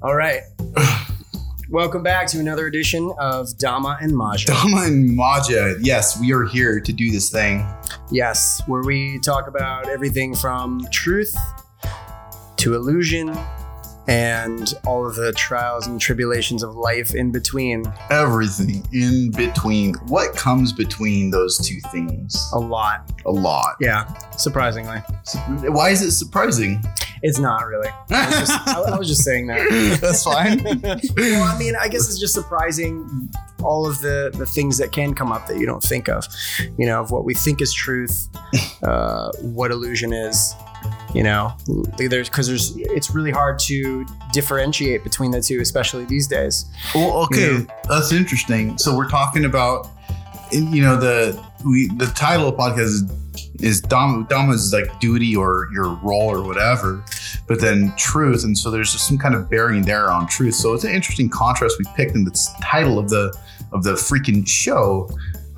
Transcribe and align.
All 0.00 0.14
right. 0.14 0.42
Welcome 1.70 2.04
back 2.04 2.28
to 2.28 2.38
another 2.38 2.68
edition 2.68 3.12
of 3.18 3.58
Dharma 3.58 3.98
and 4.00 4.16
Maya. 4.16 4.38
Dharma 4.38 4.82
and 4.82 5.16
Maya, 5.16 5.74
yes, 5.80 6.18
we 6.20 6.32
are 6.32 6.44
here 6.44 6.80
to 6.80 6.92
do 6.92 7.10
this 7.10 7.30
thing. 7.30 7.68
Yes, 8.12 8.62
where 8.68 8.82
we 8.82 9.18
talk 9.18 9.48
about 9.48 9.88
everything 9.88 10.36
from 10.36 10.86
truth 10.92 11.36
to 12.58 12.74
illusion 12.76 13.36
and 14.08 14.72
all 14.86 15.06
of 15.06 15.14
the 15.16 15.32
trials 15.32 15.86
and 15.86 16.00
tribulations 16.00 16.62
of 16.62 16.74
life 16.74 17.14
in 17.14 17.30
between. 17.30 17.84
Everything 18.10 18.82
in 18.92 19.30
between. 19.30 19.94
What 20.06 20.34
comes 20.34 20.72
between 20.72 21.30
those 21.30 21.58
two 21.58 21.78
things? 21.92 22.50
A 22.54 22.58
lot. 22.58 23.12
A 23.26 23.30
lot. 23.30 23.76
Yeah, 23.80 24.06
surprisingly. 24.30 24.98
Why 25.68 25.90
is 25.90 26.00
it 26.00 26.12
surprising? 26.12 26.82
It's 27.22 27.38
not 27.38 27.66
really. 27.66 27.90
I 28.10 28.26
was 28.26 28.38
just, 28.38 28.68
I, 28.68 28.80
I 28.80 28.98
was 28.98 29.08
just 29.08 29.24
saying 29.24 29.48
that. 29.48 29.98
That's 30.00 30.24
fine. 30.24 30.62
well, 30.64 31.42
I 31.42 31.58
mean, 31.58 31.74
I 31.76 31.88
guess 31.88 32.08
it's 32.08 32.18
just 32.18 32.32
surprising 32.32 33.30
all 33.62 33.86
of 33.86 34.00
the 34.00 34.30
the 34.34 34.46
things 34.46 34.78
that 34.78 34.92
can 34.92 35.14
come 35.14 35.32
up 35.32 35.46
that 35.48 35.58
you 35.58 35.66
don't 35.66 35.82
think 35.82 36.08
of. 36.08 36.24
You 36.78 36.86
know, 36.86 37.00
of 37.00 37.10
what 37.10 37.24
we 37.24 37.34
think 37.34 37.60
is 37.60 37.72
truth, 37.72 38.28
uh, 38.82 39.32
what 39.40 39.70
illusion 39.70 40.12
is. 40.12 40.54
You 41.14 41.22
know, 41.22 41.52
there's 41.96 42.28
because 42.28 42.46
there's 42.48 42.76
it's 42.76 43.10
really 43.14 43.30
hard 43.30 43.58
to 43.60 44.04
differentiate 44.32 45.02
between 45.04 45.30
the 45.30 45.40
two, 45.40 45.60
especially 45.60 46.04
these 46.04 46.26
days. 46.26 46.66
Well, 46.94 47.22
okay, 47.24 47.40
You 47.40 47.58
know? 47.60 47.66
that's 47.88 48.12
interesting. 48.12 48.76
So 48.76 48.94
we're 48.94 49.08
talking 49.08 49.46
about, 49.46 49.88
you 50.52 50.82
know, 50.82 50.96
the 50.96 51.42
we 51.64 51.88
the 51.96 52.06
title 52.06 52.48
of 52.48 52.56
the 52.56 52.62
podcast 52.62 52.78
is, 52.80 53.04
is 53.60 53.80
Dom 53.80 54.26
Dharma's 54.26 54.72
like 54.72 55.00
duty 55.00 55.34
or 55.34 55.68
your 55.72 55.94
role 56.02 56.28
or 56.28 56.42
whatever, 56.42 57.02
but 57.46 57.60
then 57.60 57.92
truth, 57.96 58.44
and 58.44 58.56
so 58.56 58.70
there's 58.70 58.92
just 58.92 59.08
some 59.08 59.16
kind 59.16 59.34
of 59.34 59.48
bearing 59.48 59.82
there 59.82 60.10
on 60.10 60.26
truth. 60.26 60.54
So 60.54 60.74
it's 60.74 60.84
an 60.84 60.94
interesting 60.94 61.30
contrast 61.30 61.76
we 61.78 61.86
picked 61.96 62.14
in 62.14 62.24
the 62.24 62.48
title 62.62 62.98
of 62.98 63.08
the 63.08 63.34
of 63.72 63.82
the 63.82 63.92
freaking 63.94 64.46
show. 64.46 65.08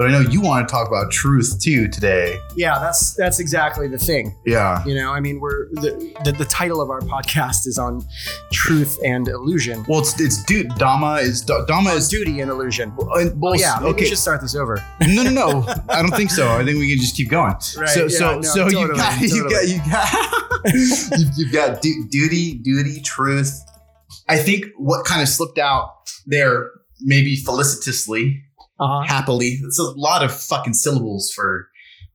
But 0.01 0.09
I 0.09 0.13
know 0.13 0.21
you 0.21 0.41
want 0.41 0.67
to 0.67 0.73
talk 0.73 0.89
about 0.89 1.11
truth 1.13 1.61
too 1.61 1.87
today. 1.87 2.41
Yeah, 2.57 2.79
that's 2.79 3.13
that's 3.17 3.39
exactly 3.39 3.87
the 3.87 3.99
thing. 3.99 4.35
Yeah. 4.47 4.83
You 4.87 4.95
know, 4.95 5.13
I 5.13 5.21
mean, 5.21 5.41
we're 5.41 5.69
the, 5.73 5.91
the 6.25 6.33
the 6.33 6.47
title 6.47 6.81
of 6.81 6.89
our 6.89 7.01
podcast 7.01 7.67
is 7.67 7.77
on 7.79 8.03
truth 8.51 8.99
and 9.05 9.29
illusion. 9.29 9.85
Well, 9.87 10.01
it's 10.01 10.19
it's 10.19 10.43
dude. 10.45 10.69
Dharma 10.77 11.17
is 11.17 11.43
Dharma 11.43 11.91
is 11.91 12.09
duty 12.09 12.41
and 12.41 12.51
illusion. 12.51 12.95
Well, 12.97 13.31
Well, 13.37 13.55
yeah, 13.57 13.75
maybe 13.79 13.91
okay. 13.91 14.01
we 14.05 14.09
should 14.09 14.17
start 14.17 14.41
this 14.41 14.55
over. 14.55 14.83
no, 15.07 15.23
no, 15.23 15.33
no. 15.33 15.75
I 15.91 16.01
don't 16.01 16.17
think 16.17 16.31
so. 16.31 16.49
I 16.49 16.65
think 16.65 16.79
we 16.79 16.89
can 16.89 16.99
just 16.99 17.15
keep 17.15 17.29
going. 17.29 17.53
Right, 17.77 17.89
So, 17.91 18.05
yeah, 18.05 18.09
so, 18.09 18.37
no, 18.37 18.41
so 18.41 18.69
you 18.69 18.73
totally, 18.73 18.99
got, 18.99 19.21
you 19.21 19.43
got, 19.43 19.51
totally. 19.51 19.73
you 19.75 19.81
got, 19.91 20.75
you've, 21.21 21.29
you've 21.37 21.53
got 21.53 21.83
du- 21.83 22.07
duty, 22.09 22.55
duty, 22.55 23.03
truth. 23.03 23.53
I 24.31 24.39
think 24.39 24.65
what 24.79 25.05
kind 25.05 25.21
of 25.21 25.29
slipped 25.29 25.59
out 25.59 26.09
there, 26.27 26.71
maybe 27.03 27.37
felicitously, 27.37 28.43
Uh-huh. 28.81 29.03
happily. 29.07 29.59
It's 29.63 29.79
a 29.79 29.85
lot 29.97 30.25
of 30.25 30.33
fucking 30.33 30.75
syllables 30.75 31.31
for 31.35 31.69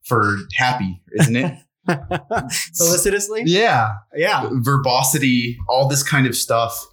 for 0.03 0.37
happy, 0.55 1.01
isn't 1.19 1.35
it? 1.35 1.53
Solicitously? 2.73 3.43
yeah, 3.45 3.89
Yeah. 4.15 4.49
verbosity, 4.61 5.57
all 5.69 5.87
this 5.87 6.01
kind 6.03 6.25
of 6.27 6.35
stuff. 6.35 6.83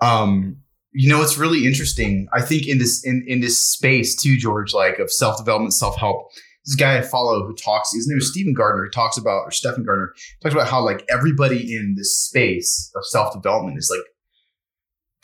Um, 0.00 0.58
you 0.92 1.08
know, 1.08 1.22
it's 1.22 1.36
really 1.38 1.66
interesting. 1.66 2.28
I 2.32 2.42
think 2.42 2.66
in 2.68 2.78
this 2.78 3.04
in 3.04 3.24
in 3.26 3.40
this 3.40 3.58
space 3.58 4.14
too, 4.14 4.36
George, 4.36 4.72
like 4.74 4.98
of 4.98 5.10
self 5.12 5.38
development, 5.38 5.72
self 5.74 5.96
help. 5.98 6.28
This 6.64 6.74
guy 6.74 6.98
I 6.98 7.02
follow 7.02 7.46
who 7.46 7.54
talks, 7.54 7.92
his 7.94 8.08
name 8.08 8.18
is 8.18 8.30
Stephen 8.30 8.52
Gardner. 8.52 8.84
He 8.84 8.90
talks 8.90 9.16
about, 9.16 9.42
or 9.46 9.50
Stephen 9.52 9.84
Gardner 9.84 10.12
talks 10.42 10.52
about 10.54 10.66
how 10.68 10.84
like 10.84 11.04
everybody 11.08 11.74
in 11.76 11.94
this 11.96 12.18
space 12.18 12.90
of 12.96 13.06
self 13.06 13.32
development 13.34 13.78
is 13.78 13.88
like. 13.90 14.04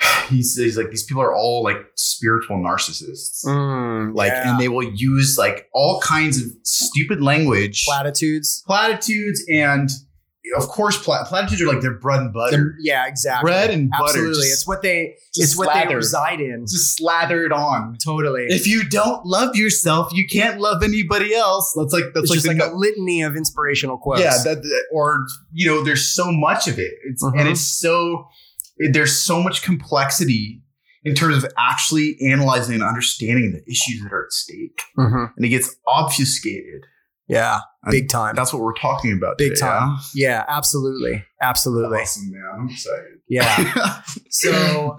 He's, 0.28 0.56
he's 0.56 0.78
like 0.78 0.90
these 0.90 1.02
people 1.02 1.22
are 1.22 1.34
all 1.34 1.62
like 1.62 1.76
spiritual 1.96 2.56
narcissists, 2.56 3.44
Mm, 3.44 4.14
like, 4.14 4.32
yeah. 4.32 4.50
and 4.52 4.60
they 4.60 4.68
will 4.68 4.82
use 4.94 5.36
like 5.38 5.68
all 5.74 6.00
kinds 6.00 6.38
of 6.42 6.50
stupid 6.62 7.20
language, 7.22 7.84
platitudes. 7.84 8.62
platitudes, 8.66 9.44
and 9.52 9.90
of 10.56 10.66
course, 10.68 10.96
plat- 11.02 11.26
platitudes 11.26 11.60
are 11.62 11.66
like 11.66 11.80
their 11.82 11.94
bread 11.98 12.20
and 12.20 12.32
butter. 12.32 12.56
They're- 12.56 12.74
yeah, 12.80 13.06
exactly. 13.06 13.48
Bread 13.48 13.70
and 13.70 13.90
butter. 13.90 14.04
Absolutely. 14.04 14.34
just- 14.42 14.52
it's 14.52 14.66
what 14.66 14.82
they 14.82 15.14
just 15.34 15.52
it's 15.52 15.58
what 15.58 15.68
they 15.68 15.80
slathered. 15.80 15.96
reside 15.96 16.40
in. 16.40 16.64
just 16.68 16.96
slathered 16.96 17.52
on. 17.52 17.96
Totally. 18.04 18.46
If 18.48 18.66
you 18.66 18.88
don't 18.88 19.24
love 19.26 19.54
yourself, 19.54 20.12
you 20.14 20.26
can't 20.26 20.60
love 20.60 20.82
anybody 20.82 21.34
else. 21.34 21.72
That's 21.76 21.92
like 21.92 22.12
that's 22.14 22.24
it's 22.24 22.30
like, 22.30 22.36
just 22.38 22.46
the 22.46 22.54
like 22.54 22.72
a 22.72 22.74
litany 22.74 23.22
of 23.22 23.36
inspirational 23.36 23.98
quotes. 23.98 24.20
yeah, 24.22 24.36
that, 24.44 24.62
that- 24.62 24.84
or 24.92 25.26
you 25.52 25.66
know, 25.68 25.84
there's 25.84 26.08
so 26.08 26.32
much 26.32 26.66
of 26.68 26.78
it, 26.78 26.92
it's, 27.04 27.22
and 27.22 27.34
Mhm. 27.34 27.50
it's 27.52 27.60
so 27.60 28.12
it- 28.20 28.26
there's 28.90 29.16
so 29.18 29.42
much 29.42 29.62
complexity 29.62 30.62
in 31.04 31.14
terms 31.14 31.42
of 31.42 31.50
actually 31.58 32.16
analyzing 32.24 32.74
and 32.76 32.84
understanding 32.84 33.52
the 33.52 33.62
issues 33.70 34.02
that 34.02 34.12
are 34.12 34.24
at 34.26 34.32
stake, 34.32 34.82
Mhm. 34.98 35.32
and 35.36 35.44
it 35.44 35.48
gets 35.48 35.74
obfuscated. 35.86 36.82
Yeah. 37.28 37.60
And 37.84 37.90
Big 37.92 38.08
time. 38.08 38.34
That's 38.36 38.52
what 38.52 38.62
we're 38.62 38.74
talking 38.74 39.12
about. 39.12 39.38
Big 39.38 39.50
today, 39.54 39.60
time. 39.60 39.96
Yeah, 40.14 40.44
absolutely. 40.48 41.24
Absolutely. 41.40 41.98
Awesome, 42.00 42.30
man. 42.30 42.42
I'm 42.54 42.68
excited. 42.68 43.18
Yeah. 43.28 44.02
So, 44.34 44.98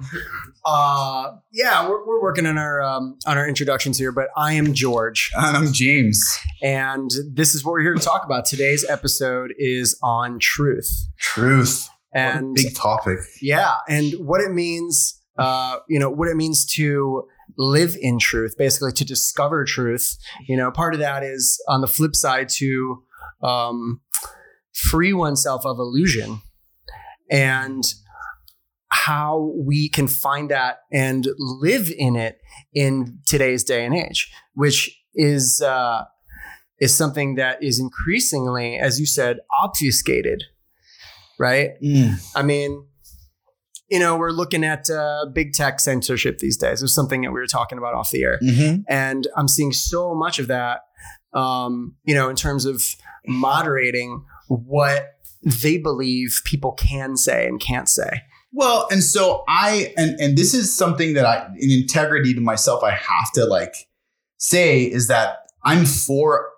uh, 0.66 1.32
yeah, 1.52 1.88
we're, 1.90 2.06
we're 2.06 2.22
working 2.22 2.46
on 2.46 2.58
our 2.58 2.82
um, 2.84 3.18
on 3.26 3.38
our 3.38 3.48
introductions 3.48 3.98
here, 3.98 4.12
but 4.12 4.28
I 4.38 4.54
am 4.54 4.74
George, 4.74 5.32
and 5.36 5.58
I'm 5.58 5.74
James. 5.74 6.24
and 6.62 7.10
this 7.34 7.56
is 7.56 7.66
what 7.66 7.72
we're 7.72 7.82
here 7.82 7.96
to 7.96 8.00
talk 8.04 8.24
about. 8.26 8.46
Today's 8.46 8.86
episode 8.88 9.54
is 9.58 9.98
on 10.04 10.38
truth, 10.40 11.08
Truth. 11.18 11.90
And 12.14 12.54
big 12.54 12.76
topic. 12.76 13.20
yeah, 13.42 13.76
and 13.88 14.14
what 14.20 14.42
it 14.42 14.52
means, 14.52 15.20
uh, 15.38 15.78
you 15.90 16.00
know, 16.00 16.10
what 16.10 16.28
it 16.28 16.36
means 16.36 16.66
to 16.74 17.24
live 17.58 17.96
in 18.00 18.20
truth, 18.20 18.56
basically 18.58 18.92
to 18.94 19.06
discover 19.06 19.66
truth. 19.66 20.18
You 20.48 20.58
know, 20.58 20.72
part 20.72 20.94
of 20.94 21.00
that 21.00 21.24
is 21.24 21.62
on 21.68 21.82
the 21.82 21.88
flip 21.88 22.16
side 22.16 22.50
to 22.50 23.04
um, 23.42 24.02
free 24.74 25.14
oneself 25.14 25.66
of 25.66 25.78
illusion 25.80 26.42
and 27.30 27.84
how 28.90 29.52
we 29.58 29.90
can 29.90 30.08
find 30.08 30.52
that 30.52 30.82
and 30.92 31.28
live 31.38 31.92
in 31.98 32.16
it 32.16 32.40
in 32.74 33.20
today's 33.28 33.64
day 33.64 33.86
and 33.86 33.96
age, 33.96 34.32
which 34.54 34.96
is 35.16 35.62
uh, 35.62 36.04
is 36.80 36.96
something 36.96 37.36
that 37.36 37.62
is 37.64 37.80
increasingly, 37.80 38.78
as 38.78 39.00
you 39.00 39.06
said, 39.06 39.40
obfuscated. 39.64 40.44
Right? 41.40 41.72
I 42.36 42.44
mean, 42.44 42.86
you 43.90 44.00
know, 44.00 44.18
we're 44.18 44.32
looking 44.32 44.64
at 44.64 44.90
uh, 44.90 45.26
big 45.34 45.54
tech 45.54 45.80
censorship 45.80 46.40
these 46.40 46.58
days. 46.58 46.82
It 46.82 46.86
was 46.86 46.96
something 46.96 47.22
that 47.22 47.32
we 47.32 47.40
were 47.40 47.48
talking 47.48 47.78
about 47.78 47.94
off 47.94 48.12
the 48.12 48.24
air, 48.24 48.40
Mm-hmm. 48.42 48.82
and 48.88 49.28
I'm 49.36 49.48
seeing 49.48 49.72
so 49.72 50.14
much 50.16 50.40
of 50.40 50.48
that. 50.48 50.82
Um, 51.34 51.96
you 52.04 52.14
know, 52.14 52.30
in 52.30 52.36
terms 52.36 52.66
of 52.66 52.84
moderating 53.26 54.24
what 54.48 55.14
they 55.44 55.78
believe 55.78 56.42
people 56.46 56.74
can 56.74 57.18
say 57.18 57.48
and 57.48 57.60
can't 57.60 57.90
say. 57.90 58.22
Well, 58.52 58.88
and 58.92 59.04
so 59.04 59.44
I 59.48 59.94
and 59.98 60.20
and 60.20 60.38
this 60.38 60.54
is 60.54 60.76
something 60.76 61.16
that 61.16 61.26
I 61.26 61.48
in 61.58 61.72
integrity 61.72 62.34
to 62.36 62.42
myself 62.42 62.84
I 62.84 62.92
have 62.92 63.32
to 63.34 63.46
like 63.46 63.74
say 64.38 64.84
is 64.84 65.08
that 65.08 65.38
I'm 65.66 65.86
for 65.86 66.50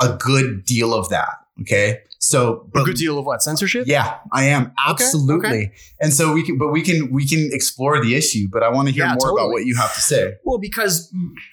a 0.00 0.12
good 0.14 0.64
deal 0.66 0.92
of 0.92 1.08
that. 1.08 1.36
Okay. 1.60 2.00
So 2.20 2.68
A 2.74 2.82
good 2.82 2.96
deal 2.96 3.18
of 3.18 3.26
what 3.26 3.42
censorship? 3.42 3.84
Yeah, 3.86 4.18
I 4.32 4.44
am 4.44 4.72
absolutely. 4.86 5.48
okay. 5.48 5.72
And 6.00 6.12
so 6.12 6.32
we 6.32 6.42
can, 6.42 6.58
but 6.58 6.68
we 6.68 6.82
can, 6.82 7.12
we 7.12 7.26
can 7.26 7.48
explore 7.52 8.02
the 8.04 8.14
issue. 8.16 8.48
But 8.50 8.62
I 8.64 8.70
want 8.70 8.88
to 8.88 8.94
hear 8.94 9.04
Yeah, 9.04 9.14
more 9.20 9.30
about 9.32 9.50
what 9.50 9.64
you 9.66 9.76
have 9.76 9.94
to 9.94 10.00
say. 10.00 10.34
Well, 10.44 10.58
because 10.58 11.10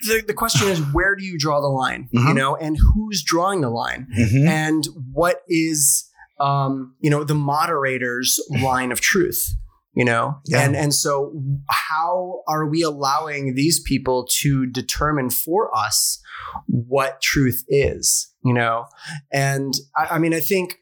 the, 0.08 0.22
the 0.26 0.34
question 0.34 0.68
is, 0.68 0.80
where 0.92 1.14
do 1.14 1.24
you 1.24 1.38
draw 1.38 1.60
the 1.60 1.68
line? 1.68 2.08
You 2.10 2.20
Mhm. 2.20 2.34
know, 2.34 2.56
and 2.56 2.76
who's 2.76 3.22
drawing 3.22 3.60
the 3.60 3.70
line? 3.70 4.08
and 4.34 4.86
what 5.12 5.42
is 5.48 6.10
um, 6.38 6.94
you 7.00 7.08
know 7.10 7.24
the 7.24 7.34
moderator's 7.34 8.38
line 8.62 8.92
of 8.92 9.00
truth 9.00 9.54
you 9.94 10.04
know 10.04 10.36
Yeah. 10.44 10.60
and 10.60 10.76
and 10.76 10.92
so 10.94 11.32
how 11.70 12.42
are 12.46 12.66
we 12.66 12.82
allowing 12.82 13.54
these 13.54 13.80
people 13.80 14.26
to 14.42 14.66
determine 14.66 15.30
for 15.30 15.74
us 15.74 16.20
what 16.66 17.22
truth 17.22 17.64
is 17.68 18.32
you 18.46 18.54
know? 18.54 18.86
And 19.32 19.74
I, 19.96 20.06
I 20.12 20.18
mean 20.18 20.34
i 20.34 20.40
think 20.40 20.78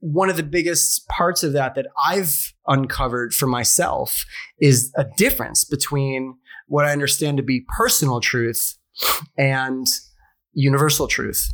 one 0.00 0.30
of 0.30 0.36
the 0.36 0.44
biggest 0.44 1.08
parts 1.08 1.42
of 1.42 1.52
that 1.52 1.74
that 1.74 1.86
i've 2.06 2.52
uncovered 2.68 3.34
for 3.34 3.46
myself 3.48 4.24
is 4.60 4.92
a 4.96 5.04
difference 5.16 5.64
between 5.64 6.36
what 6.68 6.84
i 6.84 6.92
understand 6.92 7.36
to 7.36 7.42
be 7.42 7.64
personal 7.76 8.20
truth 8.20 8.78
and 9.36 9.86
universal 10.52 11.06
truth. 11.06 11.50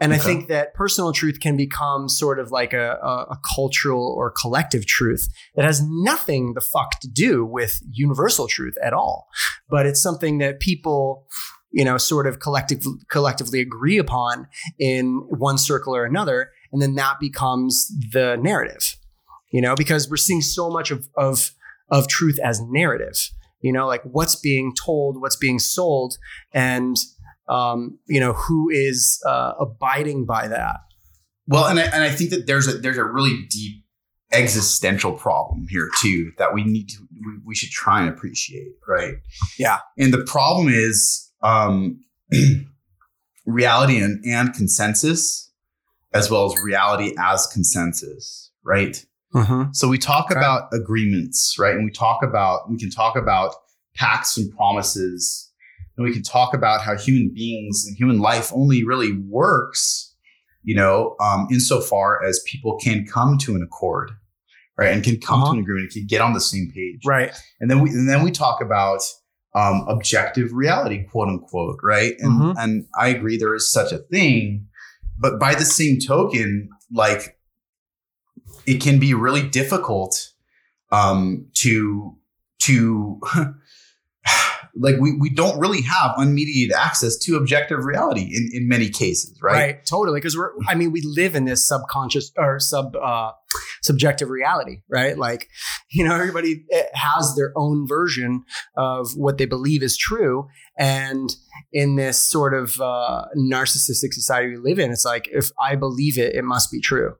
And 0.00 0.14
I 0.14 0.18
think 0.18 0.46
that 0.46 0.74
personal 0.74 1.12
truth 1.12 1.40
can 1.40 1.56
become 1.56 2.08
sort 2.08 2.38
of 2.38 2.52
like 2.52 2.72
a, 2.72 3.00
a, 3.02 3.32
a 3.32 3.38
cultural 3.56 4.14
or 4.16 4.30
collective 4.30 4.86
truth 4.86 5.28
that 5.56 5.64
has 5.64 5.82
nothing 5.82 6.54
the 6.54 6.60
fuck 6.60 7.00
to 7.00 7.08
do 7.08 7.44
with 7.44 7.80
universal 7.90 8.46
truth 8.46 8.76
at 8.80 8.92
all. 8.92 9.26
But 9.68 9.86
it's 9.86 10.00
something 10.00 10.38
that 10.38 10.60
people, 10.60 11.26
you 11.70 11.84
know, 11.84 11.98
sort 11.98 12.26
of 12.26 12.40
collective, 12.40 12.82
collectively 13.10 13.60
agree 13.60 13.98
upon 13.98 14.46
in 14.78 15.22
one 15.28 15.58
circle 15.58 15.94
or 15.94 16.04
another. 16.04 16.50
And 16.72 16.80
then 16.82 16.94
that 16.96 17.20
becomes 17.20 17.88
the 18.12 18.36
narrative, 18.36 18.96
you 19.50 19.60
know, 19.60 19.74
because 19.74 20.08
we're 20.08 20.16
seeing 20.16 20.40
so 20.40 20.70
much 20.70 20.90
of, 20.90 21.08
of 21.16 21.52
of 21.90 22.06
truth 22.06 22.38
as 22.44 22.60
narrative. 22.60 23.16
You 23.60 23.72
know, 23.72 23.86
like 23.86 24.02
what's 24.04 24.36
being 24.36 24.72
told, 24.74 25.20
what's 25.20 25.36
being 25.36 25.58
sold, 25.58 26.16
and 26.52 26.96
um, 27.48 27.98
you 28.06 28.20
know 28.20 28.34
who 28.34 28.70
is 28.70 29.20
uh, 29.26 29.54
abiding 29.58 30.26
by 30.26 30.48
that. 30.48 30.76
Well, 31.46 31.66
and 31.66 31.80
I, 31.80 31.84
and 31.84 32.04
I 32.04 32.10
think 32.10 32.30
that 32.30 32.46
there's 32.46 32.68
a 32.68 32.74
there's 32.74 32.98
a 32.98 33.04
really 33.04 33.46
deep 33.50 33.84
existential 34.32 35.12
problem 35.12 35.66
here 35.70 35.88
too 36.02 36.32
that 36.38 36.52
we 36.52 36.62
need 36.62 36.88
to 36.90 36.98
we, 37.10 37.38
we 37.46 37.54
should 37.54 37.70
try 37.70 38.00
and 38.00 38.10
appreciate, 38.10 38.68
right? 38.86 39.14
Yeah. 39.58 39.78
And 39.96 40.12
the 40.12 40.24
problem 40.24 40.68
is 40.68 41.27
um, 41.42 42.00
reality 43.46 43.98
and, 43.98 44.24
and 44.24 44.52
consensus, 44.54 45.50
as 46.12 46.30
well 46.30 46.46
as 46.52 46.60
reality 46.62 47.14
as 47.18 47.46
consensus, 47.46 48.50
right? 48.64 49.04
Mm-hmm. 49.34 49.70
So 49.72 49.88
we 49.88 49.98
talk 49.98 50.30
Okay. 50.30 50.38
about 50.38 50.68
agreements, 50.72 51.56
right? 51.58 51.74
And 51.74 51.84
we 51.84 51.90
talk 51.90 52.22
about, 52.22 52.70
we 52.70 52.78
can 52.78 52.90
talk 52.90 53.16
about 53.16 53.54
pacts 53.94 54.36
and 54.38 54.50
promises. 54.56 55.50
And 55.96 56.06
we 56.06 56.12
can 56.12 56.22
talk 56.22 56.54
about 56.54 56.80
how 56.82 56.96
human 56.96 57.32
beings 57.34 57.84
and 57.86 57.96
human 57.96 58.20
life 58.20 58.52
only 58.54 58.84
really 58.84 59.12
works, 59.28 60.14
you 60.62 60.74
know, 60.76 61.16
um, 61.20 61.48
insofar 61.50 62.24
as 62.24 62.40
people 62.46 62.78
can 62.78 63.04
come 63.04 63.36
to 63.38 63.56
an 63.56 63.62
accord, 63.62 64.12
right? 64.78 64.92
And 64.92 65.02
can 65.02 65.18
come 65.20 65.42
Uh-huh. 65.42 65.52
to 65.52 65.58
an 65.58 65.62
agreement, 65.62 65.90
can 65.92 66.06
get 66.06 66.20
on 66.20 66.32
the 66.34 66.40
same 66.40 66.70
page. 66.72 67.00
Right. 67.04 67.32
And 67.60 67.68
then 67.70 67.80
we, 67.80 67.90
and 67.90 68.08
then 68.08 68.22
we 68.22 68.30
talk 68.30 68.62
about 68.62 69.00
um, 69.54 69.84
objective 69.88 70.52
reality, 70.52 71.04
quote 71.04 71.28
unquote, 71.28 71.78
right? 71.82 72.14
And, 72.18 72.40
Mhm. 72.40 72.54
and 72.58 72.86
I 72.98 73.08
agree 73.08 73.36
there 73.36 73.54
is 73.54 73.70
such 73.70 73.92
a 73.92 73.98
thing. 73.98 74.66
But 75.18 75.40
by 75.40 75.54
the 75.54 75.64
same 75.64 75.98
token, 75.98 76.68
like 76.92 77.38
it 78.66 78.80
can 78.80 78.98
be 78.98 79.14
really 79.14 79.42
difficult 79.48 80.32
um, 80.90 81.46
to 81.54 82.16
to 82.60 83.20
like 84.80 84.96
we, 85.00 85.12
we 85.18 85.30
don't 85.30 85.58
really 85.58 85.82
have 85.82 86.12
unmediated 86.16 86.72
access 86.72 87.16
to 87.16 87.36
objective 87.36 87.84
reality 87.84 88.30
in, 88.34 88.50
in 88.52 88.68
many 88.68 88.88
cases, 88.88 89.38
right? 89.42 89.52
Right. 89.52 89.86
Totally. 89.86 90.20
Because 90.20 90.36
we're, 90.36 90.52
I 90.68 90.74
mean, 90.74 90.92
we 90.92 91.00
live 91.02 91.34
in 91.34 91.44
this 91.44 91.66
subconscious 91.66 92.30
or 92.36 92.58
sub, 92.58 92.94
uh, 92.96 93.32
subjective 93.82 94.28
reality, 94.28 94.82
right? 94.88 95.16
Like, 95.16 95.48
you 95.90 96.04
know, 96.04 96.14
everybody 96.14 96.64
eh, 96.70 96.82
has 96.94 97.34
their 97.36 97.52
own 97.56 97.86
version 97.86 98.44
of 98.76 99.16
what 99.16 99.38
they 99.38 99.46
believe 99.46 99.82
is 99.82 99.96
true. 99.96 100.48
And 100.78 101.34
in 101.72 101.96
this 101.96 102.20
sort 102.22 102.54
of 102.54 102.80
uh, 102.80 103.26
narcissistic 103.36 104.12
society 104.12 104.50
we 104.50 104.56
live 104.58 104.78
in, 104.78 104.90
it's 104.90 105.04
like, 105.04 105.28
if 105.32 105.50
I 105.60 105.76
believe 105.76 106.18
it, 106.18 106.34
it 106.34 106.44
must 106.44 106.70
be 106.70 106.80
true, 106.80 107.16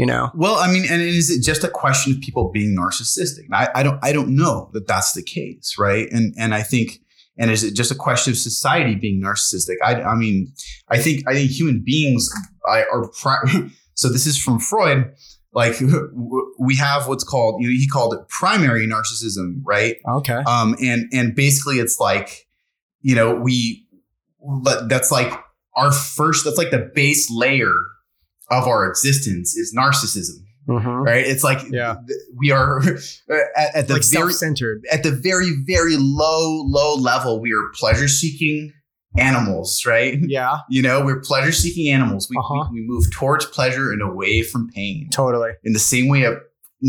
you 0.00 0.06
know? 0.06 0.30
Well, 0.34 0.54
I 0.54 0.72
mean, 0.72 0.84
and 0.90 1.02
is 1.02 1.28
it 1.28 1.44
just 1.44 1.62
a 1.62 1.68
question 1.68 2.14
of 2.14 2.22
people 2.22 2.50
being 2.50 2.74
narcissistic? 2.74 3.44
I, 3.52 3.68
I 3.74 3.82
don't, 3.82 3.98
I 4.02 4.12
don't 4.12 4.34
know 4.34 4.70
that 4.72 4.86
that's 4.86 5.12
the 5.12 5.22
case, 5.22 5.74
right? 5.78 6.08
And 6.10 6.34
and 6.38 6.54
I 6.54 6.62
think, 6.62 7.00
and 7.36 7.50
is 7.50 7.62
it 7.62 7.74
just 7.74 7.90
a 7.90 7.94
question 7.94 8.30
of 8.30 8.38
society 8.38 8.94
being 8.94 9.22
narcissistic? 9.22 9.74
I, 9.84 10.00
I 10.00 10.14
mean, 10.14 10.54
I 10.88 10.96
think, 10.96 11.28
I 11.28 11.34
think 11.34 11.50
human 11.50 11.82
beings 11.84 12.30
I, 12.66 12.84
are. 12.90 13.10
Pri- 13.10 13.70
so 13.94 14.08
this 14.08 14.26
is 14.26 14.42
from 14.42 14.58
Freud. 14.58 15.12
Like 15.52 15.74
we 16.58 16.76
have 16.76 17.06
what's 17.06 17.24
called, 17.24 17.60
you 17.60 17.68
know, 17.68 17.72
he 17.72 17.86
called 17.86 18.14
it 18.14 18.26
primary 18.30 18.86
narcissism, 18.86 19.60
right? 19.64 19.96
Okay. 20.08 20.40
Um, 20.46 20.76
and 20.82 21.10
and 21.12 21.34
basically, 21.34 21.78
it's 21.78 22.00
like, 22.00 22.48
you 23.02 23.14
know, 23.14 23.34
we 23.34 23.86
but 24.64 24.88
that's 24.88 25.10
like 25.10 25.30
our 25.76 25.92
first. 25.92 26.46
That's 26.46 26.56
like 26.56 26.70
the 26.70 26.90
base 26.94 27.30
layer 27.30 27.74
of 28.50 28.66
our 28.66 28.88
existence 28.88 29.56
is 29.56 29.74
narcissism, 29.76 30.38
Mhm. 30.68 31.04
right? 31.04 31.24
It's 31.26 31.44
like 31.44 31.60
Yeah. 31.70 31.96
th- 32.06 32.20
we 32.36 32.50
are 32.50 32.80
at, 33.56 33.74
at 33.74 33.88
the 33.88 33.94
Like 33.94 34.04
very 34.04 34.32
self-centered. 34.32 34.82
at 34.92 35.02
the 35.02 35.12
very 35.12 35.50
very 35.66 35.96
low 35.98 36.62
low 36.66 36.94
level. 36.96 37.40
We 37.40 37.52
are 37.52 37.62
pleasure 37.74 38.08
seeking 38.08 38.72
animals, 39.18 39.82
right? 39.86 40.18
Yeah. 40.28 40.58
You 40.68 40.82
know, 40.82 41.04
we're 41.04 41.20
pleasure 41.20 41.52
seeking 41.52 41.92
animals. 41.92 42.28
We, 42.30 42.36
Uh-huh. 42.38 42.68
we 42.72 42.80
we 42.80 42.86
move 42.86 43.04
towards 43.12 43.44
pleasure 43.46 43.92
and 43.92 44.02
away 44.02 44.42
from 44.42 44.68
pain 44.68 45.08
Totally. 45.12 45.50
in 45.64 45.72
the 45.72 45.78
same 45.80 46.08
way 46.08 46.24
a 46.24 46.36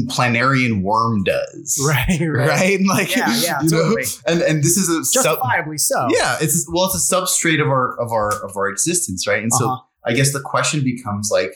planarian 0.08 0.82
worm 0.84 1.24
does. 1.24 1.78
Right. 1.86 2.20
Right. 2.22 2.48
Right, 2.48 2.80
like 2.88 3.16
Yeah, 3.16 3.36
yeah, 3.42 3.62
you 3.62 3.70
know? 3.70 3.78
totally. 3.84 4.04
and 4.28 4.42
and 4.42 4.64
this 4.64 4.78
is 4.78 4.88
a 4.90 5.04
sub- 5.04 5.24
Justifiably 5.24 5.78
so. 5.78 6.08
yeah, 6.12 6.38
it's 6.42 6.66
well, 6.72 6.86
it's 6.86 6.96
a 7.12 7.16
substrate 7.16 7.62
of 7.62 7.68
our 7.68 8.00
of 8.00 8.12
our 8.12 8.32
of 8.46 8.56
our 8.56 8.70
existence, 8.70 9.28
right? 9.28 9.42
And 9.44 9.52
so 9.54 9.66
Uh-huh. 9.70 9.82
I 10.06 10.14
guess 10.14 10.34
the 10.34 10.42
question 10.42 10.84
becomes 10.84 11.30
like, 11.32 11.54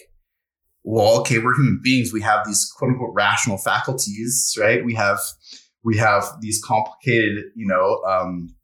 well, 0.84 1.20
okay, 1.22 1.40
we're 1.40 1.56
human 1.56 1.80
beings. 1.82 2.14
We 2.14 2.22
have 2.22 2.46
these 2.46 2.72
quote 2.78 2.92
unquote 2.92 3.14
rational 3.14 3.58
faculties, 3.58 4.56
right? 4.60 4.86
We 4.86 4.94
have 4.96 5.20
we 5.84 5.98
have 5.98 6.26
these 6.42 6.62
complicated, 6.64 7.46
you 7.56 7.68
know, 7.68 8.02
um, 8.08 8.56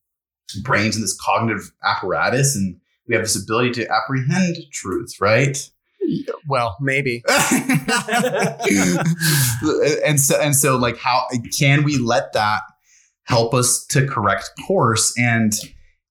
brains 0.63 0.95
and 0.95 1.03
this 1.03 1.17
cognitive 1.19 1.71
apparatus, 1.83 2.55
and 2.55 2.77
we 3.07 3.15
have 3.15 3.23
this 3.23 3.41
ability 3.41 3.71
to 3.71 3.87
apprehend 3.91 4.57
truth, 4.71 5.15
right? 5.19 5.57
Well, 6.47 6.77
maybe. 6.79 7.23
and 10.05 10.19
so 10.19 10.39
and 10.39 10.55
so 10.55 10.77
like 10.77 10.97
how 10.97 11.27
can 11.57 11.83
we 11.83 11.97
let 11.97 12.33
that 12.33 12.61
help 13.23 13.53
us 13.53 13.85
to 13.85 14.07
correct 14.07 14.51
course 14.65 15.13
and 15.17 15.53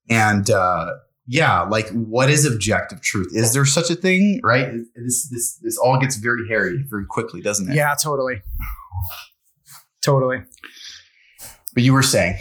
and 0.08 0.50
uh 0.50 0.90
yeah 1.26 1.62
like 1.62 1.88
what 1.90 2.31
is 2.31 2.44
objective 2.44 3.00
truth 3.00 3.28
is 3.34 3.52
there 3.52 3.64
such 3.64 3.90
a 3.90 3.94
thing 3.94 4.40
right 4.43 4.72
this 4.96 5.28
this 5.31 5.58
this 5.62 5.76
all 5.78 5.99
gets 6.00 6.17
very 6.17 6.46
hairy 6.49 6.84
very 6.88 7.05
quickly 7.06 7.40
doesn't 7.40 7.70
it 7.70 7.75
Yeah, 7.75 7.94
totally. 7.94 8.43
Totally. 10.02 10.43
but 11.75 11.82
you 11.82 11.93
were 11.93 12.02
saying 12.02 12.38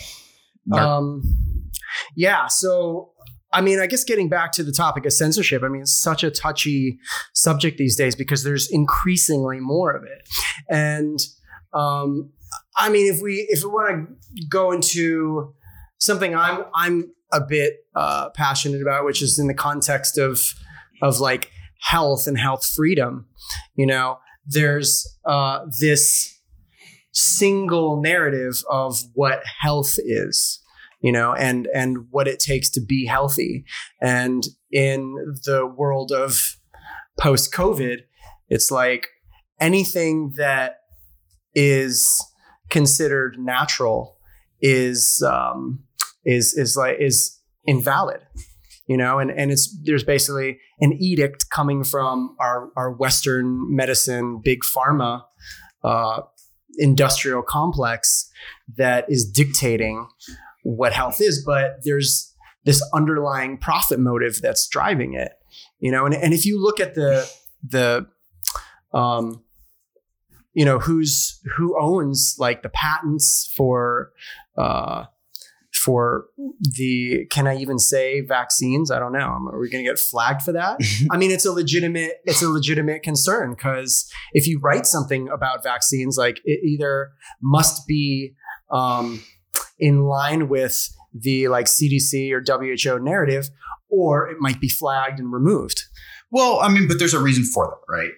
Um, 0.77 1.21
yeah. 2.15 2.47
So, 2.47 3.11
I 3.51 3.61
mean, 3.61 3.79
I 3.79 3.87
guess 3.87 4.03
getting 4.03 4.29
back 4.29 4.51
to 4.53 4.63
the 4.63 4.71
topic 4.71 5.05
of 5.05 5.13
censorship, 5.13 5.63
I 5.63 5.67
mean, 5.67 5.81
it's 5.81 5.99
such 5.99 6.23
a 6.23 6.29
touchy 6.31 6.99
subject 7.33 7.77
these 7.77 7.95
days 7.95 8.15
because 8.15 8.43
there's 8.43 8.69
increasingly 8.69 9.59
more 9.59 9.91
of 9.91 10.03
it. 10.03 10.27
And, 10.69 11.19
um, 11.73 12.31
I 12.77 12.89
mean, 12.89 13.11
if 13.11 13.21
we 13.21 13.45
if 13.49 13.63
we 13.63 13.69
want 13.69 14.09
to 14.09 14.45
go 14.47 14.71
into 14.71 15.53
something 15.97 16.35
I'm 16.35 16.65
I'm 16.73 17.11
a 17.31 17.41
bit 17.41 17.85
uh, 17.95 18.29
passionate 18.31 18.81
about, 18.81 19.05
which 19.05 19.21
is 19.21 19.39
in 19.39 19.47
the 19.47 19.53
context 19.53 20.17
of 20.17 20.39
of 21.01 21.19
like 21.19 21.51
health 21.81 22.27
and 22.27 22.37
health 22.37 22.65
freedom, 22.65 23.27
you 23.75 23.85
know, 23.85 24.19
there's 24.45 25.07
uh, 25.25 25.65
this 25.79 26.39
single 27.12 28.01
narrative 28.01 28.62
of 28.69 29.00
what 29.13 29.41
health 29.62 29.95
is 29.98 30.62
you 31.01 31.12
know 31.12 31.33
and 31.33 31.67
and 31.74 32.05
what 32.12 32.27
it 32.27 32.39
takes 32.39 32.69
to 32.69 32.81
be 32.81 33.05
healthy. 33.05 33.65
And 34.01 34.45
in 34.71 35.15
the 35.45 35.65
world 35.65 36.12
of 36.12 36.55
post 37.19 37.51
covid 37.51 38.00
it's 38.50 38.71
like 38.71 39.07
anything 39.59 40.33
that 40.38 40.77
is 41.53 42.24
considered 42.69 43.36
natural 43.38 44.17
is 44.62 45.24
um 45.27 45.83
is 46.29 46.53
is 46.53 46.75
like 46.75 46.98
is 47.00 47.39
invalid 47.65 48.21
you 48.88 48.98
know 48.98 49.19
and 49.19 49.31
and 49.31 49.51
it's 49.51 49.77
there's 49.83 50.03
basically 50.03 50.59
an 50.79 50.93
edict 50.93 51.50
coming 51.50 51.83
from 51.83 52.36
our 52.39 52.69
our 52.75 52.91
western 52.91 53.75
medicine 53.75 54.41
big 54.43 54.59
pharma 54.62 55.24
uh 55.83 56.21
industrial 56.77 57.41
complex 57.41 58.29
that 58.77 59.05
is 59.09 59.29
dictating 59.29 60.07
what 60.63 60.93
health 60.93 61.21
is, 61.21 61.43
but 61.45 61.79
there's 61.83 62.33
this 62.65 62.81
underlying 62.93 63.57
profit 63.57 64.00
motive 64.00 64.41
that's 64.41 64.67
driving 64.67 65.13
it. 65.13 65.31
You 65.79 65.91
know, 65.91 66.05
and, 66.05 66.15
and 66.15 66.33
if 66.33 66.45
you 66.45 66.62
look 66.62 66.79
at 66.79 66.95
the 66.95 67.29
the 67.67 68.07
um 68.93 69.43
you 70.53 70.65
know 70.65 70.79
who's 70.79 71.39
who 71.55 71.79
owns 71.79 72.36
like 72.39 72.63
the 72.63 72.69
patents 72.69 73.51
for 73.55 74.12
uh 74.57 75.05
for 75.83 76.25
the 76.62 77.25
can 77.29 77.48
I 77.48 77.55
even 77.57 77.79
say 77.79 78.21
vaccines? 78.21 78.91
I 78.91 79.00
don't 79.00 79.13
know. 79.13 79.19
Are 79.51 79.59
we 79.59 79.69
going 79.69 79.83
to 79.83 79.89
get 79.89 80.00
flagged 80.00 80.41
for 80.41 80.51
that? 80.53 80.79
I 81.12 81.17
mean, 81.17 81.31
it's 81.31 81.45
a 81.45 81.51
legitimate 81.51 82.13
it's 82.25 82.41
a 82.41 82.50
legitimate 82.50 83.03
concern 83.03 83.51
because 83.51 84.12
if 84.33 84.48
you 84.48 84.59
write 84.59 84.86
something 84.86 85.29
about 85.29 85.63
vaccines, 85.63 86.17
like 86.17 86.39
it 86.43 86.59
either 86.63 87.12
must 87.41 87.88
be 87.88 88.36
um, 88.71 89.24
in 89.79 90.03
line 90.03 90.50
with 90.50 90.75
the 91.13 91.48
like 91.48 91.65
CDC 91.67 92.31
or 92.31 92.43
WHO 92.45 93.00
narrative, 93.00 93.50
or 93.89 94.29
it 94.29 94.38
might 94.39 94.59
be 94.62 94.69
flagged 94.69 95.19
and 95.19 95.31
removed. 95.33 95.83
well 96.31 96.59
i 96.62 96.69
mean 96.69 96.88
but 96.88 97.00
there's 97.00 97.13
a 97.15 97.19
reason 97.19 97.43
for 97.43 97.65
that 97.67 97.91
right 97.91 98.12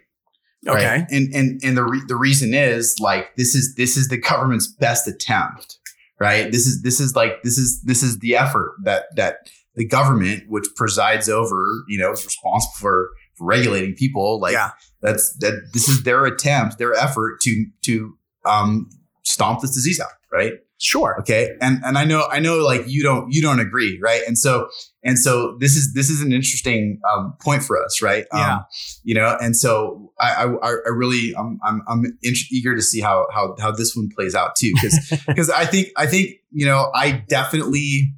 Okay. 0.67 0.85
Right? 0.85 1.05
and 1.09 1.33
and 1.33 1.59
and 1.63 1.75
the 1.75 1.83
re- 1.83 2.03
the 2.07 2.15
reason 2.15 2.53
is 2.53 2.95
like 2.99 3.35
this 3.35 3.55
is 3.55 3.73
this 3.77 3.97
is 3.97 4.09
the 4.09 4.17
government's 4.17 4.67
best 4.67 5.07
attempt 5.07 5.79
right 6.21 6.51
this 6.51 6.65
is 6.67 6.81
this 6.83 6.99
is 6.99 7.15
like 7.15 7.33
this 7.43 7.57
is 7.57 7.81
this 7.83 8.01
is 8.03 8.19
the 8.19 8.35
effort 8.35 8.69
that 8.83 9.03
that 9.15 9.33
the 9.75 9.87
government 9.87 10.43
which 10.47 10.67
presides 10.75 11.27
over 11.29 11.59
you 11.87 11.97
know 11.99 12.11
is 12.11 12.23
responsible 12.25 12.73
for, 12.77 13.09
for 13.37 13.45
regulating 13.47 13.93
people 13.95 14.39
like 14.39 14.53
Yeah. 14.53 14.71
that's 15.01 15.33
that 15.39 15.55
this 15.73 15.87
is 15.89 16.03
their 16.03 16.25
attempt 16.25 16.77
their 16.77 16.93
effort 16.93 17.39
to 17.41 17.65
to 17.87 17.93
um 18.45 18.89
stomp 19.23 19.61
this 19.61 19.71
disease 19.71 19.99
out, 19.99 20.09
right? 20.31 20.53
Sure. 20.83 21.15
Okay. 21.19 21.51
And 21.61 21.79
and 21.85 21.95
I 21.95 22.05
know 22.05 22.27
I 22.31 22.39
know 22.39 22.57
like 22.57 22.87
you 22.87 23.03
don't 23.03 23.31
you 23.31 23.39
don't 23.39 23.59
agree, 23.59 23.99
right? 24.01 24.23
And 24.25 24.35
so 24.35 24.67
and 25.03 25.19
so 25.19 25.55
this 25.59 25.75
is 25.75 25.93
this 25.93 26.09
is 26.09 26.21
an 26.21 26.31
interesting 26.33 26.99
um, 27.07 27.35
point 27.39 27.61
for 27.63 27.79
us, 27.79 28.01
right? 28.01 28.25
Yeah. 28.33 28.55
Um, 28.55 28.65
you 29.03 29.13
know, 29.13 29.37
and 29.39 29.55
so 29.55 30.11
I 30.19 30.45
I, 30.45 30.69
I 30.69 30.89
really 30.89 31.35
I'm 31.37 31.59
I'm 31.63 31.83
I'm 31.87 32.05
in- 32.23 32.33
eager 32.51 32.75
to 32.75 32.81
see 32.81 32.99
how 32.99 33.27
how 33.31 33.55
how 33.59 33.69
this 33.69 33.95
one 33.95 34.09
plays 34.09 34.33
out 34.33 34.55
too, 34.55 34.71
because 34.73 35.23
because 35.27 35.49
I 35.55 35.65
think 35.65 35.89
I 35.97 36.07
think 36.07 36.31
you 36.49 36.65
know 36.65 36.89
I 36.95 37.23
definitely 37.29 38.15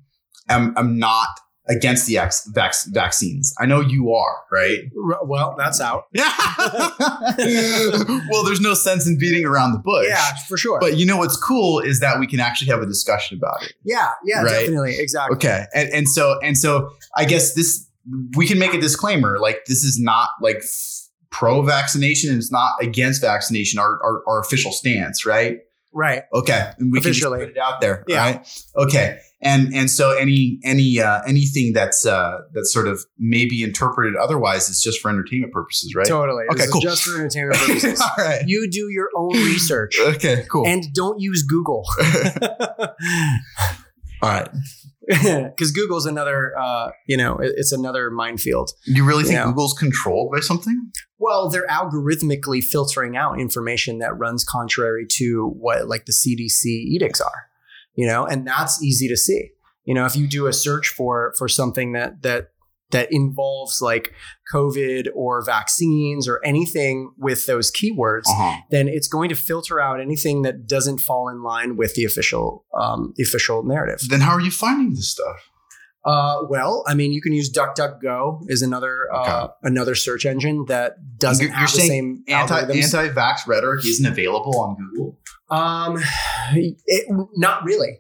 am 0.48 0.74
am 0.78 0.98
not 0.98 1.28
against 1.70 2.06
the 2.08 2.18
ex- 2.18 2.46
vac- 2.54 2.74
vaccines. 2.92 3.54
I 3.60 3.66
know 3.66 3.80
you 3.80 4.14
are, 4.14 4.36
right? 4.52 4.80
R- 5.10 5.26
Well, 5.26 5.56
that's 5.58 5.80
out. 5.80 6.08
Yeah. 6.14 6.30
well, 8.30 8.44
there's 8.44 8.60
no 8.62 8.74
sense 8.74 9.08
in 9.08 9.18
beating 9.18 9.46
around 9.46 9.74
the 9.74 9.80
bush. 9.80 10.08
Yeah, 10.10 10.34
for 10.48 10.58
sure. 10.58 10.80
But 10.80 10.98
you 10.98 11.06
know 11.06 11.18
what's 11.18 11.38
cool 11.38 11.80
is 11.80 12.00
that 12.00 12.20
we 12.20 12.28
can 12.28 12.40
actually 12.40 12.70
have 12.72 12.82
a 12.82 12.86
discussion 12.86 13.38
about 13.38 13.64
it. 13.64 13.74
yeah, 13.84 14.10
yeah, 14.26 14.42
Right. 14.44 14.52
definitely, 14.62 14.96
exactly. 15.00 15.36
Okay. 15.36 15.66
And 15.74 15.90
and 15.90 16.10
so 16.10 16.40
and 16.44 16.58
so 16.58 16.92
I 17.16 17.26
guess 17.26 17.54
this 17.56 17.88
we 18.36 18.48
can 18.48 18.60
make 18.60 18.74
a 18.74 18.80
disclaimer 18.82 19.40
like 19.40 19.66
this 19.68 19.84
is 19.84 20.00
not 20.00 20.30
like 20.42 20.64
pro 21.30 21.62
vaccination 21.62 22.30
and 22.30 22.38
it's 22.40 22.52
not 22.52 22.72
against 22.82 23.22
vaccination 23.22 23.80
our, 23.80 24.00
our 24.04 24.22
our 24.28 24.40
official 24.42 24.72
stance, 24.72 25.26
right? 25.26 25.60
Right. 25.96 26.24
Okay. 26.34 26.72
And 26.80 26.92
we 26.92 26.98
Officially. 27.00 27.40
can 27.40 27.48
just 27.50 27.56
put 27.56 27.62
it 27.62 27.64
out 27.64 27.80
there, 27.82 28.04
Yeah. 28.08 28.18
right? 28.26 28.64
Okay. 28.76 29.20
And 29.44 29.74
and 29.74 29.90
so 29.92 30.12
any 30.12 30.60
any 30.64 31.00
uh 31.00 31.22
anything 31.28 31.74
that's 31.74 32.06
uh 32.06 32.40
that's 32.54 32.72
sort 32.74 32.88
of 32.88 33.04
maybe 33.20 33.64
interpreted 33.64 34.16
otherwise 34.16 34.70
is 34.70 34.82
just 34.82 35.00
for 35.02 35.10
entertainment 35.10 35.52
purposes, 35.54 35.94
right? 35.96 36.08
Totally. 36.08 36.44
Okay, 36.52 36.58
This 36.58 36.66
is 36.68 36.72
cool. 36.72 36.82
just 36.82 37.04
for 37.04 37.20
entertainment 37.20 37.58
purposes. 37.60 38.02
All 38.02 38.26
right. 38.26 38.44
you 38.48 38.70
do 38.72 38.88
your 38.90 39.10
own 39.18 39.34
research 39.34 39.98
Okay, 40.00 40.46
cool. 40.50 40.66
and 40.68 40.86
don't 40.94 41.20
use 41.20 41.44
Google. 41.44 41.84
All 44.22 44.30
right. 44.30 44.50
Because 45.06 45.72
Google's 45.72 46.06
another, 46.06 46.58
uh, 46.58 46.92
you 47.08 47.18
know, 47.18 47.38
it's 47.42 47.74
another 47.74 48.10
minefield. 48.10 48.72
Do 48.86 48.94
you 48.94 49.06
really 49.06 49.24
think 49.24 49.36
Yeah. 49.36 49.46
Google's 49.48 49.74
controlled 49.74 50.32
by 50.32 50.40
something? 50.40 50.92
Well, 51.20 51.50
they're 51.50 51.68
algorithmically 51.68 52.64
filtering 52.64 53.18
out 53.18 53.38
information 53.40 54.00
that 54.00 54.18
runs 54.18 54.46
contrary 54.46 55.06
to 55.18 55.50
what 55.60 55.90
like 55.90 56.06
the 56.06 56.14
CDC 56.14 56.66
edicts 56.68 57.20
are, 57.20 57.48
you 57.96 58.08
know, 58.08 58.26
and 58.26 58.46
that's 58.48 58.82
easy 58.84 59.08
to 59.08 59.18
see. 59.18 59.52
You 59.86 59.94
know, 59.94 60.06
if 60.06 60.16
you 60.16 60.28
do 60.28 60.48
a 60.48 60.54
search 60.54 60.90
for 60.90 61.34
for 61.38 61.48
something 61.50 61.94
that 61.94 62.22
that 62.24 62.50
that 62.92 63.08
involves 63.12 63.82
like 63.82 64.14
COVID 64.54 65.08
or 65.16 65.44
vaccines 65.44 66.28
or 66.28 66.40
anything 66.46 67.12
with 67.18 67.48
those 67.48 67.72
keywords, 67.72 68.24
Uh-huh. 68.28 68.62
then 68.70 68.88
it's 68.88 69.08
going 69.08 69.30
to 69.30 69.36
filter 69.36 69.80
out 69.80 70.00
anything 70.00 70.44
that 70.44 70.68
doesn't 70.68 71.00
fall 71.00 71.28
in 71.28 71.42
line 71.42 71.76
with 71.76 71.96
the 71.96 72.06
official 72.06 72.66
um, 72.80 73.14
the 73.16 73.24
official 73.24 73.64
narrative. 73.64 74.08
Then 74.10 74.22
how 74.22 74.32
are 74.34 74.42
you 74.42 74.52
finding 74.52 74.94
this 74.94 75.10
stuff? 75.10 75.38
Uh, 76.06 76.40
well, 76.50 76.84
I 76.86 76.94
mean, 76.96 77.14
you 77.14 77.22
can 77.22 77.32
use 77.34 77.52
DuckDuckGo 77.52 78.42
is 78.50 78.62
another 78.62 79.08
uh, 79.14 79.48
another 79.64 79.96
search 79.96 80.26
engine 80.26 80.66
that 80.68 80.96
doesn't 81.18 81.46
You're- 81.46 81.56
have 81.58 81.70
you're 81.74 81.82
the 81.82 81.88
same 81.88 82.24
anti 82.28 82.60
anti 82.60 83.10
vax 83.10 83.48
rhetoric 83.48 83.86
isn't 83.86 84.06
available 84.06 84.60
on 84.60 84.76
Google. 84.76 85.18
um, 85.50 85.98
it, 86.54 87.06
not 87.36 87.64
really, 87.64 88.00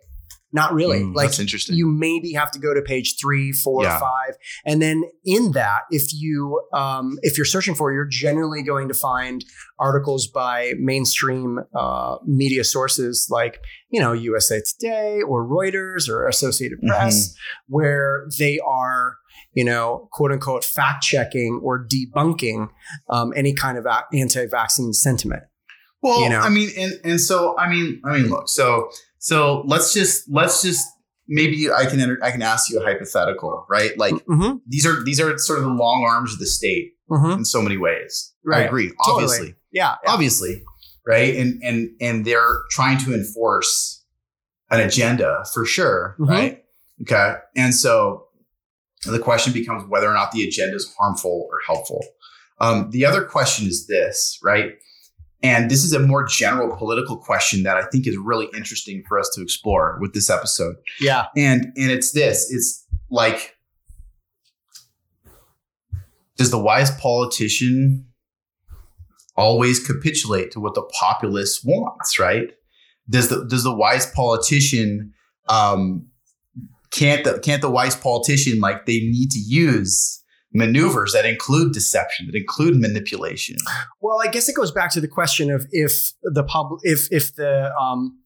not 0.53 0.73
really. 0.73 0.99
Mm, 1.01 1.15
like 1.15 1.27
that's 1.29 1.39
interesting. 1.39 1.75
you 1.75 1.87
maybe 1.87 2.31
have 2.33 2.51
to 2.51 2.59
go 2.59 2.73
to 2.73 2.81
page 2.81 3.15
three, 3.19 3.51
four, 3.51 3.83
Yeah. 3.83 3.99
five, 3.99 4.35
and 4.65 4.81
then 4.81 5.03
in 5.25 5.51
that, 5.53 5.81
if 5.89 6.13
you 6.13 6.61
um, 6.73 7.17
if 7.23 7.37
you're 7.37 7.45
searching 7.45 7.75
for, 7.75 7.91
you're 7.91 8.05
generally 8.05 8.63
going 8.63 8.87
to 8.87 8.93
find 8.93 9.43
articles 9.79 10.27
by 10.27 10.73
mainstream 10.79 11.59
uh, 11.75 12.17
media 12.25 12.63
sources 12.63 13.27
like 13.29 13.59
you 13.89 13.99
know 13.99 14.13
USA 14.13 14.61
Today 14.61 15.21
or 15.21 15.45
Reuters 15.45 16.07
or 16.07 16.27
Associated 16.27 16.77
Mm-hmm. 16.79 16.87
Press, 16.89 17.35
where 17.67 18.27
they 18.37 18.59
are 18.59 19.17
you 19.53 19.63
know 19.65 20.07
quote 20.11 20.31
unquote 20.31 20.63
fact 20.63 21.03
checking 21.03 21.59
or 21.63 21.85
debunking 21.87 22.69
um, 23.09 23.33
any 23.35 23.53
kind 23.53 23.77
of 23.77 23.85
anti-vaccine 24.13 24.93
sentiment. 24.93 25.43
Well, 26.01 26.21
you 26.21 26.29
know? 26.29 26.39
I 26.39 26.49
mean, 26.49 26.69
and 26.77 26.93
and 27.03 27.21
so 27.21 27.57
I 27.57 27.69
mean, 27.69 28.01
I 28.05 28.17
mean, 28.17 28.27
look, 28.29 28.49
so 28.49 28.89
so 29.23 29.63
let's 29.65 29.93
just 29.93 30.29
let's 30.29 30.61
just 30.61 30.85
maybe 31.29 31.71
I 31.71 31.85
can 31.85 32.01
enter, 32.01 32.19
I 32.21 32.31
can 32.31 32.41
ask 32.41 32.69
you 32.69 32.81
a 32.81 32.83
hypothetical, 32.83 33.65
right? 33.69 33.97
Like 33.97 34.15
Mm-hmm, 34.15 34.57
these 34.67 34.85
are 34.85 35.01
these 35.05 35.21
are 35.21 35.37
sort 35.37 35.59
of 35.59 35.65
the 35.65 35.71
long 35.71 36.03
arms 36.05 36.33
of 36.33 36.39
the 36.39 36.45
state 36.45 36.91
mm-hmm. 37.09 37.39
in 37.39 37.45
so 37.45 37.61
many 37.61 37.77
ways. 37.77 38.33
I 38.45 38.49
Right. 38.49 38.65
agree, 38.67 38.91
Totally. 39.05 39.23
obviously, 39.23 39.55
Yeah, 39.71 39.95
yeah. 40.03 40.11
obviously, 40.11 40.63
right? 41.07 41.33
And 41.35 41.61
and 41.63 41.89
and 42.01 42.25
they're 42.25 42.63
trying 42.69 42.97
to 43.05 43.13
enforce 43.13 44.03
an 44.69 44.81
agenda 44.81 45.45
for 45.53 45.65
sure, 45.65 46.15
Mhm. 46.19 46.27
right? 46.29 46.63
Okay, 47.03 47.35
and 47.55 47.73
so 47.73 48.27
the 49.05 49.19
question 49.19 49.53
becomes 49.53 49.83
whether 49.89 50.09
or 50.09 50.13
not 50.13 50.31
the 50.33 50.43
agenda 50.47 50.75
is 50.75 50.93
harmful 50.99 51.47
or 51.49 51.57
helpful. 51.65 52.03
Um, 52.59 52.89
the 52.91 53.05
other 53.05 53.23
question 53.23 53.67
is 53.67 53.87
this, 53.87 54.37
right? 54.43 54.73
And 55.43 55.69
this 55.69 55.83
is 55.83 55.91
a 55.91 55.99
more 55.99 56.25
general 56.25 56.75
political 56.75 57.17
question 57.17 57.63
that 57.63 57.75
I 57.75 57.83
think 57.83 58.07
is 58.07 58.17
really 58.17 58.47
interesting 58.55 59.03
for 59.07 59.19
us 59.19 59.29
to 59.35 59.41
explore 59.41 59.97
with 59.99 60.13
this 60.13 60.29
episode. 60.29 60.77
yeah. 61.01 61.25
And 61.35 61.65
and 61.75 61.91
it's 61.91 62.13
this, 62.13 62.51
it's 62.51 62.85
like 63.11 63.57
does 66.37 66.49
the 66.49 66.59
wise 66.59 66.91
politician 66.99 68.07
always 69.35 69.85
capitulate 69.85 70.51
to 70.51 70.59
what 70.59 70.75
the 70.75 70.83
populace 70.99 71.61
wants, 71.63 72.17
right? 72.17 72.51
Does 73.09 73.27
the 73.27 73.45
does 73.45 73.63
the 73.63 73.75
wise 73.75 74.05
politician 74.05 75.13
um 75.49 76.07
can't 76.91 77.25
the 77.25 77.39
can't 77.39 77.61
the 77.61 77.69
wise 77.69 77.95
politician 77.95 78.59
like 78.59 78.85
they 78.85 78.99
need 78.99 79.29
to 79.31 79.39
use 79.39 80.22
maneuvers 80.53 81.13
that 81.13 81.25
include 81.25 81.73
deception, 81.73 82.27
that 82.27 82.35
include 82.35 82.79
manipulation? 82.79 83.57
Well, 84.01 84.19
I 84.21 84.27
guess 84.27 84.47
it 84.47 84.55
goes 84.55 84.71
back 84.71 84.91
to 84.91 85.01
the 85.01 85.07
question 85.07 85.49
of 85.49 85.67
if 85.71 86.13
the 86.23 86.43
pub, 86.43 86.67
if 86.83 87.07
if 87.11 87.35
the 87.35 87.73
um, 87.75 88.19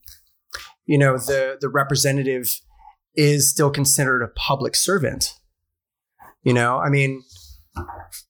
you 0.86 0.98
know 0.98 1.18
the 1.18 1.58
the 1.60 1.70
representative 1.70 2.60
is 3.16 3.50
still 3.50 3.72
considered 3.72 4.22
a 4.22 4.28
public 4.28 4.76
servant. 4.76 5.34
You 6.44 6.54
know, 6.54 6.78
I 6.78 6.90
mean, 6.90 7.24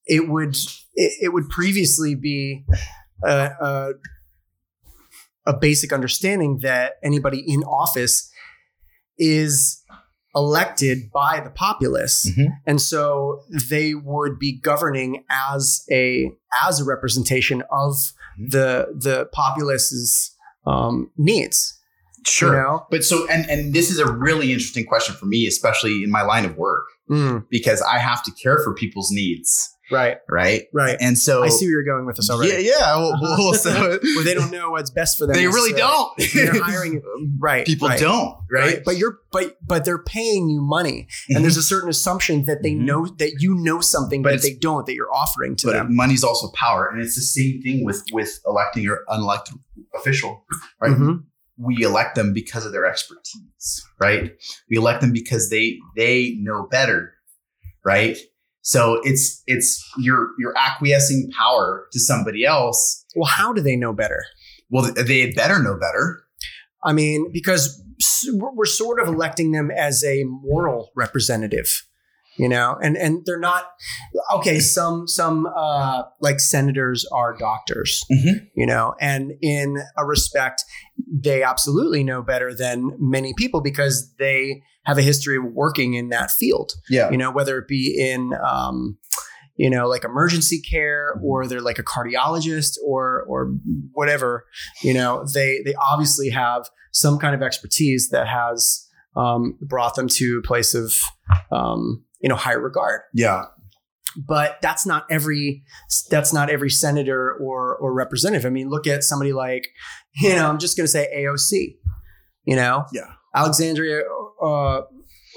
it 0.06 0.30
would 0.30 0.56
it, 0.96 1.14
it 1.22 1.34
would 1.34 1.50
previously 1.50 2.16
be 2.16 2.66
a, 3.24 3.52
a 3.62 3.92
a 5.46 5.54
basic 5.58 5.94
understanding 5.94 6.60
that 6.62 6.94
anybody 7.04 7.44
in 7.46 7.64
office 7.64 8.30
is 9.18 9.82
elected 10.42 10.98
by 11.12 11.34
the 11.46 11.50
populace 11.50 12.18
Mhm. 12.30 12.48
and 12.70 12.80
so 12.82 13.42
they 13.70 13.94
would 13.96 14.38
be 14.40 14.52
governing 14.72 15.24
as 15.52 15.84
a 15.92 16.32
as 16.68 16.80
a 16.80 16.86
representation 16.94 17.64
of 17.72 17.92
Mhm. 18.40 18.52
the 18.56 18.68
the 19.08 19.18
populace's 19.34 20.32
um, 20.72 21.10
needs 21.18 21.58
Sure. 22.26 22.50
you 22.56 22.62
know 22.62 22.86
But 22.92 23.04
so 23.04 23.28
and 23.30 23.50
and 23.50 23.74
this 23.74 23.90
is 23.94 24.00
a 24.00 24.08
really 24.12 24.52
interesting 24.54 24.86
question 24.86 25.16
for 25.16 25.26
me, 25.26 25.48
especially 25.48 26.04
in 26.06 26.12
my 26.12 26.24
line 26.24 26.46
of 26.46 26.54
work, 26.58 26.84
Mm, 27.10 27.46
because 27.50 27.82
I 27.82 27.98
have 28.00 28.22
to 28.28 28.32
care 28.44 28.60
for 28.64 28.74
people's 28.74 29.10
needs, 29.12 29.50
right 29.92 30.18
right? 30.30 30.64
right 30.74 30.98
And 31.00 31.18
so 31.18 31.44
i 31.44 31.50
see 31.50 31.66
where 31.66 31.72
you're 31.74 31.84
going 31.84 32.06
with 32.06 32.16
this 32.18 32.30
already 32.30 32.52
Yeah, 32.64 32.74
yeah. 32.78 32.96
Well, 32.98 33.18
well, 33.22 33.54
so 33.54 33.72
where 33.72 34.24
they 34.24 34.34
don't 34.34 34.52
know 34.52 34.72
what's 34.72 34.90
best 34.92 35.18
for 35.18 35.26
them 35.28 35.36
they 35.36 35.48
really 35.48 35.72
necessarily. 35.72 36.08
don't. 36.18 36.34
They're 36.54 36.64
hiring 36.64 37.02
right 37.40 37.66
People 37.66 37.88
right, 37.90 38.00
don't, 38.00 38.36
right? 38.52 38.82
but 38.86 38.98
you're 38.98 39.20
but 39.32 39.58
but 39.66 39.86
they're 39.86 40.04
paying 40.04 40.50
you 40.50 40.62
money 40.62 41.08
and 41.30 41.44
there's 41.44 41.58
a 41.58 41.64
certain 41.64 41.90
assumption 41.90 42.46
that 42.46 42.64
they 42.64 42.72
Mhm. 42.72 42.86
know 42.86 43.06
that 43.06 43.38
you 43.40 43.56
know 43.56 43.80
something 43.82 44.22
But 44.24 44.34
that 44.34 44.42
they 44.42 44.54
don't 44.56 44.86
that 44.86 44.94
you're 44.94 45.14
offering 45.14 45.56
to 45.58 45.68
but 45.68 45.74
them 45.74 45.96
money's 45.96 46.24
also 46.24 46.50
power, 46.52 46.88
and 46.90 47.02
it's 47.02 47.16
the 47.16 47.22
same 47.22 47.62
thing 47.62 47.86
with 47.86 48.04
with 48.12 48.40
electing 48.46 48.84
your 48.84 49.00
unelected 49.10 49.60
official, 49.96 50.46
right? 50.82 50.92
Mhm. 50.92 51.24
We 51.58 51.84
elect 51.84 52.16
them 52.16 52.34
because 52.34 52.66
of 52.66 52.72
their 52.72 52.86
expertise, 52.86 53.84
right? 54.00 54.34
We 54.70 54.78
elect 54.78 55.02
them 55.02 55.12
because 55.12 55.50
they 55.50 55.80
they 55.96 56.36
know 56.40 56.68
better, 56.70 57.14
right? 57.84 58.18
So 58.74 59.00
it's 59.04 59.42
it's 59.48 59.70
you're 59.98 60.32
you're 60.38 60.54
acquiescing 60.58 61.32
power 61.32 61.88
to 61.94 62.00
somebody 62.02 62.44
else. 62.46 63.06
well 63.16 63.26
how 63.40 63.54
do 63.54 63.62
they 63.62 63.78
know 63.78 63.94
better 63.94 64.22
Well, 64.70 64.92
they 64.94 65.32
better 65.32 65.64
know 65.64 65.78
better. 65.80 66.06
I 66.84 66.92
mean, 66.92 67.32
because 67.32 67.82
we're 68.34 68.66
sort 68.66 69.00
of 69.00 69.08
electing 69.08 69.54
them 69.54 69.72
as 69.72 70.04
a 70.04 70.26
moral 70.26 70.92
representative, 70.96 71.70
you 72.38 72.50
know, 72.50 72.78
and 72.82 72.98
and 72.98 73.14
they're 73.26 73.40
not 73.40 73.64
okay. 74.36 74.60
Some 74.60 75.08
some 75.08 75.48
uh, 75.56 76.04
like 76.20 76.40
senators 76.42 77.06
are 77.14 77.38
doctors, 77.38 78.04
Mhm. 78.12 78.50
you 78.54 78.66
know, 78.66 78.94
and 79.00 79.32
in 79.42 79.78
a 79.98 80.06
respect, 80.06 80.66
they 81.28 81.42
absolutely 81.42 82.04
know 82.04 82.22
better 82.22 82.54
than 82.54 82.92
many 83.00 83.34
people 83.38 83.62
because 83.62 84.14
they 84.20 84.62
have 84.88 84.98
a 84.98 85.04
history 85.04 85.38
of 85.38 85.44
working 85.54 85.94
in 85.94 86.10
that 86.10 86.32
field 86.32 86.72
Yeah. 86.90 87.12
you 87.12 87.18
know, 87.18 87.30
whether 87.32 87.60
it 87.60 87.68
be 87.68 87.96
in, 88.00 88.34
um, 88.44 88.98
you 89.56 89.70
know, 89.70 89.88
like 89.88 90.04
emergency 90.04 90.60
care 90.62 91.14
or 91.24 91.46
they're 91.48 91.62
like 91.62 91.78
a 91.80 91.84
cardiologist 91.84 92.78
or 92.86 93.24
or 93.28 93.52
whatever, 93.92 94.46
you 94.84 94.94
know, 94.94 95.26
they 95.34 95.62
they 95.66 95.74
obviously 95.76 96.30
have 96.30 96.70
some 96.94 97.20
kind 97.20 97.36
of 97.36 97.42
expertise 97.44 98.10
that 98.10 98.28
has 98.28 98.88
um, 99.16 99.58
brought 99.62 99.96
them 99.96 100.08
to 100.08 100.42
a 100.44 100.48
place 100.48 100.74
of 100.76 100.94
um, 101.52 102.04
you 102.22 102.30
know 102.30 102.36
high 102.36 102.54
regard. 102.54 103.02
Yeah. 103.14 103.46
But 104.16 104.58
that's 104.62 104.86
not 104.86 105.06
every 105.12 105.64
that's 106.10 106.34
not 106.34 106.50
every 106.50 106.70
senator 106.70 107.34
or 107.40 107.76
or 107.78 107.94
representative. 107.94 108.46
I 108.46 108.50
mean, 108.50 108.70
look 108.70 108.88
at 108.88 109.04
somebody 109.04 109.34
like 109.34 109.68
you 110.22 110.36
know 110.36 110.48
I'm 110.50 110.60
just 110.60 110.78
going 110.78 110.86
to 110.86 110.92
say 110.92 111.08
AOC. 111.16 111.76
You 112.46 112.56
know, 112.56 112.86
Yeah. 112.94 113.12
Alexandria 113.36 114.02
uh, 114.42 114.82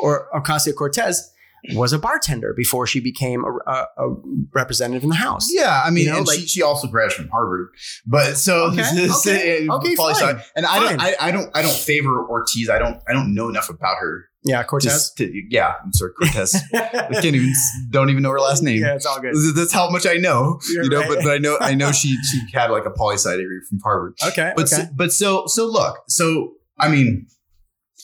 or 0.00 0.28
Ocasio 0.34 0.74
Cortez 0.74 1.32
was 1.74 1.92
a 1.92 1.98
bartender 1.98 2.54
before 2.56 2.86
she 2.86 3.00
became 3.00 3.44
a, 3.44 3.70
a, 3.70 3.86
a 4.08 4.14
representative 4.54 5.02
in 5.02 5.10
the 5.10 5.14
House. 5.16 5.46
Yeah, 5.50 5.82
I 5.84 5.90
mean, 5.90 6.06
You 6.06 6.12
know, 6.12 6.18
and 6.18 6.26
like- 6.26 6.38
she, 6.38 6.46
she 6.46 6.62
also 6.62 6.88
graduated 6.88 7.16
from 7.16 7.28
Harvard, 7.28 7.68
but 8.06 8.36
so 8.38 8.68
Okay, 8.72 8.80
okay, 9.20 9.68
uh, 9.68 9.76
okay, 9.76 9.94
poli- 9.94 10.14
fine, 10.14 10.40
and 10.56 10.64
I 10.64 10.80
don't. 10.80 11.00
I, 11.00 11.14
I 11.20 11.30
don't, 11.30 11.50
I 11.54 11.60
don't 11.62 11.74
favor 11.76 12.26
Ortiz. 12.26 12.70
I 12.70 12.78
don't, 12.78 13.02
I 13.08 13.12
don't 13.12 13.34
know 13.34 13.48
enough 13.50 13.68
about 13.68 13.96
her. 14.00 14.24
Yeah, 14.42 14.62
Cortez. 14.62 15.12
To, 15.18 15.30
yeah, 15.50 15.74
I'm 15.84 15.92
sorry, 15.92 16.12
Cortez. 16.14 16.54
I 16.74 17.08
can't 17.12 17.26
even, 17.26 17.52
don't 17.90 18.08
even 18.08 18.22
know 18.22 18.30
her 18.30 18.40
last 18.40 18.62
name. 18.62 18.80
Yeah, 18.80 18.94
it's 18.94 19.04
all 19.04 19.20
good. 19.20 19.34
That's 19.54 19.70
how 19.74 19.90
much 19.90 20.06
I 20.06 20.14
know, 20.14 20.60
You're 20.72 20.84
you 20.84 20.88
know. 20.88 21.00
right. 21.00 21.08
But, 21.10 21.18
but 21.24 21.32
I 21.32 21.36
know, 21.38 21.58
I 21.60 21.74
know 21.74 21.92
she 22.00 22.16
she 22.22 22.40
had 22.54 22.70
like 22.70 22.86
a 22.86 22.90
poli 22.90 23.16
sci 23.16 23.36
degree 23.36 23.60
from 23.68 23.80
Harvard. 23.80 24.14
Okay, 24.28 24.54
But 24.56 24.72
okay. 24.72 24.84
so, 24.84 24.88
but 24.96 25.12
so 25.12 25.46
so 25.46 25.66
look, 25.66 25.98
so 26.08 26.54
I 26.78 26.88
mean, 26.88 27.26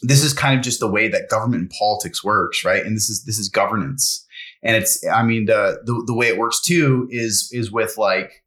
this 0.02 0.22
is 0.22 0.32
kind 0.32 0.58
of 0.58 0.64
just 0.64 0.80
the 0.80 0.90
way 0.90 1.08
that 1.08 1.28
government 1.28 1.62
and 1.62 1.70
politics 1.70 2.22
works, 2.22 2.64
right? 2.64 2.84
And 2.84 2.96
this 2.96 3.08
is 3.08 3.24
this 3.24 3.38
is 3.38 3.48
governance, 3.48 4.26
and 4.62 4.76
it's 4.76 5.04
I 5.06 5.22
mean 5.22 5.46
the 5.46 5.80
the, 5.84 6.02
the 6.06 6.14
way 6.14 6.28
it 6.28 6.38
works 6.38 6.60
too 6.60 7.08
is 7.10 7.48
is 7.52 7.70
with 7.70 7.96
like 7.96 8.44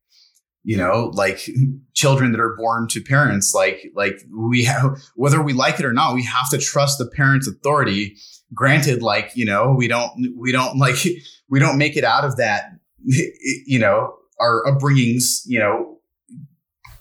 you 0.64 0.78
know 0.78 1.12
like 1.14 1.50
children 1.94 2.32
that 2.32 2.42
are 2.42 2.56
born 2.56 2.88
to 2.90 3.02
parents 3.02 3.54
like 3.54 3.92
like 3.96 4.22
we 4.38 4.64
have 4.64 4.98
whether 5.16 5.42
we 5.42 5.54
like 5.54 5.80
it 5.80 5.86
or 5.86 5.94
not 5.94 6.14
we 6.14 6.24
have 6.24 6.50
to 6.50 6.58
trust 6.58 6.98
the 6.98 7.06
parents 7.06 7.48
authority 7.48 8.16
granted 8.54 9.02
like 9.02 9.32
you 9.36 9.46
know 9.46 9.74
we 9.78 9.88
don't 9.88 10.12
we 10.38 10.52
don't 10.52 10.78
like 10.78 10.96
we 11.50 11.60
don't 11.60 11.78
make 11.78 11.96
it 11.96 12.04
out 12.04 12.26
of 12.26 12.38
that 12.38 12.72
you 13.04 13.80
know 13.80 14.14
our 14.40 14.64
upbringings 14.66 15.42
you 15.46 15.60
know 15.60 15.99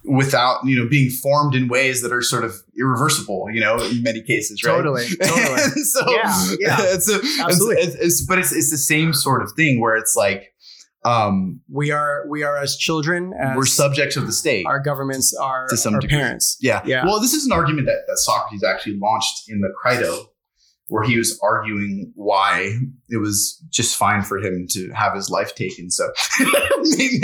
without 0.09 0.65
you 0.65 0.75
know 0.77 0.88
being 0.88 1.11
formed 1.11 1.55
in 1.55 1.69
ways 1.69 2.03
that 2.03 2.12
are 2.12 2.23
sort 2.23 2.45
of 2.45 2.55
irreversible 2.79 3.47
you 3.53 3.61
know 3.61 3.77
in 3.83 4.03
many 4.03 4.23
cases 4.23 4.62
right 4.65 4.73
Totally, 4.77 5.07
totally. 5.23 5.83
So 5.83 6.00
Yeah, 6.11 6.47
yeah. 6.61 6.77
it's, 6.95 7.09
a, 7.11 7.21
Absolutely. 7.45 7.83
it's, 7.83 7.95
it's 7.97 8.27
but 8.27 8.38
it's 8.38 8.53
it's 8.53 8.71
the 8.71 8.79
same 8.79 9.12
sort 9.12 9.43
of 9.43 9.53
thing 9.53 9.81
where 9.81 9.97
it's 9.97 10.17
like 10.17 10.55
um 11.05 11.61
we 11.71 11.91
are 11.93 12.25
we 12.29 12.43
are 12.43 12.57
as 12.57 12.77
children 12.77 13.33
as 13.41 13.57
we're 13.57 13.67
subjects 13.67 14.17
of 14.17 14.27
the 14.27 14.33
state 14.33 14.67
our 14.67 14.81
governments 14.81 15.33
are 15.41 15.67
To 15.69 15.77
some 15.77 15.95
our 15.95 16.00
degree. 16.00 16.19
parents. 16.19 16.57
yeah 16.61 16.81
Yeah. 16.85 17.05
well 17.05 17.21
this 17.21 17.35
is 17.35 17.47
an 17.47 17.53
argument 17.53 17.87
that, 17.87 18.03
that 18.09 18.19
socrates 18.19 18.65
actually 18.65 18.99
launched 18.99 19.49
in 19.49 19.61
the 19.61 19.73
crito 19.81 20.31
where 20.88 21.02
he 21.04 21.16
was 21.16 21.38
arguing 21.42 22.12
why 22.14 22.76
it 23.09 23.18
was 23.18 23.62
just 23.71 23.97
fine 23.97 24.23
for 24.23 24.38
him 24.38 24.66
to 24.71 24.90
have 24.90 25.14
his 25.14 25.30
life 25.30 25.54
taken 25.54 25.90
so 25.90 26.09
maybe 26.97 27.21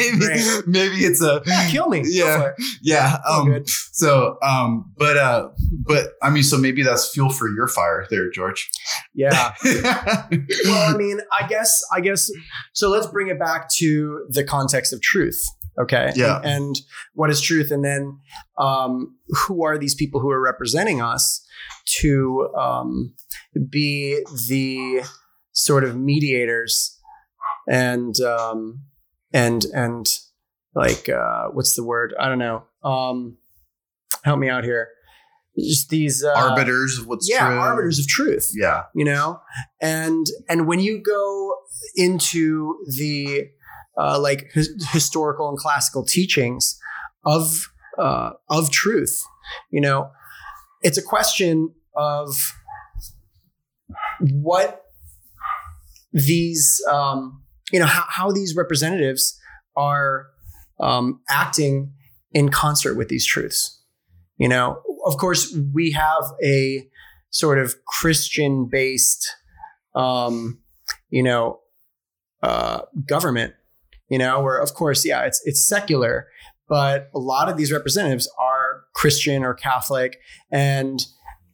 maybe, 0.67 1.05
it's 1.05 1.23
a 1.23 1.43
Yeah, 1.47 1.69
kill 1.71 1.89
me. 1.89 2.03
Yeah. 2.05 2.51
yeah 2.83 3.19
um 3.29 3.63
so 3.67 4.39
um 4.43 4.93
but 4.97 5.17
uh 5.17 5.49
but 5.87 6.13
i 6.23 6.31
mean 6.31 6.43
so 6.43 6.57
maybe 6.59 6.83
that's 6.83 7.09
fuel 7.13 7.31
for 7.31 7.49
your 7.49 7.69
fire 7.69 8.07
there 8.11 8.31
george 8.31 8.71
Yeah. 9.15 9.55
well, 9.65 10.95
I 10.95 10.97
mean, 10.97 11.21
I 11.33 11.47
guess, 11.47 11.81
I 11.93 12.01
guess. 12.01 12.31
So 12.73 12.89
let's 12.91 13.07
bring 13.07 13.29
it 13.29 13.39
back 13.39 13.69
to 13.77 14.27
the 14.29 14.43
context 14.45 14.93
of 14.93 15.01
truth. 15.01 15.41
Okay. 15.81 16.13
Yeah. 16.17 16.39
And, 16.39 16.47
and 16.47 16.77
what 17.15 17.31
is 17.31 17.41
truth? 17.41 17.71
And 17.71 17.85
then, 17.85 18.19
um, 18.59 19.17
who 19.47 19.65
are 19.65 19.79
these 19.79 19.95
people 19.95 20.21
who 20.21 20.31
are 20.31 20.41
representing 20.41 21.01
us 21.01 21.45
to 22.01 22.51
um, 22.57 23.15
be 23.71 24.25
the 24.49 25.03
sort 25.53 25.85
of 25.85 25.97
mediators 25.97 26.99
and 27.69 28.19
um, 28.21 28.83
and 29.33 29.65
and 29.73 30.07
like 30.75 31.09
uh, 31.09 31.49
what's 31.53 31.75
the 31.75 31.85
word? 31.85 32.15
I 32.19 32.29
don't 32.29 32.39
know. 32.39 32.65
Um, 32.83 33.39
help 34.25 34.39
me 34.39 34.49
out 34.49 34.65
here. 34.65 34.89
Just 35.57 35.89
these 35.89 36.25
uh, 36.25 36.35
arbiters 36.37 36.99
of 36.99 37.07
what's 37.07 37.29
yeah, 37.31 37.47
true 37.47 37.59
arbiters 37.59 38.01
of 38.01 38.09
truth 38.09 38.51
yeah 38.57 38.83
you 38.93 39.05
know 39.05 39.41
and 39.81 40.27
and 40.49 40.67
when 40.67 40.81
you 40.81 41.01
go 41.01 41.55
into 41.95 42.77
the 42.97 43.49
uh, 43.97 44.19
like 44.19 44.51
his, 44.53 44.75
historical 44.91 45.49
and 45.49 45.57
classical 45.57 46.05
teachings 46.05 46.77
of 47.25 47.69
uh, 47.99 48.31
of 48.51 48.73
truth 48.73 49.23
you 49.71 49.81
know 49.81 50.11
it's 50.85 50.99
a 50.99 51.03
question 51.03 51.75
of 51.97 52.37
what 54.21 54.85
these 56.13 56.81
um, 56.89 57.43
you 57.73 57.81
know 57.81 57.87
how, 57.87 58.05
how 58.09 58.31
these 58.31 58.55
representatives 58.55 59.39
are 59.77 60.27
um, 60.79 61.21
acting 61.29 61.93
in 62.33 62.49
concert 62.51 62.95
with 62.95 63.09
these 63.09 63.27
truths. 63.27 63.81
You 64.39 64.49
know 64.49 64.81
of 65.05 65.17
course 65.17 65.57
we 65.73 65.93
have 65.93 66.25
a 66.43 66.89
sort 67.31 67.59
of 67.59 67.75
Christian 67.85 68.67
based, 68.67 69.29
um, 69.95 70.61
you 71.11 71.23
know, 71.23 71.61
uh, 72.43 72.83
government, 73.07 73.55
you 74.09 74.19
know, 74.19 74.41
where 74.41 74.59
of 74.59 74.75
course, 74.75 75.05
yeah, 75.05 75.23
it's 75.23 75.43
it's 75.45 75.67
secular, 75.67 76.29
but 76.69 77.11
a 77.15 77.19
lot 77.19 77.49
of 77.49 77.57
these 77.57 77.73
representatives 77.73 78.31
are 78.39 78.54
Christian 78.95 79.45
or 79.45 79.55
Catholic, 79.55 80.19
and 80.51 81.05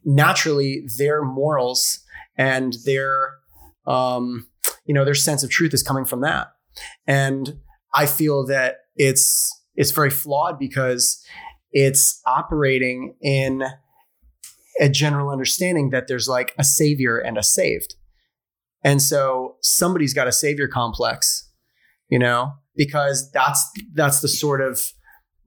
naturally 0.05 0.83
their 0.97 1.23
morals 1.23 1.99
and 2.37 2.75
their, 2.85 3.31
um, 3.85 4.47
you 4.85 4.93
know, 4.93 5.05
their 5.05 5.15
sense 5.15 5.43
of 5.43 5.49
truth 5.49 5.73
is 5.73 5.83
coming 5.83 6.05
from 6.05 6.21
that, 6.21 6.47
and 7.07 7.59
I 7.93 8.05
feel 8.05 8.45
that 8.47 8.77
it's 8.95 9.51
it's 9.75 9.91
very 9.91 10.09
flawed 10.09 10.59
because 10.59 11.23
it's 11.71 12.21
operating 12.25 13.15
in 13.21 13.63
a 14.79 14.89
general 14.89 15.29
understanding 15.29 15.89
that 15.91 16.07
there's 16.07 16.27
like 16.27 16.53
a 16.57 16.63
savior 16.63 17.17
and 17.17 17.37
a 17.37 17.43
saved. 17.43 17.95
And 18.83 19.01
so 19.01 19.57
somebody's 19.61 20.13
got 20.13 20.27
a 20.27 20.31
savior 20.31 20.67
complex, 20.67 21.49
you 22.09 22.17
know, 22.17 22.53
because 22.75 23.29
that's 23.31 23.69
that's 23.93 24.21
the 24.21 24.27
sort 24.27 24.61
of 24.61 24.81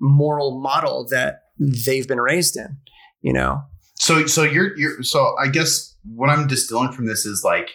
moral 0.00 0.61
model 0.61 1.07
that 1.11 1.40
they've 1.59 2.09
been 2.09 2.21
raised 2.21 2.57
in, 2.57 2.77
you 3.23 3.33
know. 3.33 3.62
so 3.95 4.27
so 4.27 4.43
you're 4.43 4.77
you're 4.77 5.03
so 5.03 5.35
i 5.40 5.47
guess 5.49 5.97
what 6.05 6.29
i'm 6.29 6.47
distilling 6.47 6.93
from 6.93 7.07
this 7.07 7.25
is 7.25 7.43
like 7.45 7.71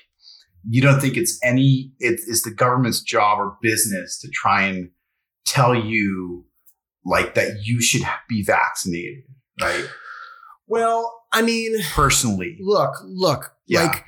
you 0.68 0.82
don't 0.82 1.00
think 1.00 1.15
it's 1.15 1.39
any 1.44 1.92
it 2.00 2.20
is 2.28 2.42
the 2.44 2.52
government's 2.54 3.02
job 3.02 3.39
or 3.39 3.58
business 3.62 4.20
to 4.20 4.28
try 4.30 4.63
and 4.63 4.89
tell 5.46 5.74
you 5.74 6.46
like 7.06 7.34
that 7.36 7.60
you 7.63 7.82
should 7.82 8.04
be 8.28 8.44
vaccinated 8.44 9.24
right 9.62 9.88
Well, 10.68 11.12
I 11.32 11.42
mean, 11.42 11.78
personally 11.94 12.58
look, 12.60 12.92
look, 13.06 13.56
Yeah. 13.65 13.84
like 13.86 14.06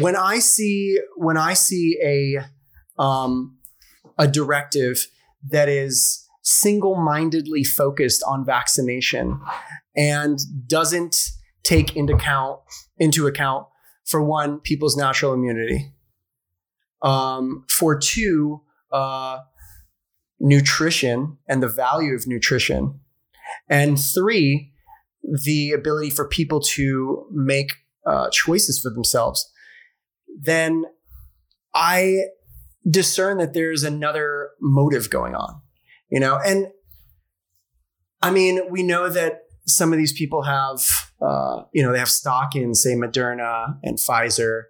when 0.00 0.14
I 0.14 0.38
see 0.40 0.98
when 1.16 1.36
I 1.36 1.54
see 1.54 1.98
a 2.04 2.44
um 3.02 3.56
a 4.18 4.28
directive 4.28 5.06
that 5.50 5.68
is 5.68 6.25
single-mindedly 6.46 7.64
focused 7.64 8.22
on 8.26 8.46
vaccination 8.46 9.40
and 9.96 10.38
doesn't 10.68 11.16
take 11.64 11.96
into 11.96 12.14
account 12.14 12.60
into 12.98 13.26
account 13.26 13.66
for 14.04 14.22
one 14.22 14.60
people's 14.60 14.96
natural 14.96 15.32
immunity. 15.32 15.92
Um, 17.02 17.66
for 17.70 17.98
two 17.98 18.62
uh, 18.92 19.40
nutrition 20.40 21.38
and 21.48 21.62
the 21.62 21.68
value 21.68 22.14
of 22.14 22.26
nutrition. 22.26 23.00
And 23.68 23.98
three 23.98 24.72
the 25.44 25.72
ability 25.72 26.10
for 26.10 26.28
people 26.28 26.60
to 26.60 27.26
make 27.32 27.72
uh, 28.06 28.30
choices 28.30 28.80
for 28.80 28.90
themselves, 28.90 29.50
then 30.40 30.84
I 31.74 32.26
discern 32.88 33.38
that 33.38 33.52
there's 33.52 33.82
another 33.82 34.50
motive 34.60 35.10
going 35.10 35.34
on, 35.34 35.60
you 36.10 36.20
know? 36.20 36.38
And 36.44 36.68
I 38.22 38.30
mean, 38.30 38.60
we 38.70 38.82
know 38.82 39.08
that 39.08 39.42
some 39.66 39.92
of 39.92 39.98
these 39.98 40.12
people 40.12 40.42
have, 40.42 40.80
uh, 41.20 41.62
you 41.72 41.82
know, 41.82 41.92
they 41.92 41.98
have 41.98 42.08
stock 42.08 42.54
in, 42.54 42.74
say, 42.74 42.94
Moderna 42.94 43.78
and 43.82 43.98
Pfizer. 43.98 44.62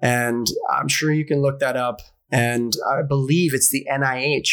And 0.00 0.46
I'm 0.70 0.88
sure 0.88 1.12
you 1.12 1.24
can 1.24 1.40
look 1.40 1.60
that 1.60 1.76
up. 1.76 2.00
And 2.30 2.72
I 2.90 3.02
believe 3.02 3.54
it's 3.54 3.70
the 3.70 3.86
NIH 3.90 4.50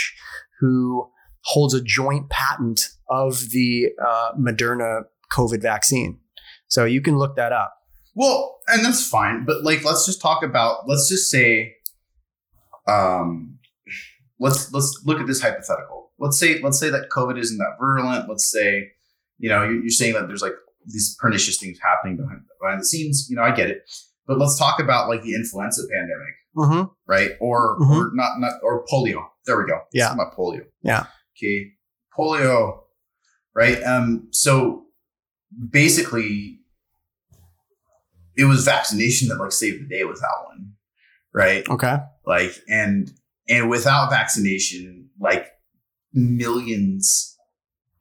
who 0.60 1.10
holds 1.44 1.74
a 1.74 1.82
joint 1.82 2.30
patent 2.30 2.90
of 3.10 3.50
the 3.50 3.90
uh, 4.06 4.32
Moderna 4.40 5.04
COVID 5.32 5.62
vaccine. 5.62 6.20
So 6.68 6.86
you 6.86 7.02
can 7.02 7.18
look 7.18 7.36
that 7.36 7.52
up. 7.52 7.76
Well, 8.16 8.60
and 8.68 8.84
that's 8.84 9.08
fine, 9.08 9.46
but 9.46 9.64
like 9.64 9.84
let's 9.84 10.06
just 10.06 10.22
talk 10.22 10.44
about 10.44 10.88
let's 10.88 11.08
just 11.08 11.32
say 11.32 11.76
um 12.88 13.60
let's 14.40 14.72
let's 14.74 15.02
look 15.06 15.20
at 15.20 15.28
this 15.28 15.42
hypothetical. 15.42 15.99
Let's 16.20 16.40
say 16.40 16.60
let's 16.62 16.80
say 16.80 16.90
that 16.90 17.10
COVID 17.10 17.38
isn't 17.40 17.58
that 17.58 17.78
virulent. 17.80 18.28
Let's 18.30 18.52
say, 18.52 18.92
you 19.38 19.50
know, 19.50 19.64
you're, 19.64 19.82
you're 19.82 19.90
saying 19.90 20.14
that 20.14 20.28
there's 20.28 20.42
like 20.42 20.54
these 20.86 21.16
pernicious 21.20 21.58
things 21.58 21.78
happening 21.82 22.18
behind 22.18 22.42
behind 22.62 22.82
the 22.82 22.86
scenes. 22.86 23.28
You 23.30 23.36
know, 23.36 23.44
I 23.44 23.52
get 23.52 23.70
it. 23.70 23.84
But 24.28 24.38
let's 24.38 24.58
talk 24.60 24.80
about 24.80 25.10
like 25.10 25.22
the 25.24 25.34
influenza 25.36 25.82
pandemic, 25.92 26.36
Mm-hmm. 26.58 26.92
right? 27.08 27.32
Or 27.40 27.78
Mhm. 27.80 27.90
or 27.90 28.12
not 28.14 28.40
not 28.40 28.54
or 28.64 28.86
polio. 28.86 29.24
There 29.46 29.58
we 29.58 29.66
go. 29.68 29.80
Yeah. 29.94 30.14
about 30.14 30.36
polio. 30.36 30.62
Yeah. 30.84 31.06
Okay. 31.38 31.72
Polio. 32.18 32.82
Right. 33.56 33.82
Um. 33.84 34.28
So 34.32 34.86
basically, 35.70 36.60
it 38.36 38.46
was 38.46 38.64
vaccination 38.66 39.28
that 39.30 39.40
like 39.40 39.52
saved 39.52 39.82
the 39.84 39.88
day 39.88 40.04
with 40.04 40.20
that 40.20 40.46
one, 40.48 40.74
right? 41.34 41.68
Okay. 41.70 41.98
like 42.26 42.52
and 42.70 43.12
and 43.48 43.70
without 43.70 44.10
vaccination 44.12 45.10
like 45.20 45.48
millions 46.14 47.38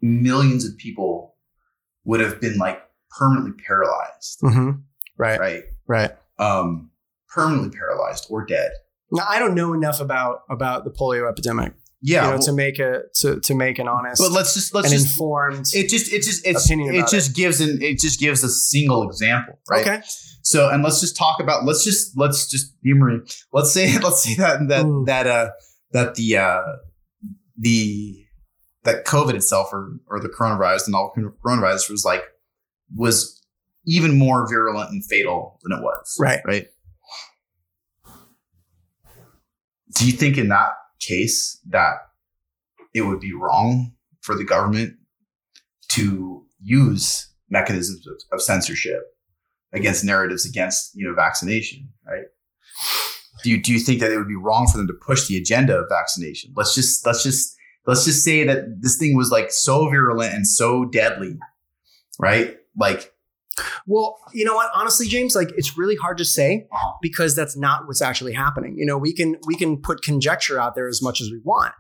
millions 0.00 0.64
of 0.64 0.76
people 0.78 1.34
would 2.04 2.20
have 2.20 2.40
been 2.40 2.56
like 2.58 2.80
permanently 3.18 3.52
paralyzed 3.66 4.40
Mm-hmm. 4.42 4.70
Right. 5.16 5.38
right 5.40 5.62
Right. 5.86 6.10
um 6.38 6.90
permanently 7.28 7.70
paralyzed 7.76 8.26
or 8.30 8.44
dead 8.44 8.70
Now, 9.10 9.24
I 9.28 9.38
don't 9.38 9.54
know 9.54 9.72
enough 9.72 10.00
about 10.00 10.42
about 10.48 10.84
the 10.84 10.90
polio 10.90 11.28
epidemic, 11.28 11.72
yeah 12.00 12.22
you 12.22 12.26
know, 12.28 12.30
well, 12.36 12.42
to 12.42 12.52
make 12.52 12.78
a 12.78 13.02
to 13.16 13.40
to 13.40 13.54
make 13.54 13.78
an 13.78 13.88
honest 13.88 14.22
but 14.22 14.30
let's 14.32 14.54
just 14.54 14.74
let's 14.74 14.90
just 14.90 15.12
informed. 15.14 15.66
it 15.74 15.88
just 15.88 16.12
it 16.12 16.22
just 16.22 16.46
it's, 16.46 16.70
it 16.70 17.08
just 17.08 17.34
gives 17.34 17.60
an 17.60 17.78
it 17.82 17.98
just 17.98 18.20
gives 18.20 18.44
a 18.44 18.48
single 18.48 19.08
example 19.08 19.58
right 19.68 19.86
Okay. 19.86 20.02
So, 20.42 20.70
and 20.70 20.82
let's 20.82 21.00
just 21.02 21.14
talk 21.14 21.40
about 21.40 21.64
let's 21.66 21.84
just 21.84 22.16
let's 22.16 22.48
just 22.48 22.72
humor. 22.82 23.22
Let's 23.52 23.70
say 23.70 23.98
let's 24.02 24.22
say 24.22 24.34
that 24.36 24.66
that 24.68 24.86
Mm. 24.86 25.04
that 25.06 25.26
uh 25.26 25.50
that 25.92 26.14
the 26.14 26.38
uh 26.38 26.62
the 27.58 28.24
that 28.84 29.04
COVID 29.04 29.34
itself 29.34 29.72
or 29.72 29.92
or 30.06 30.20
the 30.20 30.28
coronavirus, 30.28 30.86
the 30.86 30.92
novel 30.92 31.12
coronavirus 31.44 31.90
was 31.90 32.04
like 32.04 32.22
was 32.94 33.42
even 33.84 34.18
more 34.18 34.48
virulent 34.48 34.90
and 34.90 35.04
fatal 35.04 35.58
than 35.62 35.78
it 35.78 35.82
was. 35.82 36.16
Right. 36.18 36.40
Right. 36.44 36.66
Do 39.94 40.06
you 40.06 40.12
think 40.12 40.38
in 40.38 40.48
that 40.48 40.72
case 41.00 41.58
that 41.68 41.94
it 42.94 43.02
would 43.02 43.20
be 43.20 43.32
wrong 43.32 43.92
for 44.20 44.34
the 44.34 44.44
government 44.44 44.94
to 45.88 46.44
use 46.60 47.32
mechanisms 47.48 48.06
of, 48.06 48.14
of 48.32 48.42
censorship 48.42 49.02
against 49.72 50.04
narratives 50.04 50.46
against 50.46 50.94
you 50.94 51.06
know 51.06 51.14
vaccination, 51.14 51.88
right? 52.06 52.26
Do 53.42 53.50
you 53.50 53.62
do 53.62 53.72
you 53.72 53.78
think 53.80 54.00
that 54.00 54.10
it 54.10 54.16
would 54.18 54.28
be 54.28 54.36
wrong 54.36 54.66
for 54.66 54.78
them 54.78 54.86
to 54.88 54.94
push 54.94 55.28
the 55.28 55.36
agenda 55.36 55.78
of 55.78 55.86
vaccination? 55.88 56.52
Let's 56.56 56.74
just 56.74 57.04
let's 57.06 57.22
just 57.22 57.56
let's 57.86 58.04
just 58.04 58.24
say 58.24 58.44
that 58.44 58.80
this 58.80 58.96
thing 58.98 59.16
was 59.16 59.30
like 59.30 59.50
so 59.50 59.88
virulent 59.88 60.34
and 60.34 60.46
so 60.46 60.84
deadly, 60.86 61.38
right? 62.18 62.56
Like 62.76 63.12
Well, 63.86 64.18
you 64.32 64.44
know 64.44 64.54
what? 64.54 64.70
Honestly, 64.74 65.06
James, 65.08 65.34
like 65.34 65.50
it's 65.56 65.76
really 65.78 65.96
hard 65.96 66.18
to 66.18 66.24
say 66.24 66.66
Uh-huh. 66.72 66.92
because 67.02 67.34
that's 67.34 67.56
not 67.56 67.86
what's 67.86 68.02
actually 68.02 68.32
happening. 68.32 68.76
You 68.78 68.86
know, 68.86 68.98
we 68.98 69.12
can 69.12 69.36
we 69.46 69.56
can 69.56 69.76
put 69.78 70.02
conjecture 70.02 70.60
out 70.60 70.74
there 70.74 70.88
as 70.88 71.02
much 71.02 71.20
as 71.20 71.30
we 71.30 71.40
want. 71.44 71.74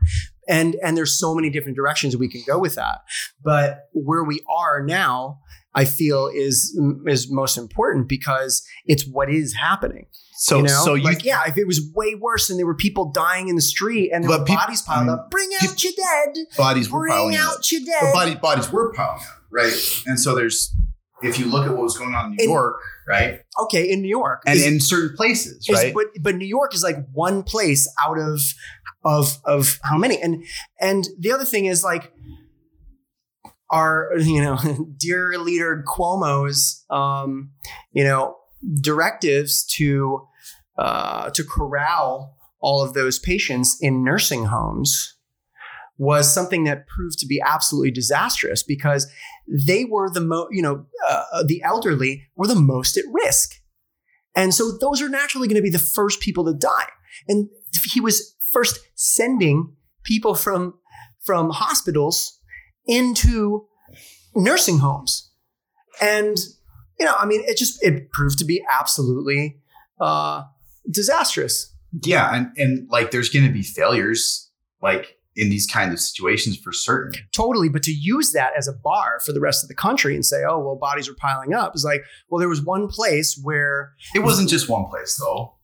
And 0.48 0.76
and 0.82 0.96
there's 0.96 1.18
so 1.18 1.34
many 1.34 1.50
different 1.50 1.76
directions 1.76 2.16
we 2.16 2.28
can 2.28 2.42
go 2.46 2.58
with 2.58 2.74
that. 2.76 3.00
But 3.42 3.88
where 3.92 4.24
we 4.24 4.40
are 4.48 4.82
now, 4.82 5.40
I 5.74 5.84
feel 5.84 6.28
is 6.32 6.78
is 7.06 7.30
most 7.30 7.56
important 7.58 8.08
because 8.08 8.62
it's 8.86 9.04
what 9.06 9.30
is 9.30 9.54
happening. 9.54 10.06
so 10.38 10.56
you 10.58 10.62
know, 10.64 10.84
so 10.84 10.94
you 10.94 11.04
like 11.04 11.24
yeah, 11.24 11.42
if 11.46 11.56
it 11.58 11.66
was 11.66 11.80
way 11.94 12.14
worse 12.14 12.50
and 12.50 12.58
there 12.58 12.66
were 12.66 12.74
people 12.76 13.10
dying 13.12 13.48
in 13.48 13.56
the 13.56 13.62
street 13.62 14.10
and 14.12 14.24
there 14.24 14.30
were 14.38 14.44
peop- 14.44 14.58
bodies 14.58 14.82
piled 14.82 15.00
I 15.00 15.02
mean, 15.04 15.10
up, 15.18 15.30
bring 15.30 15.50
out 15.62 15.82
your 15.84 15.92
dead, 15.96 16.44
bodies 16.56 16.90
were 16.90 17.06
piling 17.08 17.36
up. 17.36 17.42
out 17.58 17.70
your 17.72 17.80
But 17.82 17.86
dead. 18.00 18.12
body, 18.12 18.34
bodies 18.36 18.72
were 18.72 18.92
piling 18.94 19.20
up, 19.20 19.26
right? 19.50 19.72
And 20.06 20.18
so 20.18 20.34
there's 20.34 20.74
if 21.22 21.38
you 21.38 21.46
look 21.46 21.66
at 21.66 21.72
what 21.72 21.82
was 21.82 21.98
going 21.98 22.14
on 22.14 22.26
in 22.26 22.30
New 22.32 22.44
And- 22.44 22.50
York, 22.50 22.76
right, 23.08 23.40
okay, 23.64 23.90
in 23.90 24.02
New 24.02 24.08
York, 24.08 24.42
and 24.46 24.56
Is- 24.58 24.66
in 24.66 24.80
certain 24.80 25.16
places, 25.16 25.66
is- 25.68 25.74
right, 25.74 25.92
but 25.94 26.06
but 26.22 26.34
New 26.36 26.46
York 26.46 26.74
is 26.74 26.82
like 26.82 26.96
one 27.12 27.42
place 27.42 27.86
out 28.04 28.18
of 28.18 28.40
of 29.04 29.38
of 29.44 29.78
how 29.82 29.98
many? 29.98 30.20
And 30.22 30.44
and 30.80 31.08
the 31.18 31.30
other 31.32 31.44
thing 31.44 31.66
is 31.66 31.82
like 31.84 32.12
our 33.70 34.10
you 34.18 34.40
know 34.40 34.58
dear 34.96 35.38
leader 35.38 35.84
Cuomo's 35.86 36.84
um, 36.90 37.50
you 37.92 38.04
know 38.04 38.36
directives 38.80 39.64
to 39.76 40.26
uh, 40.78 41.30
to 41.30 41.44
corral 41.44 42.36
all 42.60 42.82
of 42.82 42.94
those 42.94 43.18
patients 43.18 43.78
in 43.80 44.04
nursing 44.04 44.46
homes 44.46 45.14
was 45.96 46.32
something 46.32 46.62
that 46.64 46.86
proved 46.86 47.18
to 47.18 47.26
be 47.26 47.40
absolutely 47.44 47.90
disastrous 47.90 48.62
because 48.62 49.10
they 49.48 49.84
were 49.84 50.08
the 50.10 50.20
most 50.20 50.48
you 50.52 50.62
know 50.62 50.86
uh, 51.08 51.42
the 51.44 51.62
elderly 51.62 52.28
were 52.36 52.46
the 52.46 52.54
most 52.54 52.96
at 52.96 53.04
risk 53.10 53.54
and 54.38 54.54
so 54.54 54.70
those 54.70 55.02
are 55.02 55.08
naturally 55.08 55.48
going 55.48 55.56
to 55.56 55.62
be 55.62 55.68
the 55.68 55.80
first 55.80 56.20
people 56.20 56.44
to 56.44 56.54
die. 56.54 56.86
And 57.28 57.48
he 57.92 58.00
was 58.00 58.36
first 58.52 58.78
sending 58.94 59.74
people 60.04 60.34
from 60.36 60.74
from 61.20 61.50
hospitals 61.50 62.37
into 62.88 63.66
nursing 64.34 64.78
homes. 64.78 65.30
And 66.00 66.36
you 66.98 67.06
know, 67.06 67.14
I 67.16 67.26
mean, 67.26 67.42
it 67.46 67.56
just 67.56 67.82
it 67.84 68.10
proved 68.10 68.38
to 68.40 68.44
be 68.44 68.64
absolutely 68.68 69.60
uh, 70.00 70.44
disastrous. 70.90 71.72
yeah, 72.02 72.34
and 72.34 72.50
and 72.56 72.88
like 72.90 73.10
there's 73.12 73.28
going 73.28 73.46
to 73.46 73.52
be 73.52 73.62
failures, 73.62 74.50
like 74.82 75.16
in 75.36 75.50
these 75.50 75.66
kinds 75.66 75.92
of 75.92 76.00
situations 76.00 76.56
for 76.56 76.72
certain. 76.72 77.12
Totally, 77.32 77.68
but 77.68 77.84
to 77.84 77.92
use 77.92 78.32
that 78.32 78.50
as 78.58 78.66
a 78.66 78.72
bar 78.72 79.20
for 79.24 79.32
the 79.32 79.40
rest 79.40 79.62
of 79.62 79.68
the 79.68 79.74
country 79.74 80.14
and 80.14 80.26
say, 80.26 80.42
"Oh, 80.48 80.58
well, 80.58 80.76
bodies 80.76 81.08
are 81.08 81.14
piling 81.14 81.54
up," 81.54 81.76
is 81.76 81.84
like, 81.84 82.02
well, 82.28 82.40
there 82.40 82.48
was 82.48 82.62
one 82.62 82.88
place 82.88 83.38
where 83.40 83.92
It 84.14 84.20
wasn't 84.20 84.48
just 84.48 84.68
one 84.68 84.86
place 84.86 85.16
though. 85.16 85.54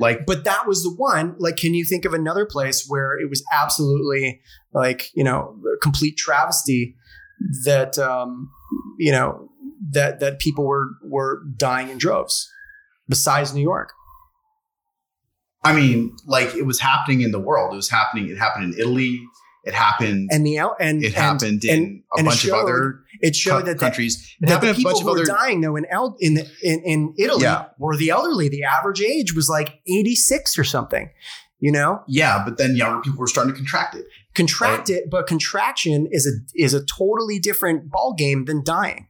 Like 0.00 0.26
but 0.26 0.44
that 0.44 0.66
was 0.66 0.82
the 0.82 0.94
one 0.94 1.36
like 1.38 1.56
can 1.56 1.74
you 1.74 1.84
think 1.84 2.04
of 2.04 2.14
another 2.14 2.46
place 2.46 2.86
where 2.88 3.18
it 3.18 3.28
was 3.28 3.44
absolutely 3.52 4.40
like 4.72 5.10
you 5.14 5.22
know 5.22 5.56
complete 5.82 6.16
travesty 6.16 6.96
that 7.64 7.98
um 7.98 8.50
you 8.98 9.12
know 9.12 9.50
that 9.92 10.20
that 10.20 10.38
people 10.38 10.66
were 10.66 10.88
were 11.04 11.42
dying 11.56 11.88
in 11.90 11.98
droves 11.98 12.50
besides 13.08 13.54
new 13.54 13.62
york 13.62 13.92
I 15.62 15.74
mean, 15.74 16.16
like 16.26 16.54
it 16.54 16.64
was 16.64 16.80
happening 16.80 17.20
in 17.20 17.32
the 17.32 17.38
world. 17.38 17.74
It 17.74 17.76
was 17.76 17.90
happening. 17.90 18.30
It 18.30 18.38
happened 18.38 18.72
in 18.72 18.80
Italy. 18.80 19.20
It 19.64 19.74
happened. 19.74 20.30
and 20.32 20.46
the 20.46 20.58
out 20.58 20.76
and 20.80 21.02
it 21.04 21.08
and 21.08 21.14
happened 21.14 21.64
in 21.64 21.76
and- 21.76 22.02
a 22.18 22.24
bunch 22.24 22.38
showed 22.40 22.54
of 22.56 22.62
other 22.64 23.00
it 23.20 23.36
showed 23.36 23.60
co- 23.60 23.66
that 23.66 23.74
the, 23.78 23.84
countries. 23.84 24.36
That 24.40 24.60
the 24.60 24.74
people 24.74 24.92
bunch 24.92 25.02
who 25.02 25.08
of 25.10 25.16
were 25.16 25.22
other. 25.22 25.26
dying 25.26 25.60
though 25.60 25.76
in 25.76 25.86
El- 25.90 26.16
in 26.20 26.38
in 26.62 26.80
in 26.84 27.14
Italy 27.18 27.42
Yeah. 27.42 27.66
were 27.78 27.96
the 27.96 28.10
elderly. 28.10 28.48
The 28.48 28.64
average 28.64 29.00
age 29.02 29.34
was 29.34 29.48
like 29.48 29.80
86 29.86 30.58
or 30.58 30.64
something. 30.64 31.10
You 31.62 31.72
know, 31.72 32.00
Yeah, 32.08 32.42
but 32.42 32.56
then 32.56 32.74
younger 32.74 33.02
people 33.02 33.18
were 33.18 33.26
starting 33.26 33.52
to 33.52 33.56
contract 33.58 33.94
it. 33.94 34.06
contract 34.34 34.88
it, 34.88 35.10
but 35.10 35.26
contraction 35.26 36.08
is 36.10 36.26
a 36.26 36.32
is 36.54 36.72
a 36.72 36.82
totally 36.84 37.38
different 37.38 37.90
ball 37.90 38.14
game 38.16 38.46
than 38.46 38.64
dying. 38.64 39.08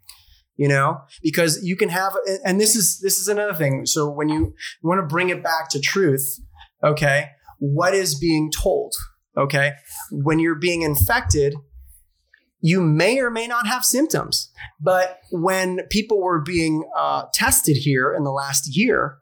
You 0.57 0.68
know, 0.68 0.99
because 1.23 1.61
you 1.62 1.75
can 1.77 1.88
have, 1.90 2.12
and 2.44 2.61
this 2.61 2.75
is 2.77 2.99
this 3.01 3.18
is 3.18 3.29
another 3.29 3.55
thing. 3.55 3.87
So 3.87 4.11
when 4.11 4.29
you 4.29 4.53
want 4.83 4.99
to 5.01 5.07
bring 5.07 5.31
it 5.31 5.42
back 5.42 5.70
to 5.70 5.81
truth, 5.81 6.38
okay, 6.85 7.29
what 7.61 7.94
is 7.94 8.18
being 8.18 8.51
told? 8.51 8.94
Okay, 9.38 9.73
when 10.11 10.38
you're 10.40 10.57
being 10.59 10.83
infected, 10.83 11.55
you 12.61 12.81
may 12.81 13.18
or 13.18 13.31
may 13.31 13.46
not 13.46 13.66
have 13.66 13.85
symptoms. 13.85 14.51
But 14.81 15.20
when 15.31 15.81
people 15.90 16.23
were 16.23 16.40
being 16.40 16.85
uh, 16.96 17.25
tested 17.33 17.77
here 17.77 18.14
in 18.14 18.25
the 18.25 18.31
last 18.31 18.77
year, 18.77 19.18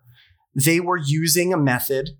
they 0.54 0.80
were 0.80 0.96
using 0.96 1.52
a 1.52 1.58
method 1.58 2.10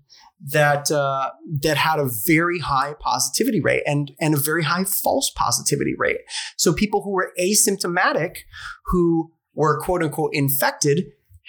that 0.41 0.89
uh, 0.89 1.31
that 1.61 1.77
had 1.77 1.99
a 1.99 2.09
very 2.25 2.59
high 2.59 2.95
positivity 2.99 3.59
rate 3.59 3.83
and 3.85 4.11
and 4.19 4.33
a 4.33 4.37
very 4.39 4.63
high 4.63 4.85
false 4.85 5.31
positivity 5.35 5.93
rate. 5.97 6.19
So 6.57 6.73
people 6.73 7.03
who 7.03 7.11
were 7.11 7.33
asymptomatic, 7.39 8.37
who 8.85 9.31
were 9.53 9.81
quote 9.81 10.01
unquote 10.01 10.31
infected, 10.33 11.07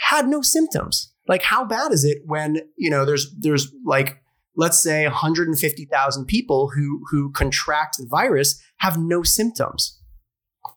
had 0.09 0.26
no 0.26 0.42
symptoms. 0.42 1.12
Like 1.28 1.42
how 1.42 1.64
bad 1.64 1.92
is 1.92 2.04
it 2.04 2.22
when 2.26 2.59
you 2.76 2.90
know 2.90 3.04
there's 3.04 3.33
there's 3.38 3.72
like 3.85 4.20
let's 4.56 4.82
say 4.82 5.04
150,000 5.04 6.26
people 6.26 6.70
who 6.74 7.02
who 7.10 7.30
contract 7.32 7.96
the 7.98 8.06
virus 8.08 8.60
have 8.78 8.98
no 8.98 9.22
symptoms. 9.22 9.98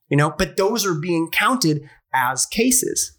You 0.10 0.18
know, 0.18 0.34
but 0.38 0.58
those 0.58 0.86
are 0.86 0.94
being 0.94 1.30
counted 1.32 1.90
as 2.14 2.46
cases. 2.46 3.18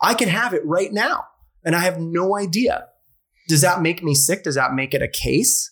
I 0.00 0.14
can 0.14 0.28
have 0.28 0.54
it 0.54 0.64
right 0.64 0.92
now 0.92 1.24
and 1.64 1.76
I 1.76 1.80
have 1.80 1.98
no 1.98 2.36
idea. 2.36 2.86
Does 3.48 3.60
that 3.60 3.82
make 3.82 4.02
me 4.02 4.14
sick? 4.14 4.44
Does 4.44 4.54
that 4.54 4.74
make 4.74 4.94
it 4.94 5.02
a 5.02 5.08
case? 5.08 5.70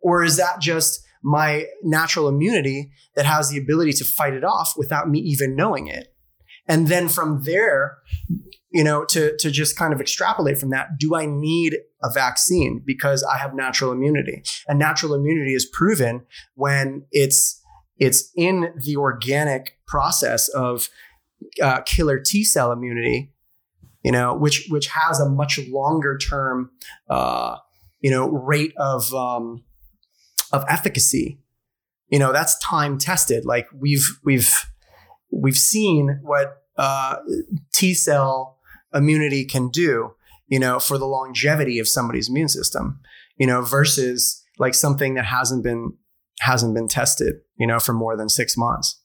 Or 0.00 0.22
is 0.22 0.36
that 0.36 0.60
just 0.60 1.00
my 1.22 1.66
natural 1.82 2.28
immunity 2.28 2.90
that 3.14 3.26
has 3.26 3.50
the 3.50 3.58
ability 3.58 3.92
to 3.94 4.04
fight 4.04 4.34
it 4.34 4.44
off 4.44 4.72
without 4.76 5.08
me 5.08 5.18
even 5.20 5.56
knowing 5.56 5.88
it? 5.88 6.08
And 6.68 6.88
then 6.88 7.08
from 7.08 7.42
there, 7.44 7.98
you 8.70 8.84
know, 8.84 9.04
to 9.06 9.36
to 9.38 9.50
just 9.50 9.76
kind 9.76 9.92
of 9.92 10.00
extrapolate 10.00 10.58
from 10.58 10.70
that, 10.70 10.98
do 10.98 11.16
I 11.16 11.26
need 11.26 11.78
a 12.02 12.10
vaccine 12.12 12.82
because 12.84 13.24
I 13.24 13.38
have 13.38 13.54
natural 13.54 13.90
immunity? 13.90 14.42
And 14.68 14.78
natural 14.78 15.14
immunity 15.14 15.54
is 15.54 15.64
proven 15.64 16.26
when 16.54 17.06
it's 17.10 17.60
it's 17.96 18.30
in 18.36 18.74
the 18.84 18.96
organic 18.96 19.78
process 19.86 20.48
of 20.48 20.90
uh, 21.62 21.80
killer 21.82 22.20
T 22.20 22.44
cell 22.44 22.70
immunity, 22.70 23.32
you 24.04 24.12
know, 24.12 24.36
which 24.36 24.66
which 24.68 24.88
has 24.88 25.18
a 25.18 25.28
much 25.28 25.58
longer 25.68 26.18
term, 26.18 26.70
uh, 27.08 27.56
you 28.00 28.10
know, 28.10 28.28
rate 28.28 28.74
of 28.76 29.12
um, 29.14 29.64
of 30.52 30.64
efficacy. 30.68 31.40
You 32.08 32.18
know, 32.18 32.32
that's 32.32 32.58
time 32.58 32.98
tested. 32.98 33.44
Like 33.46 33.66
we've 33.74 34.18
we've 34.24 34.54
we've 35.30 35.56
seen 35.56 36.20
what 36.22 36.62
uh, 36.76 37.16
T 37.72 37.94
cell 37.94 38.58
immunity 38.94 39.44
can 39.44 39.68
do, 39.68 40.14
you 40.46 40.58
know, 40.58 40.78
for 40.78 40.98
the 40.98 41.06
longevity 41.06 41.78
of 41.78 41.88
somebody's 41.88 42.28
immune 42.28 42.48
system, 42.48 43.00
you 43.36 43.46
know, 43.46 43.62
versus 43.62 44.42
like 44.58 44.74
something 44.74 45.14
that 45.14 45.26
hasn't 45.26 45.62
been 45.62 45.94
hasn't 46.40 46.74
been 46.74 46.88
tested, 46.88 47.36
you 47.58 47.66
know, 47.66 47.78
for 47.78 47.92
more 47.92 48.16
than 48.16 48.28
six 48.28 48.56
months. 48.56 49.00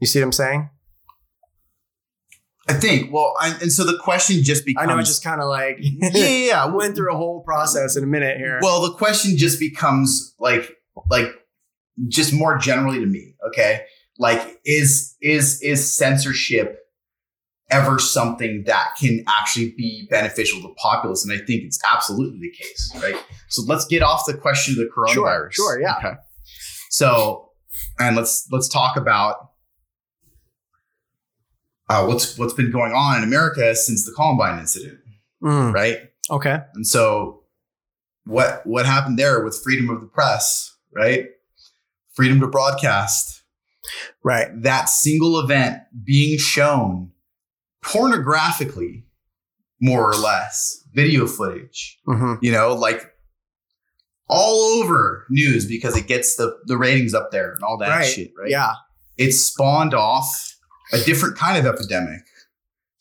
You 0.00 0.06
see 0.06 0.20
what 0.20 0.26
I'm 0.26 0.32
saying? 0.32 0.70
I 2.68 2.74
think. 2.74 3.12
Well, 3.12 3.34
I, 3.40 3.56
and 3.60 3.72
so 3.72 3.84
the 3.84 3.98
question 3.98 4.42
just 4.42 4.64
becomes. 4.64 4.88
I 4.88 4.92
know, 4.92 4.98
it's 4.98 5.08
just 5.08 5.24
kind 5.24 5.40
of 5.40 5.48
like 5.48 5.78
yeah, 5.80 6.10
yeah, 6.12 6.26
yeah. 6.26 6.64
went 6.74 6.94
through 6.94 7.12
a 7.12 7.16
whole 7.16 7.42
process 7.42 7.96
in 7.96 8.04
a 8.04 8.06
minute 8.06 8.36
here. 8.38 8.60
Well, 8.62 8.82
the 8.82 8.92
question 8.92 9.36
just 9.36 9.58
becomes 9.58 10.34
like, 10.38 10.76
like, 11.08 11.32
just 12.08 12.32
more 12.32 12.58
generally 12.58 13.00
to 13.00 13.06
me. 13.06 13.34
Okay, 13.48 13.82
like, 14.20 14.60
is 14.64 15.16
is 15.20 15.60
is 15.62 15.96
censorship 15.96 16.76
ever 17.70 17.98
something 17.98 18.64
that 18.66 18.90
can 19.00 19.24
actually 19.28 19.72
be 19.76 20.06
beneficial 20.10 20.60
to 20.60 20.68
the 20.68 20.74
populace? 20.74 21.24
And 21.24 21.32
I 21.32 21.38
think 21.44 21.62
it's 21.64 21.80
absolutely 21.92 22.38
the 22.40 22.50
case, 22.50 22.92
right? 23.02 23.16
So 23.48 23.62
let's 23.66 23.86
get 23.86 24.02
off 24.02 24.26
the 24.26 24.34
question 24.34 24.74
of 24.74 24.78
the 24.78 24.90
coronavirus. 24.94 25.52
Sure, 25.52 25.74
sure 25.74 25.80
yeah. 25.80 25.96
Okay. 25.98 26.14
So, 26.90 27.50
and 27.98 28.14
let's 28.16 28.46
let's 28.52 28.68
talk 28.68 28.96
about 28.96 29.50
uh, 31.88 32.04
what's 32.06 32.36
what's 32.38 32.54
been 32.54 32.70
going 32.70 32.92
on 32.92 33.18
in 33.18 33.24
America 33.24 33.74
since 33.74 34.04
the 34.04 34.12
Columbine 34.12 34.58
incident, 34.60 34.98
Mm, 35.42 35.72
right? 35.72 35.98
okay. 36.30 36.58
And 36.74 36.86
so, 36.86 37.42
what 38.24 38.66
what 38.66 38.86
happened 38.86 39.18
there 39.18 39.42
with 39.44 39.60
freedom 39.62 39.88
of 39.90 40.00
the 40.00 40.06
press, 40.06 40.76
right? 40.94 41.26
Freedom 42.14 42.40
to 42.40 42.46
broadcast. 42.48 43.39
Right. 44.22 44.48
That 44.62 44.88
single 44.88 45.38
event 45.40 45.78
being 46.04 46.38
shown 46.38 47.10
pornographically, 47.84 49.04
more 49.80 50.10
or 50.10 50.14
less, 50.14 50.84
video 50.92 51.26
footage. 51.26 51.98
hmm 52.06 52.34
You 52.40 52.52
know, 52.52 52.74
like 52.74 53.10
all 54.28 54.80
over 54.82 55.26
news 55.30 55.66
because 55.66 55.96
it 55.96 56.06
gets 56.06 56.36
the 56.36 56.56
the 56.66 56.76
ratings 56.76 57.14
up 57.14 57.30
there 57.32 57.52
and 57.52 57.62
all 57.62 57.78
that 57.78 57.88
Right. 57.88 58.04
shit, 58.06 58.30
right? 58.38 58.50
Yeah. 58.50 58.72
It 59.16 59.32
spawned 59.32 59.92
off 59.94 60.56
a 60.92 60.98
different 61.00 61.36
kind 61.36 61.58
of 61.58 61.72
epidemic 61.72 62.20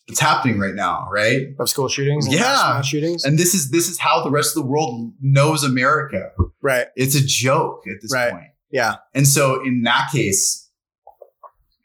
that's 0.07 0.19
happening 0.19 0.57
right 0.59 0.73
now, 0.73 1.07
right? 1.11 1.47
Of 1.59 1.69
school 1.69 1.87
shootings. 1.87 2.27
Yeah. 2.27 2.81
shootings. 2.81 3.23
And 3.25 3.37
this 3.37 3.53
is 3.53 3.69
this 3.69 3.89
is 3.89 3.99
how 3.99 4.23
the 4.23 4.31
rest 4.31 4.55
of 4.57 4.63
the 4.63 4.69
world 4.69 5.13
knows 5.21 5.63
America. 5.63 6.31
right. 6.61 6.87
It's 6.95 7.15
a 7.15 7.23
joke 7.25 7.83
at 7.87 8.01
this 8.01 8.11
Right. 8.13 8.31
point. 8.31 8.47
Yeah. 8.71 8.95
And 9.13 9.27
so 9.27 9.63
in 9.63 9.83
that 9.83 10.09
case, 10.11 10.68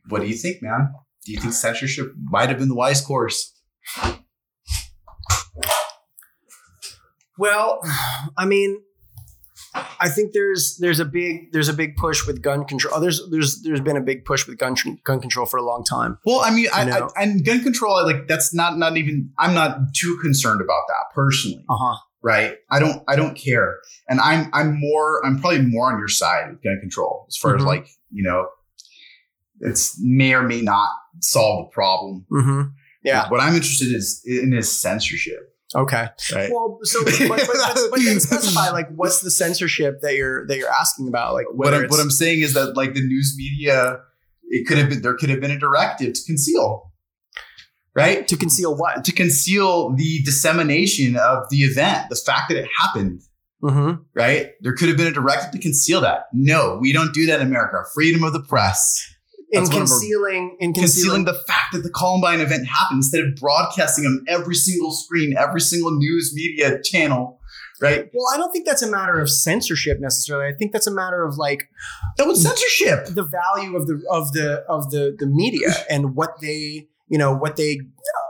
what 0.08 0.20
do 0.22 0.28
you 0.28 0.34
think, 0.36 0.62
man? 0.62 0.92
Do 1.24 1.32
you 1.32 1.40
think 1.40 1.52
censorship 1.54 2.12
might 2.22 2.48
have 2.50 2.58
been 2.58 2.68
the 2.68 2.74
wise 2.74 3.00
course? 3.00 3.52
Well, 7.38 7.80
I 8.36 8.44
mean, 8.46 8.80
I 9.74 10.08
think 10.08 10.32
there's 10.34 10.76
there's 10.80 11.00
a 11.00 11.04
big 11.04 11.50
there's 11.52 11.68
a 11.68 11.72
big 11.72 11.96
push 11.96 12.26
with 12.26 12.42
gun 12.42 12.64
control. 12.64 12.94
Oh, 12.96 13.00
there's 13.00 13.20
there's 13.30 13.60
there's 13.62 13.80
been 13.80 13.96
a 13.96 14.00
big 14.00 14.24
push 14.24 14.46
with 14.46 14.56
gun 14.58 14.76
gun 15.04 15.20
control 15.20 15.46
for 15.46 15.56
a 15.56 15.62
long 15.64 15.82
time. 15.84 16.18
Well, 16.24 16.40
I 16.40 16.50
mean, 16.54 16.68
I, 16.72 16.88
I, 16.90 17.08
and 17.16 17.44
gun 17.44 17.62
control, 17.62 17.96
I 17.96 18.02
like 18.02 18.28
that's 18.28 18.54
not 18.54 18.78
not 18.78 18.96
even. 18.96 19.30
I'm 19.38 19.54
not 19.54 19.78
too 19.94 20.16
concerned 20.22 20.60
about 20.60 20.82
that 20.88 21.12
personally, 21.14 21.64
Uh 21.68 21.76
huh. 21.76 21.96
right? 22.22 22.54
I 22.70 22.78
don't 22.78 23.02
I 23.08 23.16
don't 23.16 23.34
care, 23.36 23.78
and 24.08 24.20
I'm 24.20 24.48
I'm 24.52 24.78
more 24.78 25.24
I'm 25.26 25.40
probably 25.40 25.62
more 25.62 25.92
on 25.92 25.98
your 25.98 26.08
side 26.08 26.50
with 26.52 26.62
gun 26.62 26.78
control 26.80 27.24
as 27.28 27.36
far 27.36 27.56
as 27.56 27.62
Mhm. 27.62 27.66
like 27.66 27.88
you 28.12 28.22
know, 28.22 28.46
it's 29.60 29.98
may 30.00 30.34
or 30.34 30.42
may 30.42 30.60
not 30.60 30.88
solve 31.20 31.66
the 31.66 31.74
problem. 31.74 32.26
Mm-hmm. 32.30 32.62
Yeah. 33.04 33.28
What 33.28 33.40
I'm 33.40 33.54
interested 33.54 33.92
is 33.94 34.22
in 34.24 34.52
is 34.54 34.80
censorship, 34.80 35.54
Okay. 35.74 36.06
right? 36.34 36.50
Well, 36.50 36.78
so 36.82 37.04
but, 37.04 37.14
but, 37.28 37.46
but, 37.46 37.76
but 37.90 38.00
then 38.04 38.18
specify 38.20 38.70
like 38.70 38.88
what's 38.94 39.20
the 39.20 39.30
censorship 39.30 40.00
that 40.02 40.14
you're 40.14 40.46
that 40.46 40.56
you're 40.58 40.70
asking 40.70 41.08
about? 41.08 41.34
Like 41.34 41.46
what 41.52 41.74
I'm, 41.74 41.86
what 41.88 42.00
I'm 42.00 42.10
saying 42.10 42.40
is 42.40 42.54
that 42.54 42.76
like 42.76 42.94
the 42.94 43.06
news 43.06 43.34
media, 43.36 43.98
it 44.48 44.66
could 44.66 44.78
have 44.78 44.88
been 44.88 45.02
there 45.02 45.14
could 45.14 45.28
have 45.30 45.40
been 45.40 45.50
a 45.50 45.58
directive 45.58 46.14
to 46.14 46.20
conceal, 46.26 46.92
right? 47.94 48.26
to 48.28 48.36
conceal 48.36 48.74
what? 48.76 49.04
To 49.04 49.12
conceal 49.12 49.94
the 49.94 50.22
dissemination 50.24 51.16
of 51.16 51.48
the 51.50 51.58
event, 51.64 52.08
the 52.10 52.16
fact 52.16 52.48
that 52.48 52.56
it 52.58 52.68
happened, 52.80 53.22
Mm-hmm. 53.62 54.02
right? 54.14 54.50
There 54.60 54.74
could 54.74 54.88
have 54.88 54.98
been 54.98 55.06
a 55.06 55.10
directive 55.12 55.52
to 55.52 55.58
conceal 55.58 56.02
that. 56.02 56.24
No, 56.34 56.76
we 56.82 56.92
don't 56.92 57.14
do 57.14 57.24
that 57.26 57.40
in 57.40 57.46
America. 57.46 57.82
Freedom 57.94 58.22
of 58.22 58.34
the 58.34 58.42
press, 58.42 59.02
In 59.10 59.13
That's 59.54 59.68
one 59.70 59.78
concealing, 59.86 60.56
in 60.60 60.72
concealing 60.72 61.24
concealing, 61.24 61.24
the 61.24 61.34
fact 61.46 61.72
that 61.72 61.82
the 61.82 61.90
Columbine 61.90 62.40
event 62.40 62.66
happened 62.66 62.98
instead 62.98 63.20
of 63.24 63.34
broadcasting 63.36 64.04
on 64.06 64.24
every 64.28 64.54
single 64.54 64.92
screen, 64.92 65.34
every 65.38 65.60
single 65.60 65.90
news 65.96 66.32
media 66.34 66.80
channel, 66.82 67.40
right? 67.80 68.08
Well, 68.12 68.26
I 68.34 68.36
don't 68.36 68.52
think 68.52 68.66
that's 68.66 68.82
a 68.82 68.90
matter 68.90 69.20
of 69.20 69.30
censorship 69.30 69.98
necessarily. 70.00 70.52
I 70.52 70.56
think 70.56 70.72
that's 70.72 70.86
a 70.86 70.94
matter 70.94 71.24
of 71.24 71.36
like 71.36 71.68
That 72.18 72.26
was 72.26 72.42
censorship. 72.42 73.06
the 73.06 73.22
value 73.24 73.76
of 73.76 73.86
the 73.86 74.02
of 74.10 74.32
the 74.32 74.64
of 74.68 74.90
the 74.90 75.14
the 75.18 75.26
media 75.26 75.70
and 75.90 76.14
what 76.14 76.40
they 76.40 76.88
you 77.08 77.18
know 77.18 77.34
what 77.34 77.56
they 77.56 77.80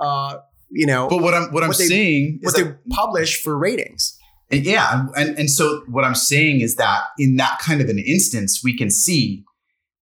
uh 0.01 0.39
you 0.71 0.87
know 0.87 1.09
But 1.09 1.23
what 1.23 1.35
I'm 1.35 1.53
what 1.53 1.63
I'm 1.63 1.69
What 1.69 1.79
they- 1.79 1.87
saying 1.87 2.41
is 2.43 2.53
what 2.53 2.57
that 2.57 2.65
they 2.89 2.95
publish 2.95 3.41
for 3.43 3.57
ratings. 3.57 4.19
And 4.51 4.65
yeah, 4.67 5.07
and 5.17 5.39
and 5.39 5.51
so 5.51 5.85
what 5.89 6.05
I'm 6.05 6.15
saying 6.15 6.61
is 6.61 6.77
that 6.77 7.05
in 7.19 7.37
that 7.37 7.59
kind 7.61 7.81
of 7.81 7.89
an 7.89 7.99
instance, 7.99 8.63
we 8.63 8.77
can 8.77 8.91
see 8.91 9.43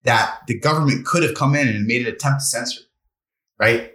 that 0.08 0.39
the 0.48 0.58
government 0.58 1.06
could 1.06 1.22
have 1.22 1.36
come 1.36 1.54
in 1.54 1.67
and 1.67 1.86
made 1.86 2.08
an 2.08 2.13
attempt 2.13 2.39
to 2.39 2.46
censor, 2.46 2.82
right? 3.60 3.91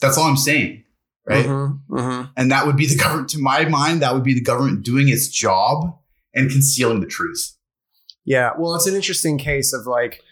That's 0.00 0.16
all 0.16 0.24
I'm 0.24 0.36
saying, 0.36 0.84
right? 1.26 1.44
Mhm, 1.44 1.80
mhm. 1.90 2.30
And 2.36 2.50
that 2.52 2.64
would 2.64 2.76
be 2.76 2.86
the 2.86 2.96
government, 2.96 3.28
to 3.30 3.40
my 3.40 3.64
mind, 3.64 4.02
that 4.02 4.14
would 4.14 4.22
be 4.22 4.34
the 4.34 4.40
government 4.40 4.84
doing 4.84 5.08
its 5.08 5.26
job 5.26 5.98
and 6.32 6.48
concealing 6.48 7.00
the 7.00 7.08
truth. 7.08 7.56
Yeah. 8.24 8.52
Well, 8.56 8.76
it's 8.76 8.86
an 8.86 8.94
interesting 8.94 9.36
case 9.36 9.72
of 9.72 9.86
like 9.86 10.22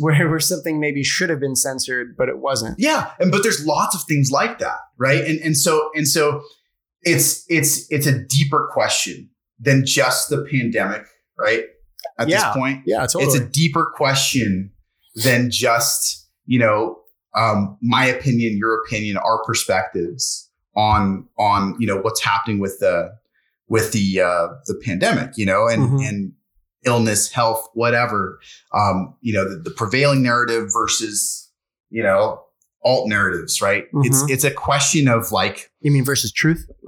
where 0.00 0.28
where 0.28 0.40
something 0.40 0.80
maybe 0.80 1.04
should 1.04 1.30
have 1.30 1.40
been 1.40 1.56
censored, 1.56 2.16
but 2.16 2.28
it 2.28 2.38
wasn't. 2.38 2.78
Yeah, 2.78 3.10
and 3.20 3.30
but 3.30 3.44
there's 3.44 3.64
lots 3.64 3.94
of 3.94 4.02
things 4.08 4.30
like 4.32 4.58
that, 4.58 4.78
right? 4.98 5.24
And 5.24 5.38
and 5.40 5.56
so 5.56 5.90
and 5.94 6.08
so 6.08 6.42
it's 7.02 7.44
it's 7.48 7.86
it's 7.90 8.06
a 8.06 8.18
deeper 8.18 8.68
question 8.72 9.30
than 9.60 9.86
just 9.86 10.28
the 10.28 10.44
pandemic, 10.50 11.06
right? 11.38 11.64
At 12.18 12.28
Yeah. 12.28 12.36
this 12.48 12.56
point. 12.56 12.82
Yeah, 12.86 13.00
totally. 13.06 13.24
it's 13.24 13.34
a 13.34 13.44
deeper 13.44 13.86
question 13.94 14.70
than 15.16 15.50
just 15.50 16.28
you 16.46 16.58
know 16.58 16.98
um, 17.36 17.76
my 17.82 18.04
opinion 18.04 18.56
your 18.56 18.80
opinion 18.82 19.16
our 19.16 19.42
perspectives 19.44 20.48
on 20.76 21.26
on 21.38 21.74
you 21.78 21.86
know 21.86 21.96
what's 22.00 22.20
happening 22.20 22.58
with 22.60 22.78
the 22.80 23.10
with 23.68 23.92
the 23.92 24.20
uh, 24.20 24.48
the 24.66 24.74
pandemic 24.84 25.36
you 25.36 25.46
know 25.46 25.66
and 25.66 25.82
Mhm. 25.90 26.08
and 26.08 26.32
illness 26.84 27.32
health 27.32 27.66
whatever 27.74 28.38
um, 28.74 29.14
you 29.20 29.32
know 29.32 29.48
the, 29.48 29.56
the 29.56 29.70
prevailing 29.70 30.22
narrative 30.22 30.68
versus 30.72 31.50
you 31.90 32.02
know 32.02 32.40
alt 32.84 33.08
narratives 33.08 33.60
right 33.62 33.86
it's 34.02 34.22
Mhm. 34.22 34.30
it's 34.30 34.44
a 34.44 34.50
question 34.50 35.08
of 35.08 35.32
like 35.32 35.70
you 35.80 35.90
mean 35.90 36.04
versus 36.04 36.32
truth? 36.32 36.66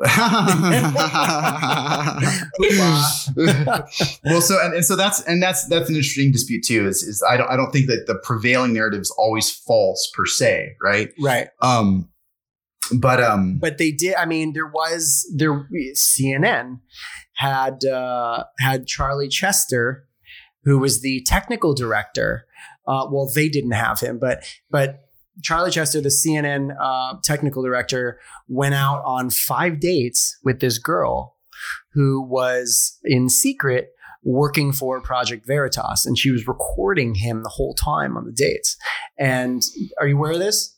well, 4.25 4.41
so 4.41 4.59
and, 4.63 4.75
and 4.75 4.85
so 4.85 4.97
that's 4.97 5.21
and 5.23 5.43
that's 5.43 5.67
that's 5.69 5.89
an 5.89 5.97
interesting 5.97 6.33
dispute 6.33 6.65
too. 6.65 6.87
Is 6.87 7.03
is 7.03 7.23
I 7.29 7.37
don't 7.37 7.51
I 7.51 7.57
don't 7.57 7.71
think 7.73 7.87
that 7.89 8.05
the 8.07 8.19
prevailing 8.23 8.73
narrative 8.73 9.01
is 9.01 9.15
always 9.19 9.51
false 9.51 10.11
per 10.15 10.27
se, 10.27 10.77
right? 10.83 11.11
Right. 11.21 11.49
Um, 11.63 12.09
but 12.95 13.23
um, 13.23 13.59
But 13.61 13.79
they 13.79 13.91
did. 13.91 14.15
I 14.17 14.27
mean, 14.27 14.53
there 14.53 14.67
was 14.67 15.31
there. 15.37 15.69
CNN 15.95 16.81
had 17.35 17.85
uh, 17.85 18.45
had 18.61 18.87
Charlie 18.87 19.29
Chester, 19.29 20.07
who 20.65 20.79
was 20.79 21.03
the 21.03 21.23
technical 21.27 21.75
director. 21.75 22.47
Uh, 22.87 23.07
well, 23.11 23.29
they 23.35 23.49
didn't 23.49 23.73
have 23.73 24.01
him, 24.01 24.19
but 24.19 24.45
but 24.71 25.06
Charlie 25.43 25.71
Chester, 25.71 26.01
the 26.01 26.09
CNN 26.09 26.75
uh, 26.81 27.19
technical 27.23 27.63
director, 27.63 28.19
went 28.49 28.75
out 28.75 29.03
on 29.05 29.31
five 29.31 29.81
dates 29.81 30.39
with 30.43 30.61
this 30.61 30.79
girl 30.79 31.37
who 31.93 32.21
was 32.21 32.99
in 33.05 33.29
secret 33.29 33.91
working 34.23 34.73
for 34.73 35.01
Project 35.01 35.47
Veritas, 35.47 36.05
and 36.05 36.19
she 36.19 36.31
was 36.31 36.49
recording 36.49 37.15
him 37.15 37.43
the 37.43 37.49
whole 37.49 37.75
time 37.75 38.17
on 38.17 38.27
the 38.27 38.33
dates. 38.33 38.77
And 39.19 39.63
are 40.01 40.07
you 40.09 40.17
aware 40.17 40.33
of 40.33 40.39
this? 40.39 40.77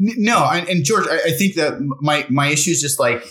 No, 0.00 0.48
and, 0.48 0.68
and 0.68 0.84
George, 0.84 1.06
I, 1.08 1.16
I, 1.26 1.30
think 1.32 1.56
that 1.56 1.80
my 2.00 2.24
my 2.30 2.46
issue 2.46 2.70
is 2.70 2.80
just 2.80 3.00
like 3.00 3.24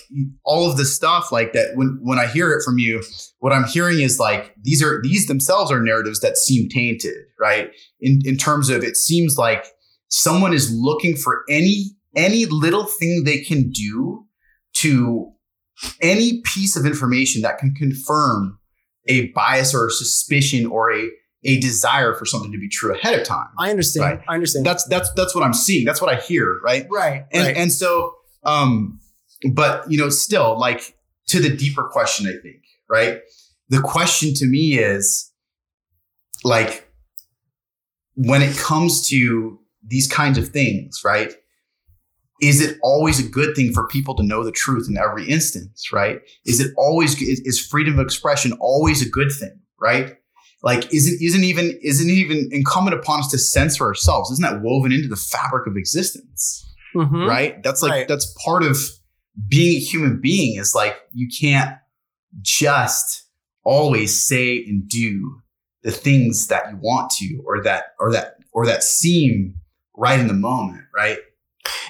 all 0.44 0.70
of 0.70 0.76
the 0.76 0.84
stuff 0.84 1.32
like 1.32 1.54
that. 1.54 1.72
When 1.76 1.98
when 2.02 2.20
I 2.20 2.28
hear 2.28 2.52
it 2.52 2.62
from 2.62 2.78
you, 2.78 3.02
what 3.40 3.54
I'm 3.54 3.64
hearing 3.64 4.02
is 4.02 4.20
like 4.20 4.54
these 4.62 4.84
are 4.84 5.02
these 5.02 5.28
themselves 5.28 5.72
are 5.72 5.82
narratives 5.82 6.20
that 6.20 6.36
seem 6.36 6.68
tainted, 6.68 7.16
right? 7.40 7.72
In 8.02 8.20
in 8.26 8.36
terms 8.36 8.70
of 8.70 8.84
it 8.84 8.98
seems 8.98 9.38
like 9.38 9.66
someone 10.10 10.54
is 10.54 10.72
looking 10.72 11.16
for 11.16 11.44
any 11.50 11.92
any 12.16 12.46
little 12.46 12.86
thing 12.86 13.24
they 13.24 13.40
can 13.40 13.70
do 13.70 14.26
to 14.74 15.32
any 16.02 16.42
piece 16.42 16.76
of 16.76 16.86
information 16.86 17.42
that 17.44 17.58
can 17.58 17.74
confirm 17.76 18.58
a 19.08 19.28
bias 19.30 19.74
or 19.74 19.88
a 19.88 19.92
suspicion 19.92 20.66
or 20.66 20.92
a 20.94 21.10
a 21.44 21.60
desire 21.60 22.14
for 22.14 22.26
something 22.26 22.52
to 22.52 22.58
be 22.58 22.68
true 22.68 22.94
ahead 22.94 23.18
of 23.18 23.26
time. 23.26 23.48
I 23.60 23.70
understand. 23.70 24.06
Right? 24.06 24.22
I 24.28 24.34
understand. 24.34 24.66
That's 24.66 24.84
that's 24.86 25.12
that's 25.14 25.36
what 25.36 25.44
I'm 25.44 25.54
seeing. 25.54 25.86
That's 25.86 26.02
what 26.02 26.14
I 26.14 26.20
hear. 26.20 26.60
Right. 26.64 26.86
Right. 26.90 27.26
And 27.32 27.46
right. 27.46 27.58
and 27.58 27.72
so, 27.72 28.14
um, 28.44 29.00
but 29.52 29.90
you 29.90 29.98
know, 29.98 30.10
still, 30.10 30.60
like 30.60 30.96
to 31.28 31.40
the 31.40 31.56
deeper 31.56 31.84
question, 31.92 32.28
I 32.28 32.42
think. 32.42 32.64
Right. 32.90 33.20
The 33.70 33.82
question 33.82 34.34
to 34.36 34.46
me 34.46 34.80
is, 34.80 35.32
like, 36.44 36.90
when 38.16 38.42
it 38.42 38.56
comes 38.58 39.08
to 39.10 39.60
these 39.88 40.08
kinds 40.08 40.38
of 40.38 40.50
things, 40.50 41.02
right? 41.04 41.34
Is 42.42 42.62
it 42.62 42.78
always 42.84 43.20
a 43.20 43.28
good 43.28 43.56
thing 43.56 43.74
for 43.74 43.88
people 43.88 44.16
to 44.16 44.24
know 44.24 44.44
the 44.44 44.52
truth 44.52 44.88
in 44.90 44.98
every 44.98 45.28
instance, 45.28 45.92
right? 45.92 46.20
Is 46.46 46.60
it 46.60 46.72
always 46.78 47.20
is, 47.22 47.40
is 47.42 47.60
freedom 47.60 47.98
of 47.98 48.06
expression 48.06 48.54
always 48.60 49.06
a 49.06 49.10
good 49.10 49.32
thing, 49.32 49.60
right? 49.80 50.18
like 50.64 50.92
isn't 50.94 51.22
isn't 51.22 51.44
even 51.44 51.78
isn't 51.84 52.10
even 52.10 52.50
incumbent 52.52 52.98
upon 52.98 53.20
us 53.20 53.30
to 53.30 53.38
censor 53.38 53.86
ourselves 53.86 54.32
isn't 54.32 54.44
that 54.44 54.62
woven 54.62 54.92
into 54.92 55.08
the 55.08 55.16
fabric 55.16 55.68
of 55.68 55.78
existence 55.78 56.74
mm-hmm. 56.96 57.26
right 57.26 57.62
that's 57.64 57.82
like 57.82 57.92
right. 57.92 58.08
that's 58.08 58.34
part 58.44 58.64
of 58.64 58.78
being 59.48 59.78
a 59.78 59.80
human 59.80 60.20
being 60.20 60.58
is 60.58 60.74
like 60.74 60.98
you 61.14 61.28
can't 61.40 61.78
just 62.42 63.26
always 63.64 64.26
say 64.26 64.64
and 64.66 64.88
do 64.88 65.40
the 65.84 65.92
things 65.92 66.48
that 66.48 66.72
you 66.72 66.78
want 66.82 67.12
to 67.12 67.42
or 67.46 67.62
that 67.62 67.94
or 68.00 68.12
that 68.12 68.36
or 68.52 68.66
that 68.66 68.84
seem 68.84 69.54
right 69.98 70.20
in 70.20 70.28
the 70.28 70.34
moment 70.34 70.84
right 70.96 71.18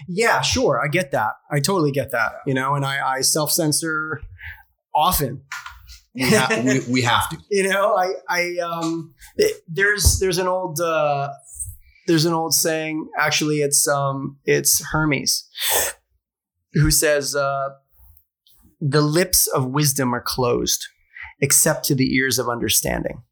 yeah 0.07 0.41
sure 0.41 0.81
i 0.83 0.87
get 0.87 1.11
that 1.11 1.33
i 1.51 1.59
totally 1.59 1.91
get 1.91 2.11
that 2.11 2.31
you 2.45 2.53
know 2.53 2.73
and 2.75 2.85
i 2.85 3.17
i 3.17 3.21
self-censor 3.21 4.21
often 4.95 5.41
we, 6.17 6.29
ha- 6.29 6.61
we, 6.65 6.79
we, 6.89 7.01
have 7.03 7.29
to. 7.29 7.37
You 7.51 7.69
know, 7.69 7.95
I, 7.95 8.13
I, 8.27 8.57
um, 8.57 9.13
it, 9.35 9.61
there's, 9.67 10.17
there's 10.19 10.39
an 10.39 10.47
old, 10.47 10.79
uh, 10.79 11.29
there's 12.07 12.25
an 12.25 12.33
old 12.33 12.55
saying. 12.55 13.07
Actually, 13.19 13.57
it's, 13.57 13.87
um, 13.87 14.39
it's 14.45 14.83
Hermes 14.91 15.47
who 16.73 16.91
says, 16.91 17.35
uh, 17.35 17.69
"The 18.79 19.01
lips 19.01 19.47
of 19.47 19.67
wisdom 19.67 20.13
are 20.15 20.23
closed, 20.25 20.87
except 21.39 21.85
to 21.85 21.95
the 21.95 22.15
ears 22.15 22.39
of 22.39 22.49
understanding." 22.49 23.23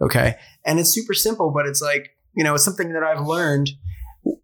Okay, 0.00 0.36
and 0.64 0.80
it's 0.80 0.90
super 0.90 1.14
simple, 1.14 1.52
but 1.54 1.66
it's 1.66 1.82
like 1.82 2.11
you 2.34 2.44
know, 2.44 2.54
it's 2.54 2.64
something 2.64 2.92
that 2.92 3.02
I've 3.02 3.26
learned 3.26 3.70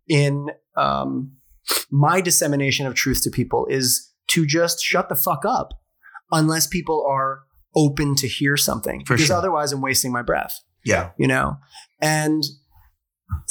in 0.08 0.50
um, 0.76 1.32
my 1.90 2.20
dissemination 2.20 2.86
of 2.86 2.94
truth 2.94 3.22
to 3.24 3.30
people 3.30 3.66
is 3.70 4.12
to 4.28 4.46
just 4.46 4.80
shut 4.80 5.08
the 5.08 5.16
fuck 5.16 5.44
up 5.44 5.70
unless 6.30 6.66
people 6.66 7.06
are 7.08 7.40
open 7.74 8.14
to 8.16 8.28
hear 8.28 8.56
something 8.56 9.04
For 9.04 9.14
because 9.14 9.28
sure. 9.28 9.36
otherwise 9.36 9.72
I'm 9.72 9.80
wasting 9.80 10.12
my 10.12 10.22
breath. 10.22 10.60
Yeah. 10.84 11.10
You 11.18 11.26
know? 11.26 11.56
And 12.00 12.42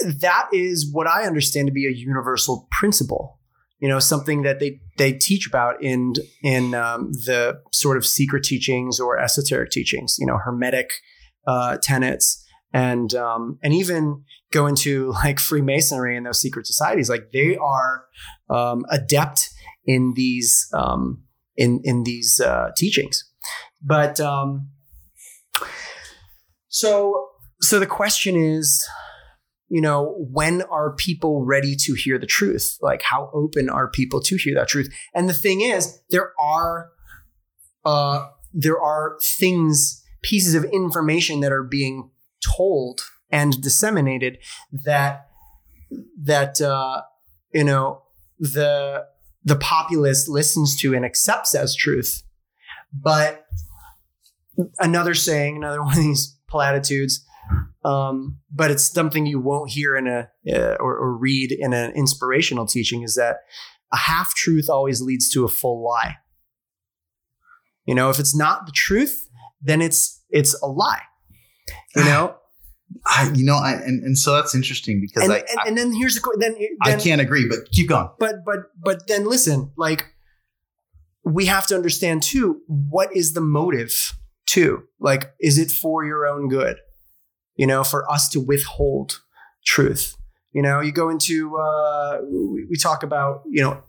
that 0.01 0.49
is 0.51 0.89
what 0.91 1.07
I 1.07 1.23
understand 1.23 1.67
to 1.67 1.73
be 1.73 1.85
a 1.85 1.91
universal 1.91 2.67
principle. 2.71 3.39
You 3.79 3.87
know, 3.87 3.99
something 3.99 4.41
that 4.41 4.59
they 4.59 4.79
they 4.97 5.13
teach 5.13 5.47
about 5.47 5.83
in 5.83 6.13
in 6.41 6.73
um, 6.73 7.11
the 7.11 7.61
sort 7.71 7.97
of 7.97 8.07
secret 8.07 8.43
teachings 8.43 8.99
or 8.99 9.19
esoteric 9.19 9.69
teachings. 9.69 10.15
You 10.17 10.25
know, 10.25 10.39
hermetic 10.43 10.89
uh, 11.45 11.77
tenets, 11.77 12.43
and 12.73 13.13
um, 13.13 13.59
and 13.63 13.73
even 13.73 14.23
go 14.51 14.67
into 14.67 15.11
like 15.11 15.39
Freemasonry 15.39 16.15
and 16.17 16.25
those 16.25 16.41
secret 16.41 16.67
societies. 16.67 17.09
Like 17.09 17.31
they 17.31 17.57
are 17.57 18.05
um, 18.49 18.85
adept 18.89 19.49
in 19.85 20.13
these 20.15 20.67
um, 20.73 21.23
in 21.55 21.81
in 21.83 22.03
these 22.03 22.39
uh, 22.39 22.69
teachings. 22.75 23.23
But 23.81 24.19
um, 24.19 24.69
so 26.67 27.29
so 27.61 27.79
the 27.79 27.85
question 27.87 28.35
is, 28.35 28.87
you 29.69 29.81
know, 29.81 30.15
when 30.17 30.61
are 30.63 30.95
people 30.95 31.43
ready 31.45 31.75
to 31.75 31.93
hear 31.93 32.17
the 32.19 32.27
truth? 32.27 32.77
Like, 32.81 33.01
how 33.01 33.29
open 33.33 33.69
are 33.69 33.89
people 33.89 34.21
to 34.21 34.37
hear 34.37 34.55
that 34.55 34.67
truth? 34.67 34.89
And 35.13 35.27
the 35.27 35.33
thing 35.33 35.61
is, 35.61 35.99
there 36.09 36.31
are 36.39 36.89
uh, 37.85 38.27
there 38.53 38.79
are 38.79 39.17
things, 39.37 40.03
pieces 40.23 40.55
of 40.55 40.65
information 40.65 41.39
that 41.41 41.51
are 41.51 41.63
being 41.63 42.09
told 42.41 43.01
and 43.29 43.61
disseminated 43.61 44.37
that 44.71 45.27
that 46.21 46.61
uh, 46.61 47.01
you 47.53 47.63
know 47.63 48.03
the 48.39 49.05
the 49.43 49.55
populace 49.55 50.27
listens 50.27 50.79
to 50.81 50.93
and 50.93 51.05
accepts 51.05 51.55
as 51.55 51.75
truth, 51.75 52.23
but 52.93 53.45
another 54.79 55.13
saying, 55.13 55.57
another 55.57 55.81
one 55.83 55.97
of 55.97 56.03
these 56.03 56.37
platitudes. 56.49 57.23
Um, 57.85 58.39
but 58.53 58.71
it's 58.71 58.83
something 58.83 59.25
you 59.25 59.39
won't 59.39 59.69
hear 59.69 59.95
in 59.95 60.07
a 60.07 60.29
uh, 60.53 60.75
or, 60.79 60.97
or 60.97 61.17
read 61.17 61.51
in 61.51 61.73
an 61.73 61.91
inspirational 61.91 62.65
teaching 62.65 63.03
is 63.03 63.15
that 63.15 63.37
a 63.93 63.97
half 63.97 64.35
truth 64.35 64.69
always 64.69 65.01
leads 65.01 65.29
to 65.29 65.45
a 65.45 65.47
full 65.47 65.83
lie. 65.83 66.17
You 67.85 67.95
know, 67.95 68.09
if 68.09 68.19
it's 68.19 68.35
not 68.35 68.65
the 68.65 68.73
truth, 68.73 69.29
then 69.61 69.81
it's 69.81 70.21
it's 70.29 70.59
a 70.61 70.67
lie. 70.67 71.03
You 71.95 72.03
know. 72.03 72.35
I, 73.05 73.29
you 73.35 73.43
know, 73.43 73.55
I, 73.55 73.73
and, 73.73 74.01
and 74.01 74.17
so 74.17 74.33
that's 74.33 74.55
interesting 74.55 75.01
because 75.01 75.25
and, 75.25 75.33
I, 75.33 75.37
and, 75.39 75.59
and 75.67 75.77
then 75.77 75.91
here's 75.91 76.15
the 76.15 76.37
then, 76.39 76.53
then 76.53 76.77
I 76.81 76.95
can't 76.95 77.19
agree, 77.19 77.45
but 77.47 77.69
keep 77.71 77.89
going. 77.89 78.09
But 78.17 78.45
but 78.45 78.59
but 78.81 79.07
then 79.07 79.27
listen, 79.27 79.71
like 79.75 80.05
we 81.23 81.45
have 81.47 81.67
to 81.67 81.75
understand 81.75 82.23
too, 82.23 82.61
what 82.67 83.13
is 83.15 83.33
the 83.33 83.41
motive 83.41 84.13
too? 84.45 84.83
Like, 84.99 85.33
is 85.39 85.57
it 85.57 85.69
for 85.69 86.05
your 86.05 86.25
own 86.25 86.47
good? 86.47 86.77
You 87.55 87.67
know, 87.67 87.83
for 87.83 88.09
us 88.09 88.29
to 88.29 88.39
withhold 88.39 89.19
truth. 89.65 90.15
You 90.53 90.61
know, 90.61 90.79
you 90.79 90.91
go 90.91 91.09
into 91.09 91.57
uh, 91.57 92.19
we, 92.23 92.65
we 92.69 92.77
talk 92.77 93.03
about 93.03 93.41
you 93.47 93.61
know 93.61 93.83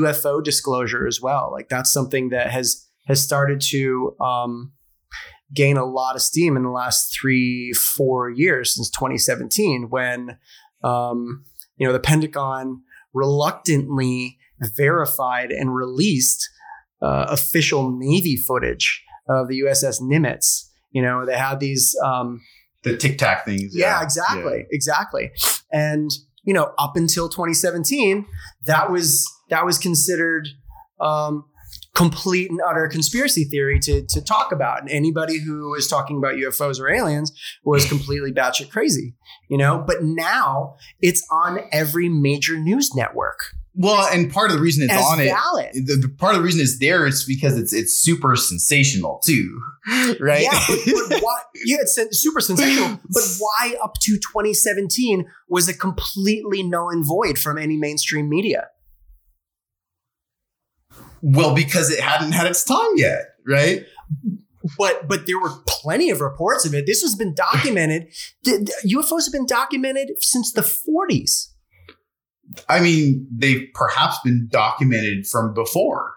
UFO 0.00 0.42
disclosure 0.42 1.06
as 1.06 1.20
well. 1.20 1.50
Like 1.52 1.68
that's 1.68 1.92
something 1.92 2.30
that 2.30 2.50
has 2.50 2.86
has 3.06 3.22
started 3.22 3.60
to 3.68 4.16
um, 4.20 4.72
gain 5.54 5.76
a 5.76 5.84
lot 5.84 6.14
of 6.14 6.22
steam 6.22 6.56
in 6.56 6.62
the 6.62 6.70
last 6.70 7.16
three 7.18 7.72
four 7.72 8.30
years 8.30 8.74
since 8.74 8.90
2017 8.90 9.88
when 9.88 10.38
um, 10.84 11.44
you 11.76 11.86
know 11.86 11.92
the 11.92 12.00
Pentagon 12.00 12.82
reluctantly 13.14 14.38
verified 14.60 15.50
and 15.50 15.74
released 15.74 16.48
uh, 17.02 17.26
official 17.28 17.96
Navy 17.96 18.36
footage 18.36 19.04
of 19.28 19.48
the 19.48 19.60
USS 19.60 20.00
Nimitz. 20.00 20.68
You 20.90 21.02
know, 21.02 21.24
they 21.26 21.36
had 21.36 21.60
these 21.60 21.94
um, 22.02 22.40
the 22.82 22.96
tic 22.96 23.18
tac 23.18 23.44
things. 23.44 23.74
Yeah, 23.74 23.98
yeah 23.98 24.02
exactly, 24.02 24.58
yeah. 24.58 24.64
exactly. 24.70 25.30
And 25.72 26.10
you 26.44 26.54
know, 26.54 26.72
up 26.78 26.96
until 26.96 27.28
2017, 27.28 28.26
that 28.66 28.90
was 28.90 29.26
that 29.50 29.64
was 29.64 29.78
considered 29.78 30.48
um, 31.00 31.44
complete 31.98 32.48
and 32.48 32.60
utter 32.64 32.86
conspiracy 32.86 33.44
theory 33.44 33.80
to 33.80 34.06
to 34.06 34.22
talk 34.22 34.52
about. 34.52 34.80
And 34.80 34.88
anybody 34.88 35.38
who 35.40 35.70
was 35.70 35.88
talking 35.88 36.16
about 36.16 36.34
UFOs 36.34 36.80
or 36.80 36.88
aliens 36.88 37.32
was 37.64 37.86
completely 37.88 38.32
batshit 38.32 38.70
crazy. 38.70 39.14
You 39.48 39.58
know, 39.58 39.82
but 39.84 40.02
now 40.02 40.76
it's 41.00 41.26
on 41.30 41.60
every 41.72 42.08
major 42.08 42.56
news 42.56 42.94
network. 42.94 43.40
Well, 43.74 44.08
and 44.12 44.32
part 44.32 44.50
of 44.50 44.56
the 44.56 44.62
reason 44.62 44.82
it's 44.84 44.92
As 44.92 45.04
on 45.04 45.18
valid. 45.18 45.70
it, 45.72 45.86
the, 45.86 46.08
the, 46.08 46.08
part 46.08 46.34
of 46.34 46.40
the 46.40 46.44
reason 46.44 46.60
it's 46.60 46.78
there 46.78 47.06
is 47.06 47.24
because 47.24 47.56
it's 47.56 47.72
it's 47.72 47.96
super 47.96 48.34
sensational 48.36 49.20
too, 49.24 49.60
right? 50.20 50.42
Yeah, 50.42 50.64
but, 50.68 50.78
but 51.08 51.20
why, 51.22 51.38
yeah, 51.64 51.76
it's 51.80 51.98
super 52.20 52.40
sensational. 52.40 53.00
But 53.08 53.22
why 53.38 53.74
up 53.82 53.94
to 54.02 54.12
2017 54.12 55.26
was 55.48 55.68
it 55.68 55.78
completely 55.78 56.62
null 56.62 56.90
and 56.90 57.04
void 57.04 57.38
from 57.38 57.58
any 57.58 57.76
mainstream 57.76 58.28
media? 58.28 58.68
Well, 61.22 61.54
because 61.54 61.90
it 61.90 62.00
hadn't 62.00 62.32
had 62.32 62.46
its 62.46 62.64
time 62.64 62.92
yet, 62.96 63.22
right? 63.46 63.84
But 64.76 65.08
but 65.08 65.26
there 65.26 65.40
were 65.40 65.52
plenty 65.66 66.10
of 66.10 66.20
reports 66.20 66.64
of 66.66 66.74
it. 66.74 66.84
This 66.86 67.02
has 67.02 67.14
been 67.14 67.34
documented. 67.34 68.08
the, 68.44 68.58
the 68.84 68.94
UFOs 68.96 69.24
have 69.26 69.32
been 69.32 69.46
documented 69.46 70.10
since 70.22 70.52
the 70.52 70.60
40s. 70.62 71.48
I 72.68 72.80
mean, 72.80 73.26
they've 73.34 73.68
perhaps 73.74 74.18
been 74.24 74.48
documented 74.50 75.26
from 75.26 75.52
before, 75.54 76.12